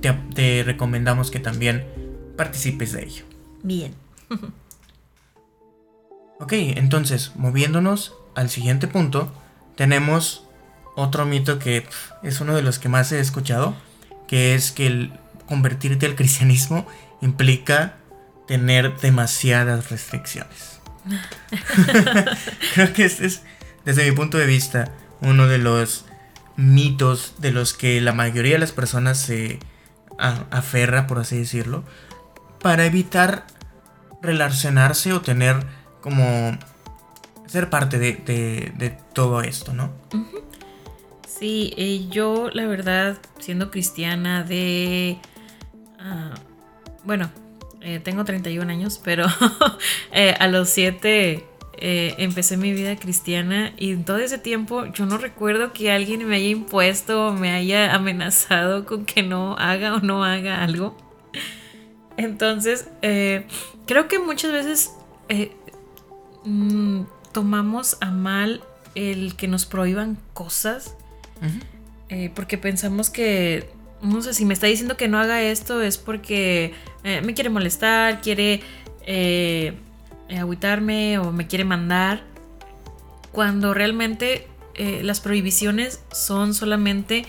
te, 0.00 0.12
te 0.34 0.62
recomendamos 0.64 1.30
que 1.30 1.40
también 1.40 1.84
participes 2.36 2.92
de 2.92 3.04
ello. 3.04 3.24
Bien. 3.62 3.94
ok, 6.42 6.52
entonces, 6.52 7.32
moviéndonos 7.36 8.14
al 8.34 8.50
siguiente 8.50 8.88
punto, 8.88 9.32
tenemos 9.76 10.44
otro 10.96 11.24
mito 11.24 11.60
que 11.60 11.86
es 12.24 12.40
uno 12.40 12.56
de 12.56 12.62
los 12.62 12.80
que 12.80 12.88
más 12.88 13.12
he 13.12 13.20
escuchado, 13.20 13.76
que 14.26 14.56
es 14.56 14.72
que 14.72 14.88
el 14.88 15.12
convertirte 15.46 16.06
al 16.06 16.16
cristianismo 16.16 16.86
implica 17.20 17.94
tener 18.48 18.98
demasiadas 18.98 19.90
restricciones. 19.90 20.80
Creo 22.74 22.92
que 22.92 23.04
este 23.04 23.26
es, 23.26 23.42
desde 23.84 24.04
mi 24.04 24.16
punto 24.16 24.36
de 24.36 24.46
vista, 24.46 24.90
uno 25.20 25.46
de 25.46 25.58
los 25.58 26.06
mitos 26.56 27.34
de 27.38 27.52
los 27.52 27.72
que 27.72 28.00
la 28.00 28.12
mayoría 28.12 28.54
de 28.54 28.58
las 28.58 28.72
personas 28.72 29.18
se 29.18 29.60
aferra, 30.18 31.06
por 31.06 31.20
así 31.20 31.38
decirlo, 31.38 31.84
para 32.60 32.84
evitar 32.84 33.46
relacionarse 34.20 35.12
o 35.12 35.20
tener 35.20 35.64
como 36.02 36.58
ser 37.46 37.70
parte 37.70 37.98
de, 37.98 38.96
todo 39.14 39.40
esto, 39.42 39.72
¿no? 39.72 39.90
Sí, 41.26 41.74
eh, 41.76 42.06
yo 42.10 42.50
la 42.52 42.66
verdad, 42.66 43.18
siendo 43.38 43.70
cristiana 43.70 44.42
de... 44.42 45.18
Ah, 45.98 46.34
bueno, 47.04 47.30
eh, 47.80 48.00
tengo 48.02 48.24
31 48.24 48.70
años, 48.70 49.00
pero 49.02 49.26
eh, 50.12 50.34
a 50.38 50.48
los 50.48 50.68
7 50.70 51.46
empecé 51.84 52.56
mi 52.56 52.72
vida 52.72 52.94
cristiana 52.94 53.72
y 53.76 53.90
en 53.90 54.04
todo 54.04 54.18
ese 54.18 54.38
tiempo 54.38 54.86
yo 54.86 55.04
no 55.04 55.18
recuerdo 55.18 55.72
que 55.72 55.90
alguien 55.90 56.24
me 56.28 56.36
haya 56.36 56.48
impuesto 56.48 57.26
o 57.26 57.32
me 57.32 57.50
haya 57.50 57.92
amenazado 57.92 58.86
con 58.86 59.04
que 59.04 59.24
no 59.24 59.56
haga 59.58 59.96
o 59.96 60.00
no 60.00 60.22
haga 60.24 60.62
algo. 60.62 60.96
Entonces, 62.16 62.88
creo 63.00 64.06
que 64.06 64.20
muchas 64.20 64.52
veces 64.52 64.92
mm, 66.44 67.02
tomamos 67.32 67.96
a 68.00 68.10
mal 68.10 68.62
el 68.94 69.36
que 69.36 69.48
nos 69.48 69.64
prohíban 69.66 70.18
cosas 70.34 70.96
eh, 72.08 72.30
porque 72.34 72.58
pensamos 72.58 73.08
que, 73.08 73.70
no 74.02 74.20
sé, 74.20 74.34
si 74.34 74.44
me 74.44 74.52
está 74.52 74.66
diciendo 74.66 74.98
que 74.98 75.08
no 75.08 75.18
haga 75.18 75.40
esto 75.40 75.80
es 75.80 75.96
porque 75.96 76.74
eh, 77.04 77.22
me 77.22 77.32
quiere 77.32 77.48
molestar, 77.48 78.20
quiere 78.20 78.60
eh, 79.06 79.72
agüitarme 80.38 81.18
o 81.18 81.32
me 81.32 81.46
quiere 81.46 81.64
mandar, 81.64 82.22
cuando 83.32 83.72
realmente 83.72 84.46
eh, 84.74 85.00
las 85.02 85.20
prohibiciones 85.20 86.00
son 86.12 86.52
solamente, 86.52 87.24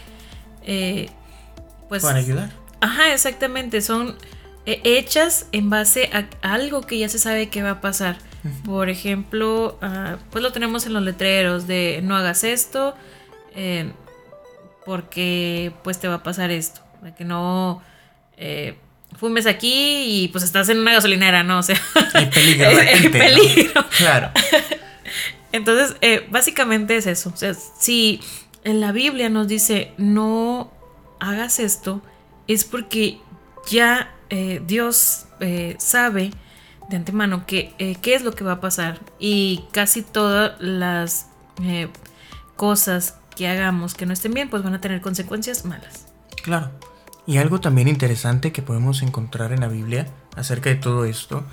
pues... 1.87 2.03
Para 2.03 2.19
ayudar. 2.19 2.51
Ajá, 2.81 3.13
exactamente, 3.13 3.79
son 3.79 4.17
hechas 4.65 5.47
en 5.53 5.69
base 5.69 6.09
a 6.11 6.25
algo 6.41 6.81
que 6.81 6.99
ya 6.99 7.07
se 7.07 7.19
sabe 7.19 7.47
que 7.47 7.63
va 7.63 7.71
a 7.71 7.81
pasar. 7.81 8.17
Por 8.65 8.89
ejemplo, 8.89 9.77
ah, 9.81 10.17
pues 10.31 10.43
lo 10.43 10.51
tenemos 10.51 10.85
en 10.85 10.93
los 10.93 11.03
letreros 11.03 11.67
de 11.67 12.01
no 12.03 12.15
hagas 12.15 12.43
esto 12.43 12.95
porque 14.85 15.71
pues 15.83 15.99
te 15.99 16.07
va 16.07 16.15
a 16.15 16.23
pasar 16.23 16.51
esto, 16.51 16.81
de 17.01 17.13
que 17.13 17.23
no 17.23 17.81
fumes 19.17 19.45
aquí 19.45 20.03
y 20.05 20.27
pues 20.29 20.43
estás 20.43 20.69
en 20.69 20.79
una 20.79 20.93
gasolinera, 20.93 21.43
¿no? 21.43 21.59
O 21.59 21.63
sea, 21.63 21.79
hay 22.13 22.25
peligro. 22.27 22.69
hay 22.93 23.09
peligro. 23.09 23.85
Claro. 23.97 24.31
Entonces, 25.51 25.95
eh, 26.01 26.25
básicamente 26.29 26.97
es 26.97 27.05
eso. 27.05 27.31
O 27.33 27.37
sea, 27.37 27.53
si 27.53 28.19
en 28.63 28.81
la 28.81 28.91
Biblia 28.91 29.29
nos 29.29 29.47
dice 29.47 29.91
no 29.97 30.71
hagas 31.19 31.59
esto, 31.59 32.01
es 32.47 32.63
porque 32.63 33.19
ya 33.69 34.13
eh, 34.29 34.61
Dios 34.65 35.27
eh, 35.39 35.75
sabe 35.79 36.31
de 36.89 36.97
antemano 36.97 37.45
que, 37.45 37.97
qué 38.01 38.15
es 38.15 38.23
lo 38.23 38.31
que 38.33 38.43
va 38.43 38.53
a 38.53 38.61
pasar. 38.61 38.99
Y 39.19 39.65
casi 39.71 40.01
todas 40.01 40.59
las 40.59 41.27
cosas 42.55 43.17
que 43.35 43.47
hagamos 43.47 43.93
que 43.93 44.05
no 44.05 44.13
estén 44.13 44.33
bien, 44.33 44.49
pues 44.49 44.63
van 44.63 44.73
a 44.73 44.81
tener 44.81 45.01
consecuencias 45.01 45.65
malas. 45.65 46.07
Claro. 46.43 46.71
Y 47.25 47.37
algo 47.37 47.59
también 47.61 47.87
interesante 47.87 48.51
que 48.51 48.61
podemos 48.61 49.01
encontrar 49.01 49.53
en 49.53 49.61
la 49.61 49.69
Biblia 49.69 50.07
acerca 50.35 50.69
de 50.69 50.75
todo 50.75 51.05
esto 51.05 51.45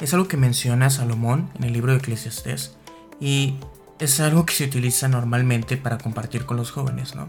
es 0.00 0.14
algo 0.14 0.28
que 0.28 0.36
menciona 0.36 0.90
Salomón 0.90 1.50
en 1.58 1.64
el 1.64 1.72
libro 1.72 1.92
de 1.92 1.98
Eclesiastés 1.98 2.76
y 3.20 3.56
es 3.98 4.20
algo 4.20 4.46
que 4.46 4.54
se 4.54 4.64
utiliza 4.64 5.08
normalmente 5.08 5.76
para 5.76 5.98
compartir 5.98 6.46
con 6.46 6.56
los 6.56 6.70
jóvenes, 6.70 7.14
¿no? 7.14 7.28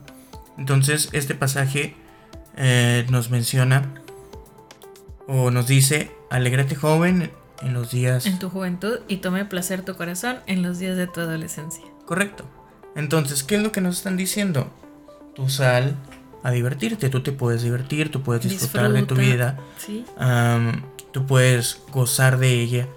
Entonces 0.58 1.10
este 1.14 1.36
pasaje 1.36 1.96
eh, 2.56 3.06
nos 3.10 3.32
menciona 3.32 3.94
o 5.28 5.52
nos 5.52 5.68
dice, 5.68 6.12
alégrate 6.30 6.76
joven 6.76 7.32
en 7.62 7.74
los 7.74 7.92
días... 7.92 8.26
En 8.26 8.40
tu 8.40 8.50
juventud 8.50 9.00
y 9.08 9.18
tome 9.18 9.46
placer 9.46 9.84
tu 9.84 9.96
corazón 9.96 10.38
en 10.48 10.62
los 10.62 10.80
días 10.80 10.98
de 10.98 11.08
tu 11.08 11.20
adolescencia. 11.22 11.84
Correcto. 12.06 12.46
Entonces, 12.96 13.44
¿qué 13.44 13.56
es 13.56 13.64
lo 13.64 13.72
que 13.72 13.82
nos 13.82 13.98
están 13.98 14.18
diciendo? 14.18 14.72
Tu 15.36 15.50
sal 15.50 15.96
a 16.44 16.52
divertirte, 16.52 17.10
tú 17.10 17.22
te 17.22 17.32
puedes 17.32 17.62
divertir, 17.64 18.12
tú 18.12 18.22
puedes 18.22 18.44
disfrutar 18.44 18.92
de 18.92 19.04
tu 19.04 19.16
vida, 19.16 19.60
¿Sí? 19.78 20.06
tú 21.12 21.26
puedes 21.26 21.82
gozar 21.92 22.40
de 22.40 22.62
ella 22.62 22.88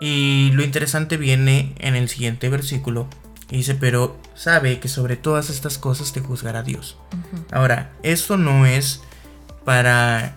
y 0.00 0.50
lo 0.52 0.64
interesante 0.64 1.18
viene 1.18 1.74
en 1.78 1.94
el 1.94 2.08
siguiente 2.08 2.48
versículo. 2.48 3.06
Y 3.50 3.58
dice, 3.58 3.74
pero 3.74 4.16
sabe 4.34 4.80
que 4.80 4.88
sobre 4.88 5.16
todas 5.16 5.50
estas 5.50 5.76
cosas 5.76 6.12
te 6.12 6.20
juzgará 6.20 6.62
Dios. 6.62 6.96
Ahora, 7.50 7.92
esto 8.02 8.36
no 8.36 8.64
es 8.64 9.02
para 9.64 10.36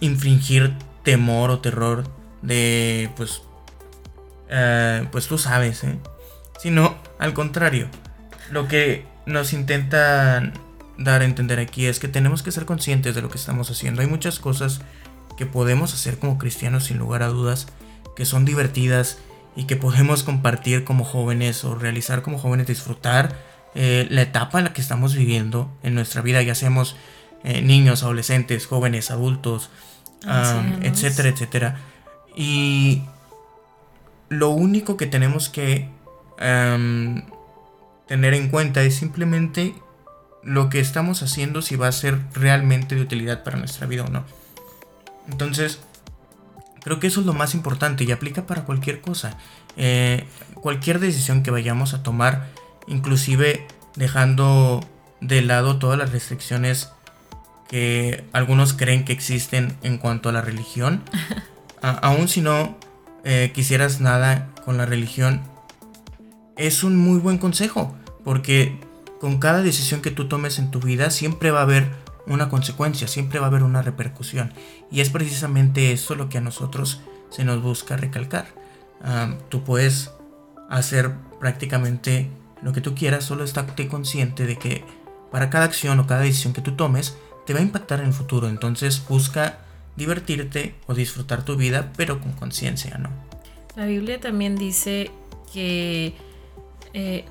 infringir 0.00 0.74
temor 1.02 1.50
o 1.50 1.58
terror 1.58 2.04
de, 2.46 3.10
pues, 3.16 3.42
eh, 4.48 5.06
pues 5.10 5.26
tú 5.26 5.36
sabes, 5.36 5.84
¿eh? 5.84 5.98
Sino, 6.58 6.96
al 7.18 7.34
contrario, 7.34 7.88
lo 8.50 8.68
que 8.68 9.04
nos 9.26 9.52
intentan 9.52 10.54
dar 10.96 11.20
a 11.20 11.24
entender 11.24 11.58
aquí 11.58 11.86
es 11.86 11.98
que 11.98 12.08
tenemos 12.08 12.42
que 12.42 12.52
ser 12.52 12.64
conscientes 12.64 13.14
de 13.14 13.22
lo 13.22 13.28
que 13.28 13.36
estamos 13.36 13.70
haciendo. 13.70 14.00
Hay 14.00 14.06
muchas 14.06 14.38
cosas 14.38 14.80
que 15.36 15.44
podemos 15.44 15.92
hacer 15.92 16.18
como 16.18 16.38
cristianos 16.38 16.84
sin 16.84 16.98
lugar 16.98 17.22
a 17.22 17.28
dudas 17.28 17.66
que 18.16 18.24
son 18.24 18.46
divertidas 18.46 19.18
y 19.54 19.64
que 19.64 19.76
podemos 19.76 20.22
compartir 20.22 20.84
como 20.84 21.04
jóvenes 21.04 21.64
o 21.64 21.74
realizar 21.74 22.22
como 22.22 22.38
jóvenes, 22.38 22.66
disfrutar 22.66 23.36
eh, 23.74 24.06
la 24.10 24.22
etapa 24.22 24.58
en 24.58 24.64
la 24.64 24.72
que 24.72 24.80
estamos 24.80 25.14
viviendo 25.14 25.70
en 25.82 25.94
nuestra 25.94 26.22
vida, 26.22 26.40
ya 26.42 26.54
seamos 26.54 26.96
eh, 27.44 27.60
niños, 27.60 28.02
adolescentes, 28.02 28.66
jóvenes, 28.66 29.10
adultos, 29.10 29.68
etcétera, 30.82 31.28
etcétera. 31.28 31.76
Y 32.36 33.02
lo 34.28 34.50
único 34.50 34.96
que 34.96 35.06
tenemos 35.06 35.48
que 35.48 35.88
tener 36.38 38.34
en 38.34 38.48
cuenta 38.50 38.82
es 38.82 38.94
simplemente 38.94 39.74
lo 40.42 40.68
que 40.68 40.78
estamos 40.78 41.22
haciendo 41.22 41.62
si 41.62 41.74
va 41.74 41.88
a 41.88 41.92
ser 41.92 42.20
realmente 42.34 42.94
de 42.94 43.00
utilidad 43.00 43.42
para 43.42 43.56
nuestra 43.56 43.86
vida 43.86 44.04
o 44.04 44.08
no. 44.08 44.24
Entonces, 45.28 45.80
Creo 46.86 47.00
que 47.00 47.08
eso 47.08 47.18
es 47.18 47.26
lo 47.26 47.34
más 47.34 47.56
importante 47.56 48.04
y 48.04 48.12
aplica 48.12 48.46
para 48.46 48.62
cualquier 48.62 49.00
cosa. 49.00 49.36
Eh, 49.76 50.24
cualquier 50.54 51.00
decisión 51.00 51.42
que 51.42 51.50
vayamos 51.50 51.94
a 51.94 52.04
tomar, 52.04 52.46
inclusive 52.86 53.66
dejando 53.96 54.86
de 55.20 55.42
lado 55.42 55.80
todas 55.80 55.98
las 55.98 56.12
restricciones 56.12 56.90
que 57.68 58.22
algunos 58.32 58.72
creen 58.72 59.04
que 59.04 59.12
existen 59.12 59.76
en 59.82 59.98
cuanto 59.98 60.28
a 60.28 60.32
la 60.32 60.42
religión. 60.42 61.02
aún 61.90 62.28
si 62.28 62.40
no 62.40 62.76
eh, 63.24 63.52
quisieras 63.54 64.00
nada 64.00 64.50
con 64.64 64.76
la 64.76 64.86
religión, 64.86 65.40
es 66.56 66.82
un 66.82 66.96
muy 66.96 67.18
buen 67.18 67.38
consejo, 67.38 67.94
porque 68.24 68.80
con 69.20 69.38
cada 69.38 69.62
decisión 69.62 70.00
que 70.02 70.10
tú 70.10 70.28
tomes 70.28 70.58
en 70.58 70.70
tu 70.70 70.80
vida 70.80 71.10
siempre 71.10 71.50
va 71.50 71.60
a 71.60 71.62
haber 71.62 71.90
una 72.26 72.48
consecuencia, 72.48 73.08
siempre 73.08 73.38
va 73.38 73.46
a 73.46 73.48
haber 73.48 73.62
una 73.62 73.82
repercusión. 73.82 74.52
Y 74.90 75.00
es 75.00 75.10
precisamente 75.10 75.92
eso 75.92 76.14
lo 76.14 76.28
que 76.28 76.38
a 76.38 76.40
nosotros 76.40 77.00
se 77.30 77.44
nos 77.44 77.62
busca 77.62 77.96
recalcar. 77.96 78.46
tú 79.48 79.62
puedes 79.62 80.10
hacer 80.68 81.12
prácticamente 81.38 82.30
lo 82.62 82.72
que 82.72 82.80
tú 82.80 82.94
quieras, 82.94 83.24
solo 83.24 83.44
estate 83.44 83.88
consciente 83.88 84.46
de 84.46 84.56
que 84.58 84.84
para 85.30 85.50
cada 85.50 85.66
acción 85.66 86.00
o 86.00 86.06
cada 86.06 86.22
decisión 86.22 86.52
que 86.52 86.62
tú 86.62 86.72
tomes 86.72 87.16
te 87.46 87.54
va 87.54 87.60
a 87.60 87.62
impactar 87.62 88.00
en 88.00 88.06
el 88.06 88.12
futuro. 88.12 88.48
Entonces 88.48 89.02
busca 89.08 89.58
divertirte 89.96 90.74
o 90.86 90.94
disfrutar 90.94 91.44
tu 91.44 91.56
vida, 91.56 91.92
pero 91.96 92.20
con 92.20 92.32
conciencia, 92.32 92.98
¿no? 92.98 93.10
La 93.76 93.86
Biblia 93.86 94.20
también 94.20 94.56
dice 94.56 95.10
que 95.52 96.14
eh, 96.94 97.24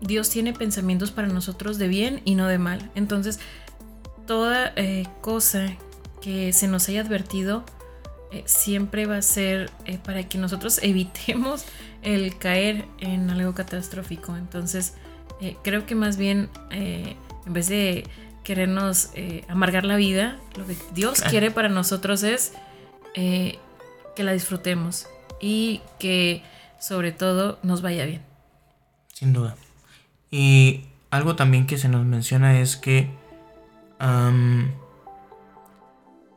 Dios 0.00 0.30
tiene 0.30 0.52
pensamientos 0.52 1.10
para 1.10 1.28
nosotros 1.28 1.78
de 1.78 1.88
bien 1.88 2.22
y 2.24 2.36
no 2.36 2.46
de 2.46 2.58
mal. 2.58 2.90
Entonces, 2.94 3.40
toda 4.26 4.72
eh, 4.76 5.06
cosa 5.20 5.76
que 6.20 6.52
se 6.52 6.68
nos 6.68 6.88
haya 6.88 7.00
advertido 7.00 7.64
eh, 8.32 8.44
siempre 8.46 9.06
va 9.06 9.16
a 9.16 9.22
ser 9.22 9.70
para 10.04 10.22
que 10.28 10.38
nosotros 10.38 10.78
evitemos 10.82 11.64
el 12.02 12.38
caer 12.38 12.86
en 13.00 13.30
algo 13.30 13.54
catastrófico. 13.54 14.36
Entonces, 14.36 14.94
creo 15.62 15.84
que 15.84 15.94
más 15.94 16.16
bien, 16.16 16.48
en 16.70 17.52
vez 17.52 17.68
de 17.68 18.04
querernos 18.44 19.10
amargar 19.48 19.84
la 19.84 19.96
vida, 19.96 20.38
lo 20.56 20.66
que 20.66 20.76
Dios 20.92 21.22
quiere 21.22 21.50
para 21.50 21.68
nosotros 21.68 22.22
es 22.22 22.52
que 23.14 23.58
la 24.18 24.32
disfrutemos 24.32 25.06
y 25.40 25.80
que 25.98 26.42
sobre 26.78 27.10
todo 27.12 27.58
nos 27.62 27.82
vaya 27.82 28.04
bien. 28.04 28.22
Sin 29.12 29.32
duda. 29.32 29.56
Y 30.30 30.82
algo 31.10 31.36
también 31.36 31.66
que 31.66 31.78
se 31.78 31.88
nos 31.88 32.04
menciona 32.04 32.60
es 32.60 32.76
que 32.76 33.10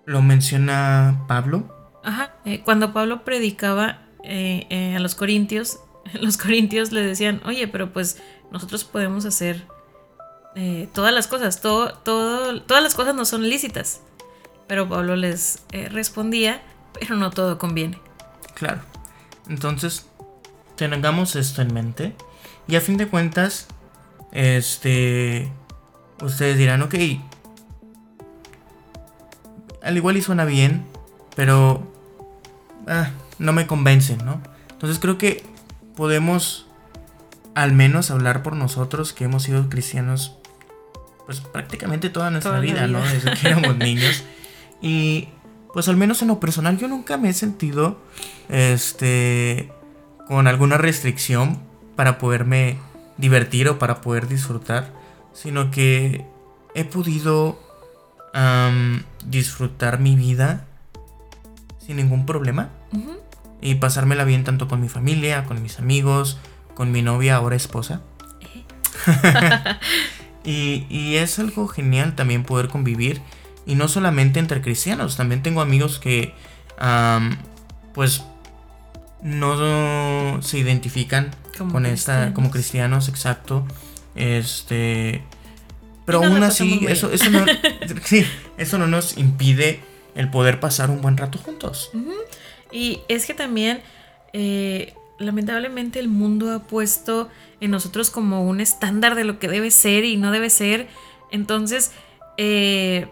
lo 0.08 0.22
menciona 0.22 1.26
Pablo. 1.28 1.68
Ajá, 2.04 2.34
eh, 2.46 2.62
cuando 2.64 2.94
Pablo 2.94 3.26
predicaba 3.26 4.00
eh, 4.24 4.66
eh, 4.70 4.96
a 4.96 5.00
los 5.00 5.16
corintios, 5.16 5.80
los 6.14 6.38
corintios 6.38 6.92
le 6.92 7.02
decían, 7.02 7.42
oye, 7.46 7.68
pero 7.68 7.92
pues 7.92 8.22
nosotros 8.52 8.86
podemos 8.86 9.26
hacer 9.26 9.68
todas 10.94 11.14
las 11.14 11.28
cosas, 11.28 11.62
todo, 11.62 11.94
todas 12.02 12.84
las 12.84 12.96
cosas 12.96 13.16
no 13.16 13.26
son 13.26 13.48
lícitas. 13.50 14.02
Pero 14.68 14.90
Pablo 14.90 15.16
les 15.16 15.64
respondía, 15.92 16.62
pero 17.00 17.16
no 17.16 17.32
todo 17.32 17.58
conviene. 17.58 18.00
Claro. 18.54 18.82
Entonces, 19.48 20.08
tengamos 20.76 21.36
esto 21.36 21.62
en 21.62 21.74
mente. 21.74 22.16
Y 22.68 22.76
a 22.76 22.82
fin 22.82 22.98
de 22.98 23.08
cuentas, 23.08 23.68
este, 24.32 25.52
ustedes 26.22 26.58
dirán, 26.58 26.82
ok, 26.82 26.96
al 29.84 29.96
igual 29.96 30.18
y 30.18 30.22
suena 30.22 30.44
bien, 30.44 30.86
pero 31.36 31.82
ah, 32.88 33.12
no 33.40 33.54
me 33.54 33.68
convencen, 33.68 34.24
¿no? 34.26 34.42
Entonces 34.70 35.00
creo 35.00 35.18
que 35.18 35.44
podemos 35.96 36.68
al 37.56 37.74
menos 37.74 38.12
hablar 38.12 38.44
por 38.44 38.56
nosotros 38.56 39.14
que 39.14 39.24
hemos 39.24 39.44
sido 39.44 39.70
cristianos 39.70 40.37
pues 41.28 41.42
prácticamente 41.42 42.10
toda 42.10 42.32
nuestra 42.32 42.60
vida, 42.62 42.86
vida, 42.86 42.88
¿no? 42.88 43.02
Desde 43.02 43.34
que 43.34 43.50
éramos 43.50 43.78
niños. 43.78 44.24
Y 44.82 45.28
pues 45.74 45.90
al 45.90 45.98
menos 45.98 46.22
en 46.22 46.30
lo 46.30 46.40
personal 46.40 46.78
yo 46.78 46.88
nunca 46.88 47.18
me 47.18 47.30
he 47.30 47.34
sentido 47.34 48.00
este 48.50 49.72
con 50.28 50.48
alguna 50.48 50.78
restricción 50.78 51.60
para 51.98 52.18
poderme 52.18 52.80
divertir 53.18 53.68
o 53.68 53.78
para 53.78 54.00
poder 54.00 54.30
disfrutar, 54.30 54.94
sino 55.34 55.70
que 55.70 56.26
he 56.74 56.86
podido 56.86 57.60
disfrutar 59.26 60.00
mi 60.00 60.16
vida 60.16 60.66
sin 61.86 61.98
ningún 61.98 62.26
problema. 62.26 62.70
Y 63.60 63.76
pasármela 63.76 64.24
bien 64.24 64.44
tanto 64.44 64.68
con 64.68 64.80
mi 64.80 64.88
familia, 64.88 65.44
con 65.44 65.62
mis 65.62 65.80
amigos, 65.80 66.38
con 66.74 66.92
mi 66.92 67.02
novia, 67.02 67.36
ahora 67.36 67.56
esposa. 67.56 68.02
y, 70.48 71.16
es 71.18 71.40
algo 71.40 71.68
genial 71.68 72.16
también 72.16 72.44
poder 72.44 72.70
convivir. 72.70 73.22
Y 73.66 73.76
no 73.76 73.90
solamente 73.90 74.40
entre 74.40 74.62
cristianos, 74.62 75.18
también 75.18 75.44
tengo 75.44 75.62
amigos 75.62 76.00
que 76.00 76.34
pues 77.94 78.24
no 79.22 80.42
se 80.42 80.60
identifican 80.60 81.32
con 81.72 81.86
esta 81.86 82.34
como 82.34 82.50
cristianos, 82.50 83.10
exacto. 83.10 83.66
Este, 84.16 85.22
pero 86.06 86.24
aún 86.24 86.42
así 86.44 86.86
eso 86.88 87.12
eso 87.12 87.30
no 87.30 87.46
eso 88.58 88.78
no 88.78 88.88
nos 88.88 89.18
impide 89.18 89.82
el 90.16 90.30
poder 90.30 90.60
pasar 90.60 90.90
un 90.90 91.02
buen 91.02 91.18
rato 91.18 91.38
juntos. 91.40 91.92
Y 92.72 93.02
es 93.10 93.26
que 93.26 93.34
también 93.34 93.82
eh, 94.32 94.94
lamentablemente 95.20 96.00
el 96.00 96.08
mundo 96.08 96.52
ha 96.52 96.60
puesto 96.60 97.30
en 97.60 97.72
nosotros 97.72 98.10
como 98.10 98.44
un 98.44 98.60
estándar 98.60 99.16
de 99.16 99.24
lo 99.24 99.40
que 99.40 99.48
debe 99.48 99.72
ser 99.72 100.04
y 100.06 100.18
no 100.18 100.32
debe 100.32 100.50
ser. 100.50 100.88
Entonces, 101.32 101.92
eh, 102.38 103.08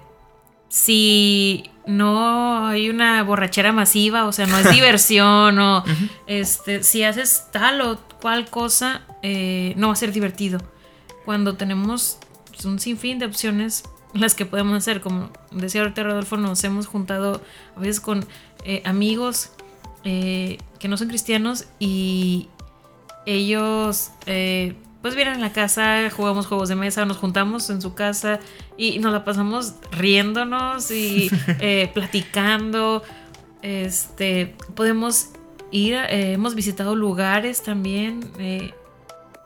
si 0.69 1.69
no 1.85 2.67
hay 2.67 2.89
una 2.89 3.23
borrachera 3.23 3.71
masiva, 3.71 4.25
o 4.25 4.31
sea, 4.31 4.45
no 4.45 4.57
es 4.57 4.69
diversión, 4.71 5.57
o 5.59 5.83
este, 6.27 6.83
si 6.83 7.03
haces 7.03 7.47
tal 7.51 7.81
o 7.81 7.99
cual 8.21 8.49
cosa, 8.49 9.01
eh, 9.21 9.73
no 9.77 9.87
va 9.87 9.93
a 9.93 9.97
ser 9.97 10.11
divertido. 10.11 10.59
Cuando 11.25 11.55
tenemos 11.55 12.19
un 12.63 12.79
sinfín 12.79 13.19
de 13.19 13.25
opciones 13.25 13.83
las 14.13 14.33
que 14.33 14.45
podemos 14.45 14.77
hacer, 14.77 15.01
como 15.01 15.29
decía 15.51 15.81
ahorita 15.81 16.03
Rodolfo, 16.03 16.37
nos 16.37 16.63
hemos 16.63 16.87
juntado 16.87 17.41
a 17.75 17.79
veces 17.79 17.99
con 17.99 18.25
eh, 18.63 18.81
amigos 18.85 19.51
eh, 20.03 20.57
que 20.79 20.87
no 20.87 20.97
son 20.97 21.09
cristianos 21.09 21.65
y 21.79 22.47
ellos 23.26 24.11
pues 25.05 25.13
vienen 25.13 25.36
a 25.36 25.38
la 25.38 25.53
casa, 25.53 26.09
jugamos 26.09 26.47
juegos 26.47 26.67
de 26.67 26.73
mesa, 26.73 27.05
nos 27.05 27.17
juntamos 27.17 27.69
en 27.69 27.80
su 27.80 27.93
casa 27.93 28.39
y 28.76 28.97
nos 28.97 29.13
la 29.13 29.23
pasamos 29.23 29.76
riéndonos 29.91 30.89
y 30.89 31.30
eh, 31.59 31.91
platicando. 31.93 33.03
Este, 33.61 34.55
podemos 34.73 35.30
ir, 35.69 35.93
eh, 35.93 36.34
hemos 36.34 36.55
visitado 36.55 36.95
lugares 36.95 37.61
también. 37.61 38.32
Eh, 38.39 38.73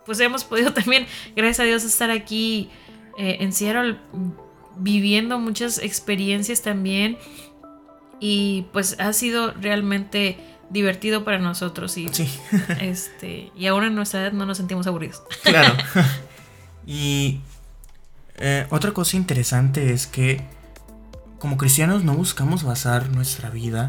pues 0.06 0.22
hemos 0.22 0.46
podido 0.46 0.72
también, 0.82 1.06
gracias 1.36 1.60
a 1.60 1.64
Dios, 1.64 1.84
estar 1.84 2.10
aquí 2.10 2.70
en 3.18 3.52
Seattle 3.52 3.98
viviendo 4.78 5.40
muchas 5.40 5.80
experiencias 5.80 6.62
también. 6.62 7.18
Y 8.22 8.68
pues 8.72 8.98
ha 8.98 9.12
sido 9.12 9.52
realmente 9.60 10.38
divertido 10.70 11.24
para 11.24 11.40
nosotros 11.40 11.98
y 11.98 12.08
sí. 12.10 12.30
este 12.82 13.52
y 13.56 13.68
ahora 13.68 13.88
en 13.88 13.96
nuestra 13.96 14.22
edad 14.22 14.32
no 14.32 14.46
nos 14.46 14.58
sentimos 14.58 14.88
aburridos. 14.88 15.24
Claro. 15.44 15.74
y 16.86 17.42
eh, 18.38 18.68
otra 18.70 18.92
cosa 18.92 19.18
interesante 19.18 19.92
es 19.92 20.08
que 20.08 20.42
como 21.40 21.58
cristianos 21.58 22.04
no 22.04 22.14
buscamos 22.14 22.64
basar 22.64 23.10
nuestra 23.10 23.50
vida 23.50 23.88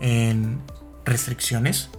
en 0.00 0.60
restricciones, 1.04 1.90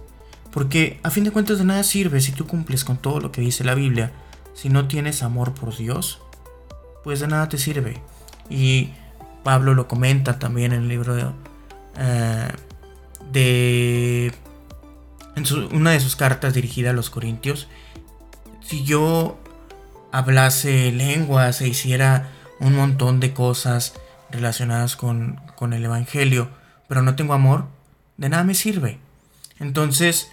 porque 0.52 0.98
a 1.02 1.10
fin 1.10 1.24
de 1.24 1.30
cuentas 1.30 1.58
de 1.58 1.64
nada 1.64 1.84
sirve 1.84 2.20
si 2.20 2.32
tú 2.32 2.46
cumples 2.46 2.84
con 2.84 2.96
todo 2.96 3.20
lo 3.20 3.30
que 3.30 3.40
dice 3.40 3.62
la 3.62 3.74
Biblia, 3.74 4.12
si 4.54 4.70
no 4.70 4.88
tienes 4.88 5.22
amor 5.22 5.54
por 5.54 5.76
Dios, 5.76 6.20
pues 7.04 7.20
de 7.20 7.28
nada 7.28 7.48
te 7.48 7.58
sirve. 7.58 8.00
Y 8.48 8.90
Pablo 9.44 9.74
lo 9.74 9.86
comenta 9.86 10.38
también 10.38 10.72
en 10.72 10.82
el 10.82 10.88
libro 10.88 11.14
de, 11.14 11.26
eh, 11.98 12.48
de 13.32 14.32
en 15.36 15.44
una 15.74 15.90
de 15.90 16.00
sus 16.00 16.16
cartas 16.16 16.54
dirigida 16.54 16.90
a 16.90 16.94
los 16.94 17.10
corintios, 17.10 17.68
si 18.62 18.84
yo 18.84 19.38
hablase 20.10 20.90
lenguas 20.92 21.60
e 21.60 21.68
hiciera 21.68 22.30
un 22.58 22.74
montón 22.74 23.20
de 23.20 23.34
cosas 23.34 23.94
relacionadas 24.30 24.96
con, 24.96 25.40
con 25.54 25.74
el 25.74 25.84
Evangelio, 25.84 26.48
pero 26.88 27.02
no 27.02 27.16
tengo 27.16 27.34
amor, 27.34 27.66
de 28.16 28.30
nada 28.30 28.44
me 28.44 28.54
sirve. 28.54 28.98
Entonces, 29.58 30.30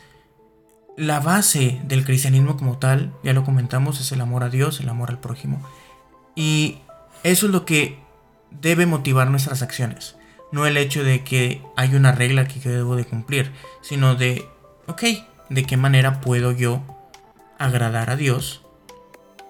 la 0.95 1.19
base 1.19 1.81
del 1.83 2.05
cristianismo 2.05 2.55
como 2.55 2.77
tal, 2.77 3.11
ya 3.23 3.33
lo 3.33 3.43
comentamos, 3.43 3.99
es 3.99 4.11
el 4.13 4.21
amor 4.21 4.43
a 4.43 4.49
Dios, 4.49 4.79
el 4.79 4.87
amor 4.87 5.09
al 5.09 5.19
prójimo. 5.19 5.61
Y 6.33 6.77
eso 7.23 7.47
es 7.47 7.51
lo 7.51 7.65
que 7.65 7.99
debe 8.61 8.85
motivar 8.85 9.29
nuestras 9.29 9.61
acciones 9.61 10.15
no 10.53 10.67
el 10.67 10.77
hecho 10.77 11.03
de 11.03 11.23
que 11.23 11.63
hay 11.75 11.95
una 11.95 12.11
regla 12.11 12.47
que 12.47 12.59
debo 12.69 12.95
de 12.95 13.05
cumplir, 13.05 13.51
sino 13.81 14.13
de, 14.13 14.47
ok, 14.85 15.03
¿de 15.49 15.63
qué 15.63 15.77
manera 15.77 16.21
puedo 16.21 16.51
yo 16.51 16.83
agradar 17.57 18.11
a 18.11 18.15
Dios? 18.15 18.61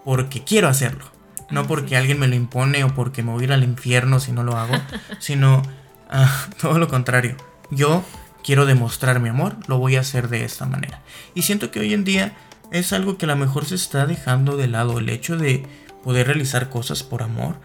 Porque 0.05 0.45
quiero 0.45 0.69
hacerlo. 0.69 1.03
No 1.51 1.67
porque 1.67 1.97
alguien 1.97 2.19
me 2.19 2.29
lo 2.29 2.35
impone 2.35 2.85
o 2.85 2.95
porque 2.95 3.21
me 3.21 3.33
voy 3.33 3.41
a 3.41 3.45
ir 3.47 3.53
al 3.53 3.65
infierno 3.65 4.21
si 4.21 4.31
no 4.31 4.45
lo 4.45 4.55
hago, 4.55 4.75
sino 5.19 5.61
ah, 6.09 6.47
todo 6.61 6.79
lo 6.79 6.87
contrario. 6.87 7.35
Yo 7.69 8.01
quiero 8.41 8.65
demostrar 8.65 9.19
mi 9.19 9.27
amor, 9.27 9.57
lo 9.67 9.79
voy 9.79 9.97
a 9.97 9.99
hacer 9.99 10.29
de 10.29 10.45
esta 10.45 10.65
manera. 10.65 11.01
Y 11.35 11.41
siento 11.41 11.69
que 11.69 11.81
hoy 11.81 11.93
en 11.93 12.05
día 12.05 12.33
es 12.71 12.93
algo 12.93 13.17
que 13.17 13.25
a 13.25 13.27
lo 13.27 13.35
mejor 13.35 13.65
se 13.65 13.75
está 13.75 14.05
dejando 14.05 14.55
de 14.55 14.69
lado, 14.69 14.99
el 14.99 15.09
hecho 15.09 15.35
de 15.35 15.65
poder 16.01 16.27
realizar 16.27 16.69
cosas 16.69 17.03
por 17.03 17.23
amor. 17.23 17.57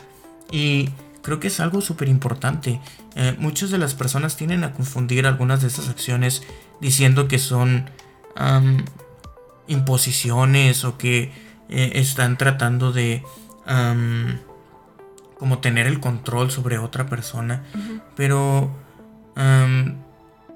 Y 0.50 0.90
creo 1.28 1.40
que 1.40 1.48
es 1.48 1.60
algo 1.60 1.82
súper 1.82 2.08
importante. 2.08 2.80
Eh, 3.14 3.36
muchas 3.38 3.70
de 3.70 3.76
las 3.76 3.92
personas 3.92 4.38
tienen 4.38 4.64
a 4.64 4.72
confundir 4.72 5.26
algunas 5.26 5.60
de 5.60 5.68
estas 5.68 5.90
acciones 5.90 6.42
diciendo 6.80 7.28
que 7.28 7.38
son 7.38 7.90
imposiciones 9.66 10.84
o 10.84 10.96
que 10.96 11.32
eh, 11.68 11.92
están 11.96 12.38
tratando 12.38 12.92
de 12.92 13.22
como 15.38 15.58
tener 15.58 15.86
el 15.86 16.00
control 16.00 16.50
sobre 16.50 16.78
otra 16.78 17.10
persona. 17.10 17.62
Pero 18.16 18.74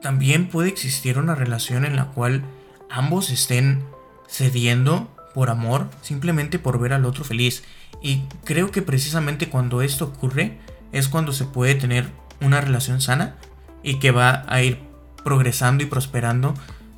también 0.01 0.49
puede 0.49 0.71
existir 0.71 1.19
una 1.19 1.35
relación 1.35 1.85
en 1.85 1.97
la 1.97 2.07
cual 2.07 2.45
ambos 2.89 3.29
estén 3.29 3.85
cediendo 4.27 5.15
por 5.35 5.51
amor, 5.51 5.89
simplemente 6.03 6.59
por 6.59 6.79
ver 6.79 6.93
al 6.93 7.05
otro 7.05 7.25
feliz. 7.25 7.63
Y 8.03 8.23
creo 8.45 8.71
que 8.71 8.83
precisamente 8.83 9.49
cuando 9.49 9.83
esto 9.83 10.07
ocurre 10.07 10.59
es 10.93 11.09
cuando 11.09 11.33
se 11.33 11.45
puede 11.45 11.75
tener 11.75 12.09
una 12.41 12.61
relación 12.61 13.01
sana 13.01 13.37
y 13.83 13.99
que 13.99 14.11
va 14.11 14.45
a 14.49 14.63
ir 14.63 14.81
progresando 15.25 15.83
y 15.85 15.87
prosperando 15.87 16.55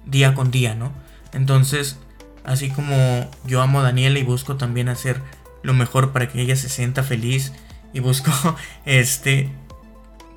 día 0.07 0.35
con 0.35 0.51
día, 0.51 0.74
¿no? 0.74 0.93
Entonces, 1.32 1.99
así 2.45 2.70
como 2.70 3.30
yo 3.45 3.62
amo 3.62 3.80
a 3.80 3.82
Daniela 3.82 4.18
y 4.18 4.22
busco 4.22 4.57
también 4.57 4.89
hacer 4.89 5.20
lo 5.62 5.74
mejor 5.74 6.12
para 6.12 6.28
que 6.28 6.41
ella 6.41 6.57
se 6.57 6.68
sienta 6.68 7.03
feliz 7.03 7.53
y 7.93 8.01
busco, 8.01 8.30
este, 8.85 9.51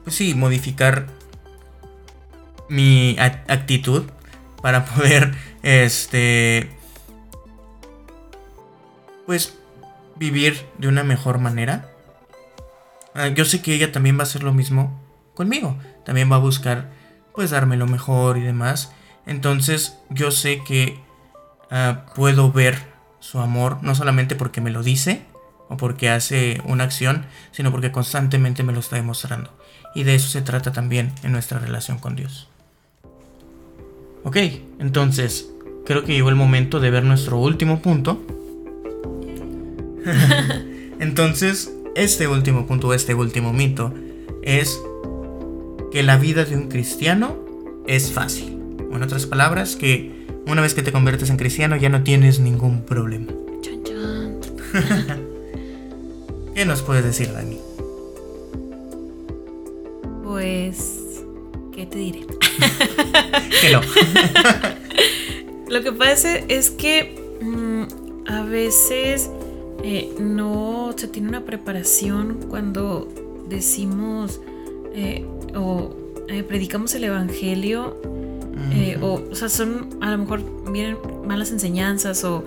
pues 0.03 0.15
sí, 0.15 0.33
modificar 0.33 1.07
mi 2.69 3.15
actitud 3.19 4.05
para 4.61 4.85
poder, 4.85 5.35
este, 5.63 6.69
pues 9.27 9.59
vivir 10.15 10.65
de 10.79 10.87
una 10.87 11.03
mejor 11.03 11.37
manera. 11.37 11.91
Ah, 13.13 13.27
yo 13.27 13.45
sé 13.45 13.61
que 13.61 13.75
ella 13.75 13.91
también 13.91 14.17
va 14.17 14.21
a 14.21 14.23
hacer 14.23 14.41
lo 14.41 14.53
mismo 14.53 14.99
conmigo. 15.35 15.77
También 16.05 16.31
va 16.31 16.37
a 16.37 16.39
buscar 16.39 16.89
pues 17.35 17.51
darme 17.51 17.77
lo 17.77 17.85
mejor 17.85 18.37
y 18.37 18.41
demás. 18.41 18.93
Entonces 19.27 19.99
yo 20.09 20.31
sé 20.31 20.63
que 20.63 20.99
ah, 21.69 22.05
puedo 22.15 22.51
ver 22.51 22.79
su 23.19 23.39
amor 23.39 23.79
no 23.81 23.93
solamente 23.93 24.35
porque 24.35 24.61
me 24.61 24.71
lo 24.71 24.81
dice 24.81 25.25
o 25.67 25.75
porque 25.75 26.09
hace 26.09 26.61
una 26.63 26.85
acción, 26.85 27.25
sino 27.51 27.71
porque 27.71 27.91
constantemente 27.91 28.63
me 28.63 28.71
lo 28.71 28.79
está 28.79 28.95
demostrando. 28.95 29.51
Y 29.93 30.03
de 30.03 30.15
eso 30.15 30.29
se 30.29 30.41
trata 30.41 30.71
también 30.71 31.11
en 31.23 31.33
nuestra 31.33 31.59
relación 31.59 31.99
con 31.99 32.15
Dios. 32.15 32.47
Ok, 34.23 34.37
entonces 34.79 35.49
creo 35.85 36.05
que 36.05 36.13
llegó 36.13 36.29
el 36.29 36.35
momento 36.35 36.79
de 36.79 36.91
ver 36.91 37.03
nuestro 37.03 37.37
último 37.37 37.81
punto, 37.81 38.21
Entonces, 40.99 41.71
este 41.95 42.27
último 42.27 42.65
punto, 42.65 42.93
este 42.93 43.13
último 43.13 43.53
mito, 43.53 43.93
es 44.41 44.79
que 45.91 46.03
la 46.03 46.17
vida 46.17 46.45
de 46.45 46.55
un 46.55 46.67
cristiano 46.69 47.37
es 47.87 48.11
fácil. 48.11 48.57
En 48.91 49.03
otras 49.03 49.25
palabras, 49.25 49.75
que 49.75 50.11
una 50.47 50.61
vez 50.61 50.73
que 50.73 50.81
te 50.81 50.91
conviertes 50.91 51.29
en 51.29 51.37
cristiano 51.37 51.75
ya 51.75 51.89
no 51.89 52.03
tienes 52.03 52.39
ningún 52.39 52.81
problema. 52.81 53.27
¿Qué 56.53 56.65
nos 56.65 56.81
puedes 56.81 57.03
decir, 57.03 57.31
Dani? 57.31 57.59
Pues, 60.23 61.23
¿qué 61.73 61.85
te 61.85 61.97
diré? 61.99 62.25
que 63.61 63.71
no. 63.71 63.81
Lo 65.69 65.83
que 65.83 65.91
pasa 65.91 66.37
es 66.47 66.71
que 66.71 67.15
mm, 67.41 67.83
a 68.27 68.43
veces 68.43 69.29
eh, 69.83 70.15
no 70.19 70.93
se 70.95 71.07
tiene 71.07 71.29
una 71.29 71.45
preparación 71.45 72.39
cuando 72.49 73.07
decimos 73.49 74.41
eh, 74.93 75.25
o 75.55 75.95
eh, 76.27 76.43
predicamos 76.43 76.93
el 76.95 77.05
Evangelio. 77.05 78.01
Eh, 78.73 78.97
o, 79.01 79.21
o 79.31 79.35
sea, 79.35 79.49
son 79.49 79.97
a 80.01 80.11
lo 80.11 80.17
mejor 80.17 80.41
vienen 80.71 80.97
malas 81.25 81.51
enseñanzas 81.51 82.23
o 82.23 82.43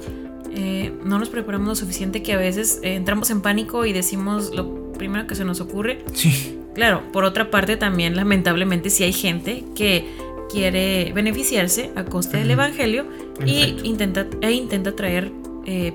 no 1.05 1.19
nos 1.19 1.29
preparamos 1.29 1.69
lo 1.69 1.75
suficiente 1.77 2.23
que 2.23 2.33
a 2.33 2.37
veces 2.37 2.81
entramos 2.83 3.31
en 3.31 3.41
pánico 3.41 3.87
y 3.87 3.93
decimos 3.93 4.53
lo 4.53 4.93
primero 4.93 5.27
que 5.29 5.37
se 5.37 5.45
nos 5.45 5.61
ocurre. 5.61 6.05
Sí. 6.13 6.59
Claro, 6.75 7.03
por 7.13 7.25
otra 7.25 7.51
parte 7.51 7.77
también 7.77 8.17
lamentablemente 8.17 8.91
sí 8.91 9.05
hay 9.05 9.13
gente 9.13 9.65
que 9.77 10.07
quiere 10.51 11.13
beneficiarse 11.15 11.93
a 11.95 12.05
costa 12.05 12.39
del 12.39 12.51
Evangelio 12.51 13.07
y 13.47 13.77
intenta, 13.85 14.27
e 14.41 14.51
intenta 14.51 14.97
traer 14.97 15.33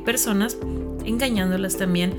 personas 0.06 0.58
engañándolas 1.06 1.78
también, 1.78 2.14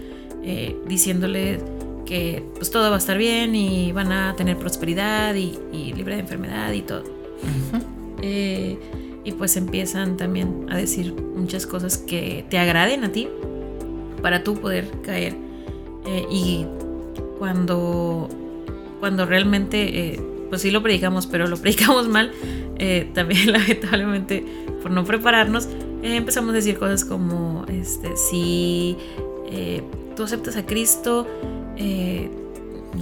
diciéndoles 0.87 1.61
que 2.07 2.43
pues 2.55 2.71
todo 2.71 2.89
va 2.89 2.97
a 2.97 2.99
estar 2.99 3.19
bien 3.19 3.55
y 3.55 3.93
van 3.93 4.13
a 4.13 4.35
tener 4.37 4.57
prosperidad 4.57 5.35
y, 5.35 5.59
y 5.73 5.93
libre 5.93 6.15
de 6.15 6.21
enfermedad 6.21 6.73
y 6.73 6.83
todo. 6.83 7.05
Eh, 8.23 8.79
y 9.25 9.33
pues 9.33 9.57
empiezan 9.57 10.17
también 10.17 10.67
a 10.71 10.77
decir 10.77 11.13
muchas 11.13 11.67
cosas 11.67 11.99
que 11.99 12.45
te 12.49 12.59
agraden 12.59 13.05
a 13.05 13.13
ti 13.13 13.29
para 14.23 14.45
tú 14.45 14.55
poder 14.55 14.89
caer. 15.03 15.35
Eh, 16.07 16.27
y 16.31 16.67
cuando, 17.39 18.29
cuando 19.01 19.27
realmente, 19.27 20.15
eh, 20.15 20.21
pues 20.49 20.63
sí 20.63 20.71
lo 20.71 20.83
predicamos, 20.83 21.27
pero 21.27 21.47
lo 21.47 21.57
predicamos 21.61 22.09
mal, 22.09 22.33
también 23.15 23.53
lamentablemente 23.53 24.45
por 24.83 24.91
no 24.91 25.05
prepararnos, 25.05 25.69
empezamos 26.15 26.51
a 26.51 26.55
decir 26.55 26.79
cosas 26.79 27.05
como, 27.05 27.65
este, 27.69 28.17
si 28.17 28.97
tú 30.15 30.23
aceptas 30.23 30.57
a 30.57 30.65
Cristo, 30.65 31.27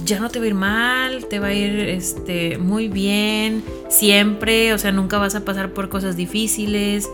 ya 0.03 0.19
no 0.19 0.29
te 0.29 0.39
va 0.39 0.45
a 0.45 0.47
ir 0.47 0.55
mal, 0.55 1.25
te 1.25 1.39
va 1.39 1.47
a 1.47 1.53
ir 1.53 1.79
este, 1.79 2.57
muy 2.57 2.87
bien, 2.87 3.63
siempre, 3.89 4.73
o 4.73 4.77
sea, 4.77 4.91
nunca 4.91 5.17
vas 5.17 5.35
a 5.35 5.45
pasar 5.45 5.73
por 5.73 5.89
cosas 5.89 6.15
difíciles, 6.15 7.09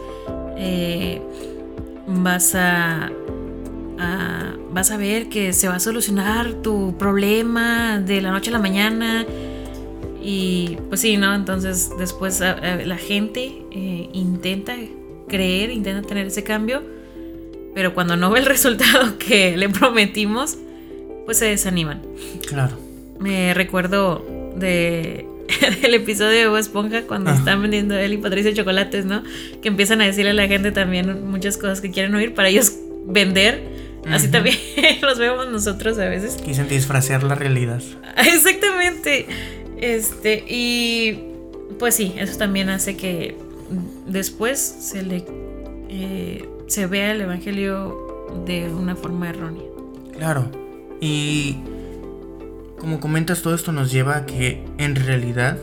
eh, 0.58 1.22
vas 2.08 2.56
a, 2.56 3.12
vas 4.72 4.92
a 4.92 4.98
ver 4.98 5.30
que 5.30 5.54
se 5.54 5.68
va 5.68 5.76
a 5.76 5.80
solucionar 5.80 6.54
tu 6.54 6.98
problema 6.98 8.00
de 8.00 8.22
la 8.22 8.32
noche 8.32 8.50
a 8.50 8.54
la 8.54 8.60
mañana. 8.60 9.26
Y 10.24 10.78
pues 10.88 11.02
sí, 11.02 11.18
¿no? 11.18 11.34
Entonces 11.34 11.90
después 11.98 12.40
la 12.40 12.98
gente 12.98 13.64
eh, 13.72 14.10
intenta 14.14 14.76
creer, 15.32 15.72
intenta 15.72 16.06
tener 16.06 16.28
ese 16.28 16.44
cambio, 16.44 16.84
pero 17.74 17.94
cuando 17.94 18.18
no 18.18 18.30
ve 18.30 18.40
el 18.40 18.46
resultado 18.58 19.18
que 19.18 19.56
le 19.56 19.70
prometimos, 19.70 20.58
pues 21.26 21.38
se 21.38 21.46
desaniman. 21.46 22.02
Claro. 22.48 22.78
Me 23.20 23.54
recuerdo 23.54 24.26
de 24.56 25.26
del 25.82 25.94
episodio 25.94 26.40
de 26.40 26.48
Bob 26.48 26.58
Esponja 26.58 27.04
cuando 27.04 27.32
están 27.32 27.62
vendiendo 27.62 27.98
él 27.98 28.14
y 28.14 28.18
Patricia 28.18 28.54
chocolates, 28.54 29.06
¿no? 29.06 29.24
Que 29.62 29.70
empiezan 29.70 30.02
a 30.02 30.06
decirle 30.06 30.32
a 30.32 30.34
la 30.34 30.48
gente 30.48 30.72
también 30.72 31.26
muchas 31.30 31.58
cosas 31.58 31.82
que 31.82 31.92
quieren 31.92 32.14
oír 32.16 32.34
para 32.34 32.50
ellos 32.50 32.74
vender. 33.06 33.62
Así 34.10 34.30
también 34.30 34.58
los 35.02 35.20
vemos 35.20 35.48
nosotros 35.50 35.98
a 36.00 36.10
veces. 36.10 36.36
Quisen 36.36 36.68
disfracear 36.68 37.24
la 37.24 37.36
realidad. 37.36 37.82
Exactamente. 38.18 39.28
Este, 39.80 40.44
y 40.48 41.20
pues 41.78 41.96
sí, 41.96 42.14
eso 42.18 42.38
también 42.38 42.70
hace 42.70 42.98
que 42.98 43.36
después 44.12 44.60
se 44.60 45.04
le 45.04 45.26
eh, 45.90 46.48
se 46.68 46.88
vea 46.88 47.12
el 47.12 47.22
evangelio 47.22 48.30
de 48.46 48.70
una 48.70 48.96
forma 48.96 49.30
errónea. 49.30 49.64
Claro. 50.18 50.50
Y 51.02 51.58
como 52.80 53.02
comentas, 53.02 53.42
todo 53.42 53.54
esto 53.54 53.74
nos 53.74 53.92
lleva 53.92 54.16
a 54.16 54.26
que 54.26 54.64
en 54.78 54.96
realidad 54.96 55.58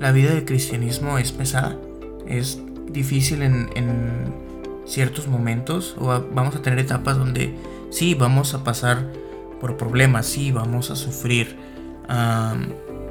la 0.00 0.10
vida 0.10 0.32
del 0.32 0.46
cristianismo 0.46 1.18
es 1.18 1.32
pesada. 1.32 1.78
Es 2.26 2.60
difícil 2.90 3.42
en, 3.42 4.42
ciertos 4.84 5.28
momentos 5.28 5.94
o 5.98 6.06
vamos 6.34 6.56
a 6.56 6.60
tener 6.60 6.78
etapas 6.80 7.16
donde 7.16 7.54
sí 7.90 8.14
vamos 8.14 8.52
a 8.52 8.64
pasar 8.64 9.12
por 9.60 9.76
problemas, 9.76 10.26
sí 10.26 10.50
vamos 10.50 10.90
a 10.90 10.96
sufrir 10.96 11.56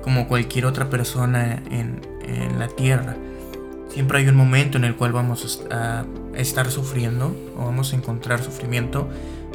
como 0.04 0.28
cualquier 0.28 0.66
otra 0.66 0.90
persona 0.90 1.64
en, 1.72 2.02
en, 2.24 2.60
la 2.60 2.68
tierra. 2.68 3.16
Siempre 3.94 4.20
hay 4.20 4.28
un 4.28 4.36
momento 4.36 4.78
en 4.78 4.86
el 4.86 4.96
cual 4.96 5.12
vamos 5.12 5.60
a 5.70 6.06
estar 6.36 6.72
sufriendo 6.72 7.36
o 7.58 7.66
vamos 7.66 7.92
a 7.92 7.98
encontrar 7.98 8.42
sufrimiento, 8.42 9.10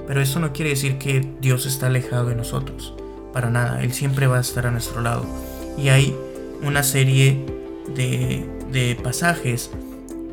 pero 0.06 0.20
eso 0.20 0.40
no 0.40 0.52
quiere 0.52 0.70
decir 0.70 0.98
que 0.98 1.26
Dios 1.40 1.64
está 1.64 1.86
alejado 1.86 2.28
de 2.28 2.34
nosotros. 2.34 2.94
Para 3.32 3.50
nada, 3.50 3.82
Él 3.82 3.92
siempre 3.92 4.26
va 4.26 4.38
a 4.38 4.40
estar 4.40 4.66
a 4.66 4.70
nuestro 4.70 5.00
lado. 5.00 5.24
Y 5.78 5.88
hay 5.88 6.14
una 6.62 6.82
serie 6.82 7.44
de, 7.94 8.98
pasajes, 9.02 9.70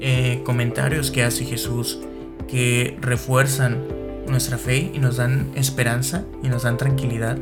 eh, 0.02 0.42
comentarios 0.44 1.10
que 1.10 1.24
hace 1.24 1.46
Jesús 1.46 2.00
que 2.48 2.98
refuerzan 3.00 3.80
nuestra 4.28 4.58
fe 4.58 4.92
y 4.94 5.00
nos 5.00 5.18
dan 5.18 5.50
esperanza 5.56 6.24
y 6.44 6.50
nos 6.50 6.64
dan 6.64 6.78
tranquilidad. 6.78 7.38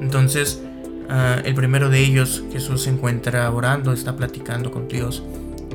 Entonces, 0.00 0.60
ah, 1.08 1.40
el 1.44 1.54
primero 1.54 1.88
de 1.88 2.00
ellos, 2.00 2.42
Jesús 2.52 2.82
se 2.82 2.90
encuentra 2.90 3.50
orando, 3.50 3.92
está 3.92 4.16
platicando 4.16 4.70
con 4.70 4.88
Dios. 4.88 5.22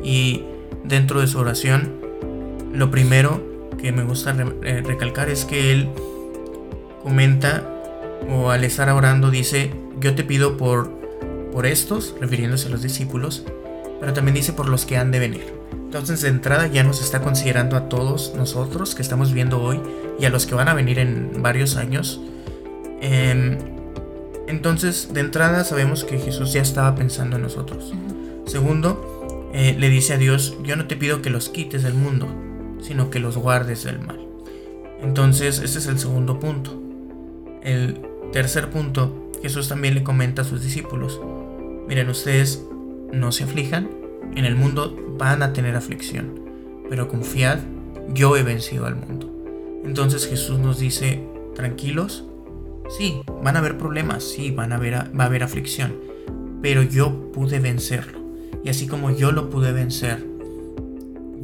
Y 0.03 0.43
dentro 0.83 1.21
de 1.21 1.27
su 1.27 1.39
oración, 1.39 1.93
lo 2.73 2.91
primero 2.91 3.41
que 3.77 3.91
me 3.91 4.03
gusta 4.03 4.35
eh, 4.63 4.81
recalcar 4.85 5.29
es 5.29 5.45
que 5.45 5.71
él 5.71 5.89
comenta 7.03 7.71
o 8.29 8.49
al 8.49 8.63
estar 8.63 8.89
orando 8.89 9.29
dice, 9.29 9.71
yo 9.99 10.15
te 10.15 10.23
pido 10.23 10.57
por, 10.57 10.89
por 11.51 11.65
estos, 11.65 12.15
refiriéndose 12.19 12.67
a 12.67 12.71
los 12.71 12.81
discípulos, 12.81 13.43
pero 13.99 14.13
también 14.13 14.35
dice 14.35 14.53
por 14.53 14.69
los 14.69 14.85
que 14.85 14.97
han 14.97 15.11
de 15.11 15.19
venir. 15.19 15.53
Entonces 15.71 16.21
de 16.21 16.29
entrada 16.29 16.67
ya 16.67 16.83
nos 16.83 17.01
está 17.01 17.21
considerando 17.21 17.77
a 17.77 17.87
todos 17.87 18.33
nosotros 18.35 18.95
que 18.95 19.01
estamos 19.01 19.31
viendo 19.31 19.61
hoy 19.61 19.79
y 20.19 20.25
a 20.25 20.29
los 20.29 20.45
que 20.45 20.55
van 20.55 20.67
a 20.67 20.73
venir 20.73 20.99
en 20.99 21.41
varios 21.41 21.77
años. 21.77 22.19
Em, 23.01 23.57
entonces 24.47 25.13
de 25.13 25.21
entrada 25.21 25.63
sabemos 25.63 26.03
que 26.03 26.17
Jesús 26.17 26.51
ya 26.53 26.61
estaba 26.61 26.95
pensando 26.95 27.37
en 27.37 27.43
nosotros. 27.43 27.93
Segundo, 28.45 29.14
eh, 29.57 29.73
le 29.79 29.89
dice 29.89 30.15
a 30.15 30.17
Dios, 30.17 30.57
yo 30.63 30.75
no 30.75 30.85
te 30.85 30.97
pido 30.97 31.21
que 31.21 31.29
los 31.29 31.47
quites 31.47 31.83
del 31.83 31.93
mundo, 31.93 32.27
sino 32.81 33.09
que 33.09 33.21
los 33.21 33.37
guardes 33.37 33.85
del 33.85 34.01
mal. 34.01 34.19
Entonces, 35.01 35.59
este 35.59 35.79
es 35.79 35.87
el 35.87 35.97
segundo 35.97 36.41
punto. 36.41 36.77
El 37.63 38.01
tercer 38.33 38.69
punto, 38.69 39.31
Jesús 39.41 39.69
también 39.69 39.95
le 39.95 40.03
comenta 40.03 40.41
a 40.41 40.45
sus 40.45 40.61
discípulos, 40.61 41.21
miren 41.87 42.09
ustedes, 42.09 42.65
no 43.13 43.31
se 43.31 43.45
aflijan, 43.45 43.89
en 44.35 44.43
el 44.43 44.57
mundo 44.57 45.15
van 45.17 45.41
a 45.41 45.53
tener 45.53 45.77
aflicción, 45.77 46.37
pero 46.89 47.07
confiad, 47.07 47.59
yo 48.13 48.35
he 48.35 48.43
vencido 48.43 48.85
al 48.87 48.97
mundo. 48.97 49.31
Entonces 49.85 50.27
Jesús 50.27 50.59
nos 50.59 50.79
dice, 50.79 51.23
tranquilos, 51.55 52.25
sí, 52.89 53.21
van 53.41 53.55
a 53.55 53.59
haber 53.59 53.77
problemas, 53.77 54.25
sí, 54.25 54.51
van 54.51 54.73
a 54.73 54.75
haber, 54.75 54.95
va 55.17 55.23
a 55.23 55.27
haber 55.27 55.43
aflicción, 55.43 55.95
pero 56.61 56.83
yo 56.83 57.31
pude 57.31 57.59
vencerlo. 57.59 58.24
Y 58.65 58.69
así 58.69 58.87
como 58.87 59.11
yo 59.11 59.31
lo 59.31 59.51
pude 59.51 59.71
vencer, 59.71 60.25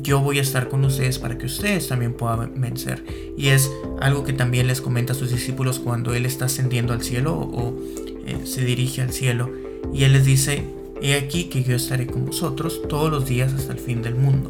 yo 0.01 0.21
voy 0.21 0.39
a 0.39 0.41
estar 0.41 0.69
con 0.69 0.83
ustedes 0.83 1.19
para 1.19 1.37
que 1.37 1.45
ustedes 1.45 1.87
también 1.87 2.13
puedan 2.13 2.59
vencer. 2.59 3.05
Y 3.37 3.49
es 3.49 3.71
algo 3.99 4.23
que 4.23 4.33
también 4.33 4.65
les 4.65 4.81
comenta 4.81 5.13
a 5.13 5.15
sus 5.15 5.29
discípulos 5.29 5.77
cuando 5.77 6.15
Él 6.15 6.25
está 6.25 6.45
ascendiendo 6.45 6.93
al 6.93 7.03
cielo 7.03 7.35
o, 7.35 7.77
eh, 8.25 8.39
se 8.45 8.65
dirige 8.65 9.03
al 9.03 9.11
cielo. 9.11 9.51
Y 9.93 10.03
Él 10.03 10.13
les 10.13 10.25
dice, 10.25 10.63
he 10.99 11.13
aquí 11.13 11.43
que 11.43 11.61
yo 11.61 11.75
estaré 11.75 12.07
con 12.07 12.25
vosotros 12.25 12.81
todos 12.89 13.11
los 13.11 13.27
días 13.27 13.53
hasta 13.53 13.73
el 13.73 13.79
fin 13.79 14.01
del 14.01 14.15
mundo. 14.15 14.49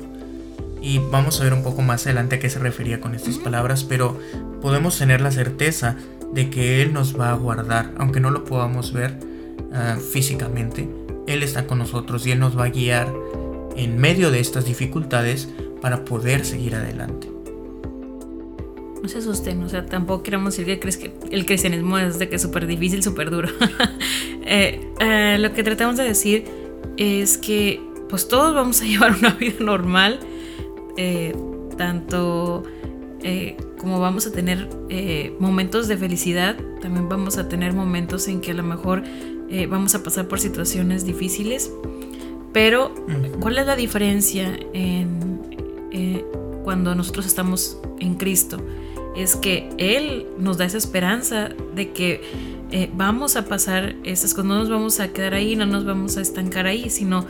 Y 0.82 1.00
vamos 1.12 1.42
a 1.42 1.44
ver 1.44 1.54
un 1.54 1.64
poco 1.64 1.82
más 1.82 2.06
adelante 2.06 2.38
a 2.38 2.40
qué 2.40 2.50
se 2.50 2.60
refería 2.60 3.02
con 3.02 3.16
estas 3.16 3.38
palabras, 3.38 3.84
pero 3.84 4.18
podemos 4.62 4.98
tener 4.98 5.20
la 5.20 5.32
certeza 5.32 5.98
de 6.34 6.50
que 6.50 6.82
Él 6.82 6.94
nos 6.94 7.20
va 7.20 7.32
a 7.32 7.36
guardar, 7.36 7.92
aunque 7.98 8.22
no 8.22 8.32
lo 8.32 8.46
podamos 8.46 8.94
ver 8.94 9.20
ah, 9.74 9.98
físicamente. 10.12 11.01
Él 11.32 11.44
está 11.44 11.68
con 11.68 11.80
nosotros 11.80 12.26
y 12.28 12.32
Él 12.32 12.40
nos 12.40 12.58
va 12.58 12.66
a 12.66 12.70
guiar 12.70 13.14
en 13.76 13.98
medio 13.98 14.32
de 14.32 14.40
estas 14.40 14.66
dificultades 14.66 15.50
para 15.82 16.06
poder 16.06 16.46
seguir 16.46 16.76
adelante. 16.76 17.30
No 19.02 19.10
se 19.10 19.18
asusten, 19.18 19.64
o 19.64 19.70
sea, 19.70 19.86
tampoco 19.86 20.22
queremos 20.22 20.56
decir 20.56 20.80
que 20.80 21.12
el 21.32 21.46
cristianismo 21.46 21.98
es 21.98 22.20
de 22.20 22.30
que 22.30 22.36
es 22.36 22.42
súper 22.42 22.68
difícil, 22.68 23.04
súper 23.04 23.30
duro. 23.30 23.50
Eh, 24.44 24.82
eh, 25.00 25.38
lo 25.40 25.54
que 25.54 25.64
tratamos 25.64 25.96
de 25.98 26.04
decir 26.04 26.46
es 26.98 27.38
que 27.38 27.80
pues 28.10 28.28
todos 28.28 28.54
vamos 28.54 28.82
a 28.82 28.86
llevar 28.86 29.16
una 29.18 29.30
vida 29.30 29.58
normal, 29.60 30.20
eh, 30.98 31.34
tanto 31.78 32.64
como 33.78 34.00
vamos 34.00 34.26
a 34.28 34.32
tener 34.32 34.68
momentos 35.40 35.88
de 35.88 35.96
felicidad, 35.96 36.58
también 36.82 37.08
vamos 37.08 37.38
a 37.38 37.48
tener 37.48 37.72
momentos 37.72 38.28
en 38.28 38.42
que 38.42 38.52
a 38.52 38.54
lo 38.56 38.64
mejor 38.64 39.04
vamos 39.70 39.96
a 39.96 40.04
pasar 40.04 40.28
por 40.28 40.40
situaciones 40.40 41.06
difíciles 41.06 41.72
pero, 42.54 42.94
¿cuál 43.40 43.58
es 43.58 43.66
la 43.66 43.76
diferencia 43.76 44.60
en, 44.74 45.40
eh, 45.92 46.26
cuando 46.64 46.94
nosotros 46.96 47.26
estamos 47.26 47.80
en 48.00 48.16
Cristo? 48.16 48.58
Es 49.16 49.36
que 49.36 49.70
Él 49.78 50.28
nos 50.38 50.58
da 50.58 50.66
esa 50.66 50.78
esperanza 50.78 51.50
de 51.76 51.92
que 51.92 52.22
eh, 52.72 52.90
vamos 52.94 53.36
a 53.36 53.46
pasar 53.46 53.96
esas 54.04 54.34
cosas, 54.34 54.46
no 54.46 54.60
nos 54.60 54.70
vamos 54.70 55.00
a 55.00 55.10
quedar 55.10 55.34
ahí, 55.34 55.56
no 55.56 55.66
nos 55.66 55.86
vamos 55.86 56.18
a 56.18 56.22
estancar 56.22 56.68
ahí, 56.68 56.90
sino 56.90 57.26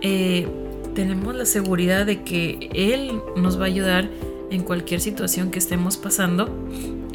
eh, 0.00 0.46
tenemos 0.94 1.34
la 1.34 1.46
seguridad 1.46 2.06
de 2.06 2.22
que 2.22 2.70
Él 2.74 3.20
nos 3.36 3.58
va 3.58 3.64
a 3.64 3.66
ayudar 3.66 4.08
en 4.50 4.62
cualquier 4.62 5.00
situación 5.00 5.50
que 5.50 5.58
estemos 5.58 5.96
pasando. 5.96 6.48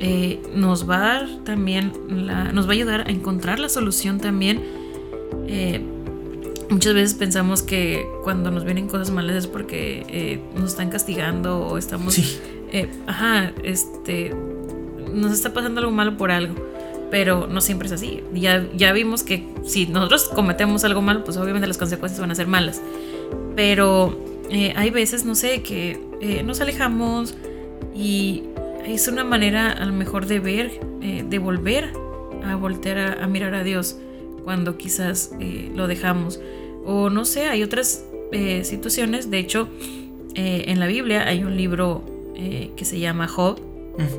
Eh, 0.02 0.40
nos 0.56 0.90
va 0.90 0.96
a 0.96 1.00
dar 1.00 1.28
también, 1.44 1.92
la, 2.08 2.52
nos 2.54 2.66
va 2.66 2.72
a 2.72 2.74
ayudar 2.74 3.08
a 3.08 3.12
encontrar 3.12 3.60
la 3.60 3.70
solución 3.70 4.20
también. 4.20 4.62
Eh, 5.48 5.82
muchas 6.70 6.94
veces 6.94 7.16
pensamos 7.16 7.62
que 7.62 8.08
cuando 8.24 8.50
nos 8.50 8.64
vienen 8.64 8.88
cosas 8.88 9.12
malas 9.12 9.36
es 9.36 9.48
porque 9.48 10.06
eh, 10.08 10.40
nos 10.56 10.72
están 10.72 10.90
castigando 10.90 11.60
o 11.60 11.78
estamos... 11.78 12.14
Sí. 12.14 12.40
ajá, 13.08 13.52
este... 13.64 14.34
Nos 15.14 15.32
está 15.34 15.54
pasando 15.54 15.80
algo 15.82 15.92
malo 15.92 16.18
por 16.18 16.32
algo 16.32 16.54
pero 17.10 17.48
no 17.48 17.62
siempre 17.62 17.88
es 17.88 17.94
así. 17.94 18.24
Ya, 18.34 18.68
ya 18.76 18.94
vimos 18.94 19.24
que 19.24 19.48
si 19.66 19.88
nosotros 19.88 20.30
cometemos 20.30 20.84
algo 20.84 21.02
malo, 21.02 21.24
pues 21.24 21.38
obviamente 21.38 21.68
las 21.68 21.78
consecuencias 21.78 22.20
van 22.20 22.32
a 22.32 22.36
ser 22.36 22.48
malas. 22.48 22.82
Pero 23.56 24.18
eh, 24.50 24.74
hay 24.76 24.90
veces, 24.90 25.26
no 25.26 25.36
sé, 25.36 25.62
que 25.62 26.00
eh, 26.22 26.44
nos 26.44 26.62
alejamos 26.62 27.36
y 27.96 28.44
es 28.86 29.08
una 29.08 29.24
manera 29.24 29.72
a 29.72 29.86
lo 29.86 29.94
mejor 29.94 30.26
de 30.26 30.40
ver, 30.40 30.80
eh, 31.02 31.24
de 31.28 31.40
volver 31.40 31.92
a 32.44 32.56
voltear 32.56 33.22
a, 33.22 33.28
mirar 33.28 33.54
a 33.54 33.64
Dios 33.64 33.98
cuando 34.44 34.78
quizás 34.78 35.32
lo 35.76 35.88
dejamos. 35.88 36.40
O 36.86 37.10
no 37.10 37.26
sé, 37.26 37.48
hay 37.48 37.64
otras 37.64 38.06
situaciones, 38.64 39.30
de 39.30 39.40
hecho, 39.40 39.68
en 40.36 40.80
la 40.80 40.88
Biblia 40.88 41.28
hay 41.28 41.44
un 41.44 41.58
libro 41.58 42.04
que 42.34 42.86
se 42.86 43.00
llama 43.00 43.28
Job, 43.28 43.60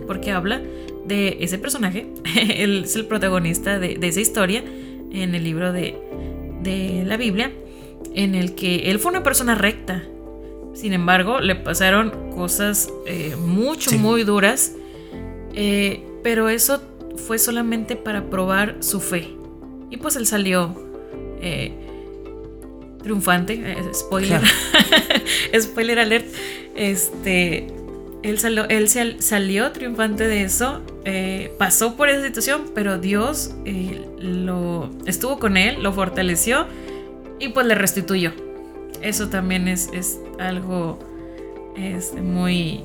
porque 0.06 0.30
habla 0.30 0.60
de 1.06 1.38
ese 1.40 1.58
personaje, 1.58 2.06
él 2.56 2.82
es 2.84 2.96
el 2.96 3.06
protagonista 3.06 3.78
de, 3.78 3.98
esa 4.00 4.20
historia 4.20 4.64
en 5.12 5.34
el 5.34 5.44
libro 5.44 5.72
de, 5.72 5.96
de, 6.62 7.04
la 7.04 7.16
Biblia, 7.16 7.50
en 8.14 8.34
el 8.34 8.54
que 8.54 8.90
él 8.90 8.98
fue 8.98 9.10
una 9.10 9.22
persona 9.22 9.54
recta. 9.54 10.04
Sin 10.74 10.92
embargo, 10.92 11.40
le 11.40 11.56
pasaron 11.56 12.30
cosas 12.34 12.88
eh, 13.06 13.36
mucho, 13.36 13.92
muy 13.92 14.24
duras, 14.24 14.74
eh, 15.54 16.06
pero 16.22 16.48
eso 16.48 16.80
fue 17.26 17.38
solamente 17.38 17.96
para 17.96 18.30
probar 18.30 18.76
su 18.80 19.00
fe. 19.00 19.28
Y 19.90 19.96
pues 19.96 20.16
él 20.16 20.26
salió 20.26 20.74
eh, 21.40 21.72
triunfante, 23.02 23.76
spoiler, 23.92 24.40
spoiler 25.60 25.98
alert, 25.98 26.26
este, 26.76 27.66
él, 28.22 28.38
salió, 28.38 28.68
él 28.68 28.88
salió 28.88 29.72
triunfante 29.72 30.26
de 30.28 30.42
eso, 30.42 30.82
eh, 31.04 31.52
pasó 31.58 31.96
por 31.96 32.08
esa 32.08 32.24
situación, 32.26 32.70
pero 32.74 32.98
Dios 32.98 33.54
eh, 33.64 34.06
lo, 34.18 34.90
estuvo 35.06 35.38
con 35.38 35.56
él, 35.56 35.82
lo 35.82 35.92
fortaleció 35.92 36.66
y 37.38 37.48
pues 37.48 37.66
le 37.66 37.74
restituyó. 37.74 38.32
Eso 39.00 39.28
también 39.28 39.68
es, 39.68 39.88
es 39.92 40.20
algo 40.38 40.98
este, 41.76 42.20
muy, 42.20 42.84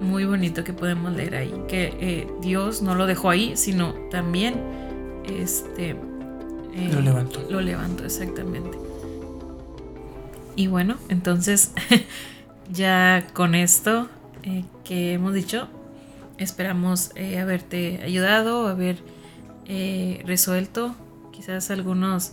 muy 0.00 0.24
bonito 0.24 0.64
que 0.64 0.72
podemos 0.72 1.12
leer 1.12 1.36
ahí, 1.36 1.54
que 1.68 1.94
eh, 2.00 2.28
Dios 2.40 2.82
no 2.82 2.94
lo 2.94 3.06
dejó 3.06 3.30
ahí, 3.30 3.56
sino 3.56 3.94
también 4.10 4.54
este, 5.24 5.96
lo 6.92 7.00
levantó. 7.00 7.44
Lo 7.48 7.60
levantó, 7.60 8.04
exactamente. 8.04 8.78
Y 10.56 10.66
bueno, 10.66 10.96
entonces 11.08 11.72
ya 12.72 13.26
con 13.32 13.54
esto 13.54 14.08
eh, 14.42 14.64
que 14.84 15.14
hemos 15.14 15.34
dicho. 15.34 15.68
Esperamos 16.38 17.10
eh, 17.16 17.38
haberte 17.38 18.00
ayudado, 18.02 18.66
haber 18.66 18.98
eh, 19.66 20.22
resuelto 20.24 20.94
quizás 21.32 21.70
algunos 21.70 22.32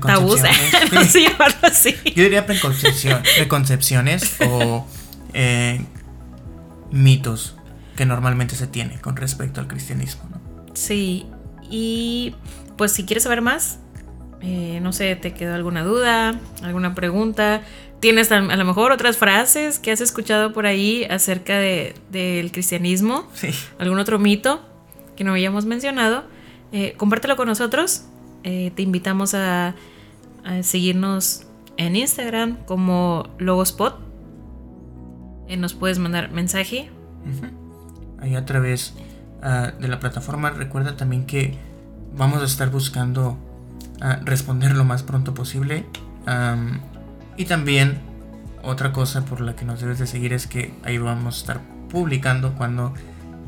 tabús, 0.00 0.40
así. 1.62 1.94
Yo 2.14 2.22
diría 2.22 2.46
preconcepciones 2.46 4.36
o 4.40 4.86
mitos 6.90 7.56
que 7.96 8.06
normalmente 8.06 8.56
se 8.56 8.66
tiene 8.66 9.00
con 9.00 9.16
respecto 9.16 9.60
al 9.60 9.66
cristianismo. 9.66 10.28
¿no? 10.30 10.40
Sí, 10.74 11.26
y 11.70 12.34
pues 12.76 12.92
si 12.92 13.04
quieres 13.04 13.24
saber 13.24 13.42
más, 13.42 13.78
no 14.42 14.92
sé, 14.92 15.16
te 15.16 15.34
quedó 15.34 15.54
alguna 15.54 15.82
duda, 15.82 16.38
alguna 16.62 16.94
pregunta, 16.94 17.62
tienes 18.00 18.30
a, 18.32 18.40
lo 18.40 18.64
mejor 18.64 18.92
otras 18.92 19.16
frases 19.16 19.78
que 19.78 19.90
has 19.90 20.00
escuchado 20.00 20.52
por 20.52 20.66
ahí 20.66 21.04
acerca 21.04 21.58
del 21.58 22.52
cristianismo, 22.52 23.28
algún 23.78 23.98
otro 23.98 24.18
mito 24.18 24.64
que 25.16 25.24
no 25.24 25.32
habíamos 25.32 25.64
mencionado, 25.64 26.24
eh, 26.72 26.94
compártelo 26.96 27.36
con 27.36 27.48
nosotros. 27.48 28.04
Eh, 28.46 28.70
te 28.76 28.82
invitamos 28.82 29.34
a, 29.34 29.74
seguirnos 30.62 31.42
en 31.76 31.96
Instagram 31.96 32.58
como 32.64 33.28
Logospot. 33.38 33.98
Eh, 35.48 35.56
nos 35.56 35.74
puedes 35.74 35.98
mandar 35.98 36.30
mensaje. 36.30 36.88
Ahí 38.20 38.36
a 38.36 38.44
través 38.44 38.94
ah, 39.42 39.72
de 39.80 39.88
la 39.88 39.98
plataforma. 39.98 40.50
Recuerda 40.50 40.96
también 40.96 41.26
que 41.26 41.58
vamos 42.16 42.40
a 42.40 42.44
estar 42.44 42.70
buscando 42.70 43.36
ah, 44.00 44.20
responder 44.24 44.76
lo 44.76 44.84
más 44.84 45.02
pronto 45.02 45.34
posible. 45.34 45.84
Y 47.36 47.44
también 47.46 47.98
otra 48.62 48.92
cosa 48.92 49.24
por 49.24 49.40
la 49.40 49.56
que 49.56 49.64
nos 49.64 49.80
debes 49.80 49.98
de 49.98 50.06
seguir 50.06 50.32
es 50.32 50.46
que 50.46 50.72
ahí 50.84 50.98
vamos 50.98 51.34
a 51.34 51.38
estar 51.38 51.60
publicando 51.88 52.54
cuando 52.54 52.94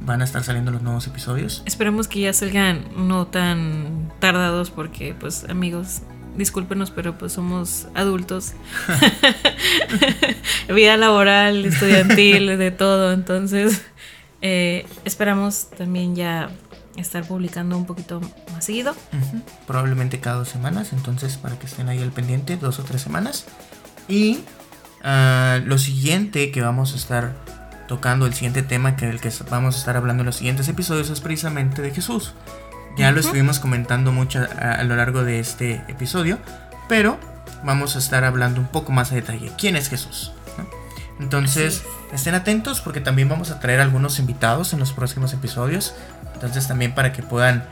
van 0.00 0.20
a 0.22 0.24
estar 0.24 0.44
saliendo 0.44 0.70
los 0.70 0.82
nuevos 0.82 1.06
episodios. 1.06 1.62
Esperemos 1.66 2.08
que 2.08 2.20
ya 2.20 2.32
salgan 2.32 2.84
no 2.96 3.26
tan 3.26 4.12
tardados 4.20 4.70
porque 4.70 5.14
pues 5.18 5.44
amigos, 5.48 6.02
discúlpenos, 6.36 6.90
pero 6.90 7.18
pues 7.18 7.32
somos 7.32 7.88
adultos. 7.94 8.54
Vida 10.74 10.96
laboral, 10.96 11.64
estudiantil, 11.64 12.46
de 12.58 12.70
todo. 12.70 13.12
Entonces, 13.12 13.82
eh, 14.40 14.86
esperamos 15.04 15.68
también 15.76 16.14
ya 16.14 16.50
estar 16.96 17.24
publicando 17.24 17.76
un 17.76 17.86
poquito 17.86 18.20
más 18.52 18.64
seguido. 18.64 18.94
Probablemente 19.66 20.20
cada 20.20 20.36
dos 20.36 20.48
semanas, 20.48 20.92
entonces 20.92 21.36
para 21.36 21.58
que 21.58 21.66
estén 21.66 21.88
ahí 21.88 22.00
al 22.02 22.10
pendiente, 22.10 22.56
dos 22.56 22.78
o 22.78 22.84
tres 22.84 23.02
semanas. 23.02 23.46
Y 24.08 24.40
ah, 25.02 25.60
lo 25.64 25.78
siguiente 25.78 26.50
que 26.50 26.60
vamos 26.60 26.94
a 26.94 26.96
estar 26.96 27.36
tocando, 27.88 28.26
el 28.26 28.34
siguiente 28.34 28.62
tema 28.62 28.94
que 28.94 29.08
el 29.08 29.20
que 29.20 29.32
vamos 29.50 29.74
a 29.74 29.78
estar 29.78 29.96
hablando 29.96 30.20
en 30.20 30.26
los 30.26 30.36
siguientes 30.36 30.68
episodios 30.68 31.10
es 31.10 31.20
precisamente 31.20 31.82
de 31.82 31.90
Jesús. 31.90 32.34
Ya 32.96 33.10
lo 33.12 33.20
estuvimos 33.20 33.58
comentando 33.60 34.12
mucho 34.12 34.46
a, 34.60 34.82
lo 34.84 34.96
largo 34.96 35.24
de 35.24 35.40
este 35.40 35.84
episodio, 35.88 36.38
pero 36.88 37.18
vamos 37.64 37.96
a 37.96 37.98
estar 37.98 38.24
hablando 38.24 38.60
un 38.60 38.66
poco 38.68 38.92
más 38.92 39.12
a 39.12 39.14
detalle. 39.14 39.52
¿Quién 39.56 39.76
es 39.76 39.88
Jesús? 39.88 40.32
Entonces, 41.20 41.82
estén 42.12 42.34
atentos 42.34 42.80
porque 42.80 43.00
también 43.00 43.28
vamos 43.28 43.50
a 43.50 43.58
traer 43.60 43.80
algunos 43.80 44.18
invitados 44.18 44.72
en 44.72 44.78
los 44.78 44.92
próximos 44.92 45.32
episodios. 45.32 45.94
Entonces, 46.34 46.68
también 46.68 46.94
para 46.94 47.12
que 47.12 47.22
puedan 47.22 47.64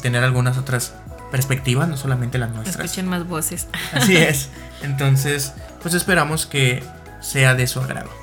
tener 0.00 0.24
algunas 0.24 0.56
otras 0.58 0.94
perspectivas, 1.30 1.88
no 1.88 1.96
solamente 1.96 2.38
las 2.38 2.50
nuestras. 2.50 2.84
Escuchen 2.84 3.08
más 3.08 3.26
voces. 3.26 3.68
Así 3.92 4.16
es. 4.18 4.48
Entonces, 4.82 5.52
pues 5.82 5.94
esperamos 5.94 6.46
que 6.46 6.82
sea 7.20 7.54
de 7.54 7.66
su 7.66 7.80
agrado. 7.80 8.21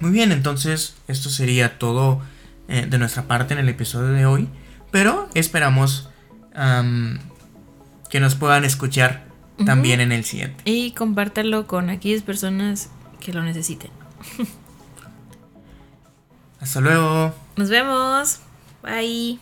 Muy 0.00 0.10
bien, 0.10 0.32
entonces 0.32 0.94
esto 1.08 1.30
sería 1.30 1.78
todo 1.78 2.20
eh, 2.68 2.86
de 2.88 2.98
nuestra 2.98 3.24
parte 3.24 3.54
en 3.54 3.60
el 3.60 3.68
episodio 3.68 4.08
de 4.08 4.26
hoy. 4.26 4.48
Pero 4.90 5.28
esperamos 5.34 6.08
que 8.08 8.18
nos 8.18 8.34
puedan 8.34 8.64
escuchar 8.64 9.26
también 9.66 10.00
en 10.00 10.10
el 10.10 10.24
siguiente. 10.24 10.62
Y 10.64 10.92
compártelo 10.92 11.66
con 11.66 11.90
aquellas 11.90 12.22
personas 12.22 12.88
que 13.20 13.34
lo 13.34 13.42
necesiten. 13.42 13.90
Hasta 16.60 16.80
luego. 16.80 17.34
Nos 17.56 17.68
vemos. 17.68 18.40
Bye. 18.82 19.38